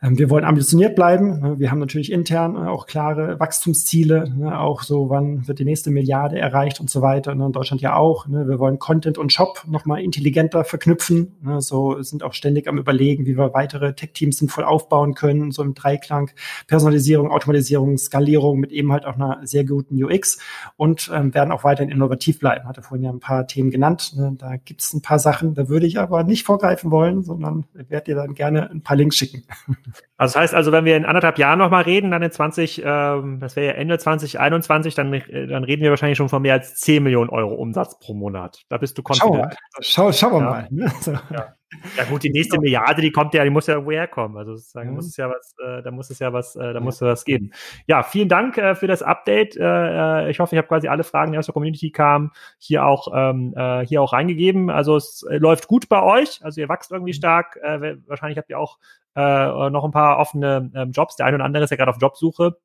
ähm, 0.01 0.17
wir 0.19 0.29
wollen 0.29 0.43
ambitioniert 0.43 0.95
bleiben. 0.95 1.57
Wir 1.57 1.71
haben 1.71 1.79
natürlich 1.79 2.11
intern 2.11 2.57
auch 2.57 2.85
klare 2.85 3.39
Wachstumsziele, 3.39 4.29
ne, 4.35 4.59
auch 4.59 4.81
so, 4.81 5.09
wann 5.09 5.47
wird 5.47 5.59
die 5.59 5.65
nächste 5.65 5.89
Milliarde 5.89 6.37
erreicht 6.37 6.81
und 6.81 6.89
so 6.89 7.01
weiter. 7.01 7.31
In 7.31 7.51
Deutschland 7.53 7.81
ja 7.81 7.95
auch. 7.95 8.27
Ne. 8.27 8.45
Wir 8.49 8.59
wollen 8.59 8.77
Content 8.77 9.17
und 9.17 9.31
Shop 9.31 9.63
nochmal 9.67 10.01
intelligenter 10.01 10.65
verknüpfen. 10.65 11.37
So 11.59 12.01
sind 12.01 12.23
auch 12.23 12.33
ständig 12.33 12.67
am 12.67 12.77
überlegen, 12.77 13.25
wie 13.25 13.37
wir 13.37 13.53
weitere 13.53 13.93
Tech-Teams 13.93 14.37
sinnvoll 14.37 14.65
aufbauen 14.65 15.13
können, 15.13 15.51
so 15.51 15.63
im 15.63 15.75
Dreiklang 15.75 16.31
Personalisierung, 16.67 17.31
Automatisierung, 17.31 17.97
Skalierung 17.97 18.59
mit 18.59 18.73
eben 18.73 18.91
halt 18.91 19.05
auch 19.05 19.12
auch 19.13 19.15
einer 19.15 19.45
sehr 19.45 19.65
guten 19.65 20.01
UX 20.03 20.39
und 20.75 21.09
ähm, 21.13 21.33
werden 21.33 21.51
auch 21.51 21.63
weiterhin 21.63 21.91
innovativ 21.91 22.39
bleiben. 22.39 22.67
Hatte 22.67 22.81
vorhin 22.81 23.05
ja 23.05 23.11
ein 23.11 23.19
paar 23.19 23.47
Themen 23.47 23.71
genannt. 23.71 24.13
Ne? 24.15 24.35
Da 24.37 24.55
gibt 24.57 24.81
es 24.81 24.93
ein 24.93 25.01
paar 25.01 25.19
Sachen, 25.19 25.53
da 25.53 25.69
würde 25.69 25.85
ich 25.85 25.99
aber 25.99 26.23
nicht 26.23 26.45
vorgreifen 26.45 26.91
wollen, 26.91 27.23
sondern 27.23 27.65
werde 27.73 28.05
dir 28.05 28.15
dann 28.15 28.33
gerne 28.33 28.69
ein 28.69 28.81
paar 28.81 28.97
Links 28.97 29.17
schicken. 29.17 29.43
Also 30.15 30.35
das 30.35 30.41
heißt 30.41 30.53
also, 30.53 30.71
wenn 30.71 30.85
wir 30.85 30.95
in 30.95 31.03
anderthalb 31.03 31.37
Jahren 31.37 31.59
nochmal 31.59 31.83
reden, 31.83 32.09
dann 32.11 32.21
in 32.21 32.31
20, 32.31 32.81
ähm, 32.85 33.39
das 33.41 33.57
wäre 33.57 33.67
ja 33.67 33.73
Ende 33.73 33.97
2021, 33.97 34.95
dann, 34.95 35.11
dann 35.11 35.65
reden 35.65 35.81
wir 35.83 35.89
wahrscheinlich 35.89 36.17
schon 36.17 36.29
von 36.29 36.41
mehr 36.41 36.53
als 36.53 36.75
10 36.75 37.03
Millionen 37.03 37.29
Euro 37.29 37.55
Umsatz 37.55 37.99
pro 37.99 38.13
Monat. 38.13 38.61
Da 38.69 38.77
bist 38.77 38.97
du 38.97 39.01
confident. 39.01 39.55
Schau, 39.81 40.11
schau, 40.11 40.11
schauen 40.13 40.31
wir 40.31 40.39
ja. 40.39 40.49
mal. 40.49 40.67
Ne? 40.69 40.93
So. 41.01 41.11
Ja. 41.11 41.55
Ja 41.97 42.05
gut, 42.05 42.23
die 42.23 42.29
nächste 42.29 42.59
Milliarde, 42.59 43.01
die 43.01 43.11
kommt 43.11 43.33
ja, 43.33 43.43
die 43.43 43.49
muss 43.49 43.67
ja 43.67 43.75
irgendwo 43.75 43.91
herkommen. 43.91 44.37
Also 44.37 44.55
sozusagen 44.55 44.89
mhm. 44.89 44.95
muss 44.95 45.07
es 45.07 45.17
ja 45.17 45.29
was, 45.29 45.55
äh, 45.63 45.81
da 45.81 45.91
muss 45.91 46.09
es 46.09 46.19
ja 46.19 46.33
was, 46.33 46.55
äh, 46.55 46.73
da 46.73 46.79
muss 46.79 46.95
es 46.95 47.01
was 47.01 47.25
geben. 47.25 47.51
Ja, 47.87 48.03
vielen 48.03 48.29
Dank 48.29 48.57
äh, 48.57 48.75
für 48.75 48.87
das 48.87 49.03
Update. 49.03 49.55
Äh, 49.57 49.63
äh 49.63 50.31
ich 50.31 50.39
hoffe, 50.39 50.55
ich 50.55 50.57
habe 50.57 50.67
quasi 50.67 50.87
alle 50.87 51.03
Fragen, 51.03 51.31
die 51.31 51.37
aus 51.37 51.45
der 51.45 51.53
Community 51.53 51.91
kamen, 51.91 52.31
hier 52.57 52.85
auch 52.85 53.07
ähm, 53.13 53.53
äh, 53.55 53.85
hier 53.85 54.01
auch 54.01 54.13
reingegeben. 54.13 54.69
Also 54.69 54.95
es 54.95 55.23
äh, 55.29 55.37
läuft 55.37 55.67
gut 55.67 55.89
bei 55.89 56.01
euch. 56.01 56.39
Also 56.43 56.61
ihr 56.61 56.69
wächst 56.69 56.91
irgendwie 56.91 57.13
mhm. 57.13 57.17
stark. 57.17 57.57
Äh, 57.61 57.97
wahrscheinlich 58.07 58.37
habt 58.37 58.49
ihr 58.49 58.59
auch 58.59 58.77
äh, 59.15 59.69
noch 59.69 59.85
ein 59.85 59.91
paar 59.91 60.19
offene 60.19 60.71
äh, 60.73 60.83
Jobs. 60.83 61.15
Der 61.15 61.25
eine 61.25 61.35
oder 61.35 61.45
andere 61.45 61.63
ist 61.63 61.69
ja 61.69 61.77
gerade 61.77 61.91
auf 61.91 62.01
Jobsuche 62.01 62.57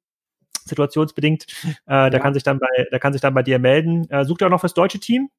situationsbedingt. 0.65 1.47
Äh, 1.65 1.95
ja. 1.95 2.11
Da 2.11 2.19
kann 2.19 2.35
sich 2.35 2.43
dann 2.43 2.59
bei, 2.59 2.87
da 2.91 2.99
kann 2.99 3.13
sich 3.13 3.23
dann 3.23 3.35
bei 3.35 3.43
dir 3.43 3.59
melden. 3.59 4.09
Äh, 4.11 4.25
sucht 4.25 4.43
ihr 4.43 4.47
auch 4.47 4.51
noch 4.51 4.61
fürs 4.61 4.75
deutsche 4.75 5.01
Team? 5.01 5.31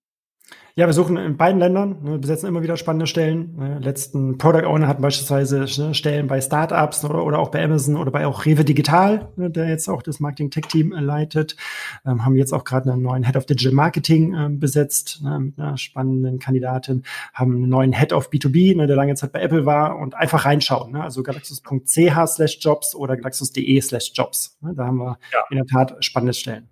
Ja, 0.80 0.86
wir 0.86 0.93
suchen 0.93 1.18
in 1.18 1.36
beiden 1.36 1.60
Ländern, 1.60 1.97
ne, 2.04 2.20
besetzen 2.20 2.47
immer 2.47 2.64
wieder 2.64 2.78
spannende 2.78 3.06
Stellen. 3.06 3.54
Ne, 3.58 3.80
letzten 3.80 4.38
Product 4.38 4.66
Owner 4.66 4.88
hatten 4.88 5.02
beispielsweise 5.02 5.66
ne, 5.82 5.93
Stellen 5.93 6.28
bei 6.28 6.39
Startups 6.39 7.04
oder, 7.04 7.26
oder 7.26 7.39
auch 7.39 7.50
bei 7.50 7.62
Amazon 7.62 7.97
oder 7.97 8.12
bei 8.12 8.26
auch 8.26 8.45
Rewe 8.45 8.64
Digital, 8.64 9.28
der 9.36 9.68
jetzt 9.68 9.89
auch 9.89 10.02
das 10.02 10.22
Marketing 10.22 10.52
Tech 10.52 10.68
Team 10.68 10.93
äh, 10.93 11.02
leitet. 11.02 11.58
Ähm, 12.06 12.24
haben 12.24 12.38
jetzt 12.38 12.54
auch 12.54 12.64
gerade 12.64 12.93
einen 12.93 13.02
neuen 13.02 13.26
Head 13.26 13.36
of 13.36 13.45
Digital 13.45 13.74
Marketing 13.74 14.34
äh, 14.34 14.47
besetzt 14.50 15.22
ne, 15.22 15.39
mit 15.39 15.60
einer 15.60 15.76
spannenden 15.76 16.39
Kandidatin. 16.39 17.04
Haben 17.34 17.56
einen 17.56 17.68
neuen 17.68 17.91
Head 17.91 18.14
of 18.14 18.30
B2B, 18.30 18.78
ne, 18.78 18.88
der 18.88 18.95
lange 18.95 19.16
Zeit 19.16 19.34
bei 19.34 19.41
Apple 19.41 19.66
war 19.66 19.97
und 19.97 20.16
einfach 20.16 20.45
reinschauen. 20.45 20.93
Ne, 20.93 21.04
also 21.04 21.24
galaxus.ch 21.24 22.28
slash 22.28 22.58
jobs 22.62 22.95
oder 22.95 23.18
galaxus.de 23.18 23.82
slash 23.82 24.14
jobs. 24.14 24.58
Da 24.62 24.86
haben 24.86 25.00
wir 25.00 25.18
ja. 25.34 25.39
in 25.50 25.58
der 25.58 25.66
Tat 25.66 25.97
spannende 26.06 26.34
Stellen. 26.34 26.70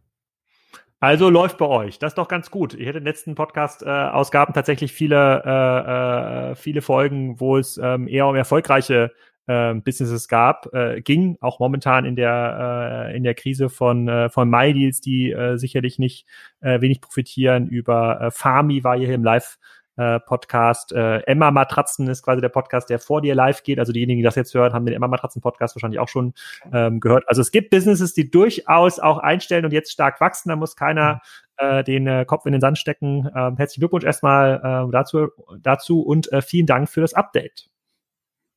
Also 1.00 1.30
läuft 1.30 1.60
bei 1.60 1.68
euch. 1.68 2.00
Das 2.00 2.12
ist 2.12 2.18
doch 2.18 2.28
ganz 2.28 2.50
gut. 2.50 2.74
Ich 2.74 2.88
hätte 2.88 2.98
in 2.98 3.04
den 3.04 3.06
letzten 3.06 3.36
Podcast-Ausgaben 3.36 4.54
äh, 4.54 4.56
tatsächlich 4.56 4.92
viele, 4.92 5.44
äh, 5.46 6.52
äh, 6.52 6.56
viele 6.56 6.82
Folgen, 6.82 7.40
wo 7.40 7.58
es 7.58 7.78
ähm, 7.78 8.08
eher 8.08 8.26
um 8.26 8.36
erfolgreiche 8.36 9.12
äh, 9.46 9.76
Businesses 9.76 10.28
gab, 10.28 10.74
äh, 10.74 11.02
ging, 11.02 11.38
auch 11.40 11.60
momentan 11.60 12.04
in 12.06 12.16
der, 12.16 13.10
äh, 13.10 13.16
in 13.16 13.24
der 13.24 13.36
Krise 13.36 13.70
von, 13.70 14.08
äh, 14.08 14.30
von 14.30 14.50
MyDeals, 14.50 15.00
die 15.00 15.32
äh, 15.32 15.58
sicherlich 15.58 16.00
nicht 16.00 16.26
äh, 16.62 16.82
wenig 16.82 17.00
profitieren. 17.00 17.68
Über 17.68 18.20
äh, 18.20 18.32
Farmi 18.32 18.84
war 18.84 18.98
hier 18.98 19.14
im 19.14 19.24
Live 19.24 19.60
äh, 19.98 20.20
Podcast. 20.20 20.92
Äh, 20.92 21.20
Emma 21.22 21.52
Matratzen 21.52 22.08
ist 22.08 22.24
quasi 22.24 22.42
der 22.42 22.50
Podcast, 22.50 22.90
der 22.90 23.00
vor 23.00 23.22
dir 23.22 23.36
live 23.36 23.64
geht. 23.64 23.80
Also 23.80 23.92
diejenigen, 23.92 24.20
die 24.20 24.24
das 24.24 24.36
jetzt 24.36 24.54
hören, 24.54 24.74
haben 24.74 24.86
den 24.86 24.96
Emma 24.96 25.08
Matratzen 25.08 25.42
Podcast 25.42 25.76
wahrscheinlich 25.76 26.00
auch 26.00 26.08
schon 26.08 26.34
ähm, 26.72 27.00
gehört. 27.00 27.28
Also 27.28 27.42
es 27.42 27.52
gibt 27.52 27.70
Businesses, 27.70 28.14
die 28.14 28.30
durchaus 28.32 29.00
auch 29.00 29.18
einstellen 29.18 29.66
und 29.66 29.74
jetzt 29.74 29.92
stark 29.92 30.22
wachsen. 30.22 30.50
Da 30.50 30.56
muss 30.56 30.76
keiner 30.76 31.22
äh, 31.58 31.84
den 31.84 32.08
äh, 32.08 32.26
Kopf 32.26 32.46
in 32.46 32.52
den 32.52 32.62
Sand 32.62 32.78
stecken. 32.78 33.30
Ähm, 33.36 33.58
herzlichen 33.58 33.82
Glückwunsch 33.82 34.06
erstmal 34.06 34.88
äh, 34.88 34.92
dazu, 34.92 35.28
dazu 35.62 36.02
und 36.02 36.32
äh, 36.32 36.42
vielen 36.42 36.66
Dank 36.66 36.90
für 36.90 37.02
das 37.02 37.14
Update. 37.14 37.70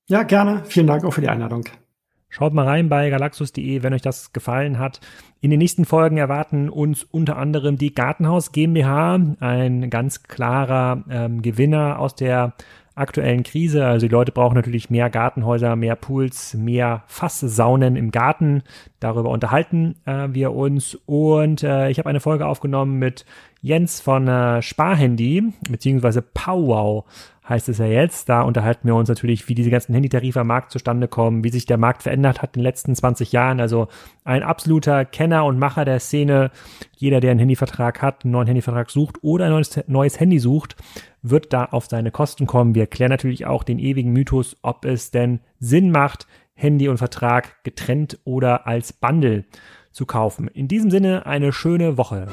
Ja, 0.09 0.23
gerne. 0.25 0.65
Vielen 0.65 0.87
Dank 0.87 1.05
auch 1.05 1.13
für 1.13 1.21
die 1.21 1.29
Einladung. 1.29 1.65
Schaut 2.31 2.55
mal 2.55 2.67
rein 2.67 2.89
bei 2.89 3.11
galaxus.de, 3.11 3.83
wenn 3.83 3.93
euch 3.93 4.03
das 4.03 4.33
gefallen 4.33 4.79
hat. 4.79 5.01
In 5.41 5.51
den 5.51 5.59
nächsten 5.59 5.85
Folgen 5.85 6.17
erwarten 6.17 6.69
uns 6.69 7.03
unter 7.03 7.37
anderem 7.37 7.77
die 7.77 7.93
Gartenhaus 7.93 8.53
GmbH, 8.53 9.19
ein 9.41 9.91
ganz 9.91 10.23
klarer 10.23 11.03
ähm, 11.11 11.43
Gewinner 11.43 11.99
aus 11.99 12.15
der 12.15 12.55
aktuellen 12.95 13.43
Krise. 13.43 13.87
Also 13.87 14.07
die 14.07 14.13
Leute 14.13 14.31
brauchen 14.31 14.55
natürlich 14.55 14.91
mehr 14.91 15.11
Gartenhäuser, 15.11 15.75
mehr 15.75 15.97
Pools, 15.97 16.55
mehr 16.55 17.03
Fasssaunen 17.07 17.97
im 17.97 18.11
Garten. 18.11 18.63
Darüber 19.01 19.31
unterhalten 19.31 19.97
äh, 20.05 20.29
wir 20.31 20.53
uns. 20.53 20.97
Und 21.07 21.63
äh, 21.63 21.91
ich 21.91 21.99
habe 21.99 22.09
eine 22.09 22.21
Folge 22.21 22.47
aufgenommen 22.47 22.99
mit 22.99 23.25
Jens 23.63 24.01
von 24.01 24.29
äh, 24.29 24.63
Sparhandy, 24.63 25.53
beziehungsweise 25.69 26.23
Powwow 26.23 27.05
heißt 27.51 27.69
es 27.69 27.79
ja 27.79 27.87
jetzt. 27.87 28.29
Da 28.29 28.43
unterhalten 28.43 28.87
wir 28.87 28.95
uns 28.95 29.09
natürlich, 29.09 29.49
wie 29.49 29.55
diese 29.55 29.71
ganzen 29.71 29.93
Handytarife 29.93 30.41
am 30.41 30.47
Markt 30.47 30.71
zustande 30.71 31.09
kommen, 31.09 31.45
wie 31.45 31.51
sich 31.51 31.67
der 31.67 31.77
Markt 31.77 32.05
verändert 32.05 32.41
hat 32.41 32.57
in 32.57 32.61
den 32.61 32.65
letzten 32.65 32.95
20 32.95 33.33
Jahren. 33.33 33.61
Also 33.61 33.89
ein 34.25 34.43
absoluter 34.43 35.05
Kenner 35.05 35.45
und 35.45 35.59
Macher 35.59 35.85
der 35.85 36.01
Szene. 36.01 36.51
Jeder, 36.97 37.21
der 37.21 37.33
einen 37.33 37.41
Handyvertrag 37.41 38.01
hat, 38.01 38.25
einen 38.25 38.33
neuen 38.33 38.47
Handyvertrag 38.47 38.91
sucht 38.91 39.19
oder 39.23 39.47
ein 39.47 39.51
neues, 39.51 39.81
neues 39.89 40.21
Handy 40.21 40.39
sucht, 40.39 40.77
wird 41.21 41.53
da 41.53 41.67
auf 41.67 41.87
seine 41.87 42.11
Kosten 42.11 42.47
kommen. 42.47 42.75
Wir 42.75 42.87
klären 42.87 43.11
natürlich 43.11 43.45
auch 43.45 43.65
den 43.65 43.79
ewigen 43.79 44.13
Mythos, 44.13 44.57
ob 44.63 44.85
es 44.85 45.11
denn 45.11 45.41
Sinn 45.59 45.91
macht, 45.91 46.27
Handy 46.55 46.89
und 46.89 46.99
Vertrag 46.99 47.65
getrennt 47.65 48.21
oder 48.25 48.67
als 48.67 48.93
Bundle 48.93 49.45
zu 49.91 50.07
kaufen. 50.07 50.47
In 50.49 50.69
diesem 50.69 50.91
Sinne 50.91 51.27
eine 51.27 51.53
schöne 51.53 51.99
Woche. 51.99 52.29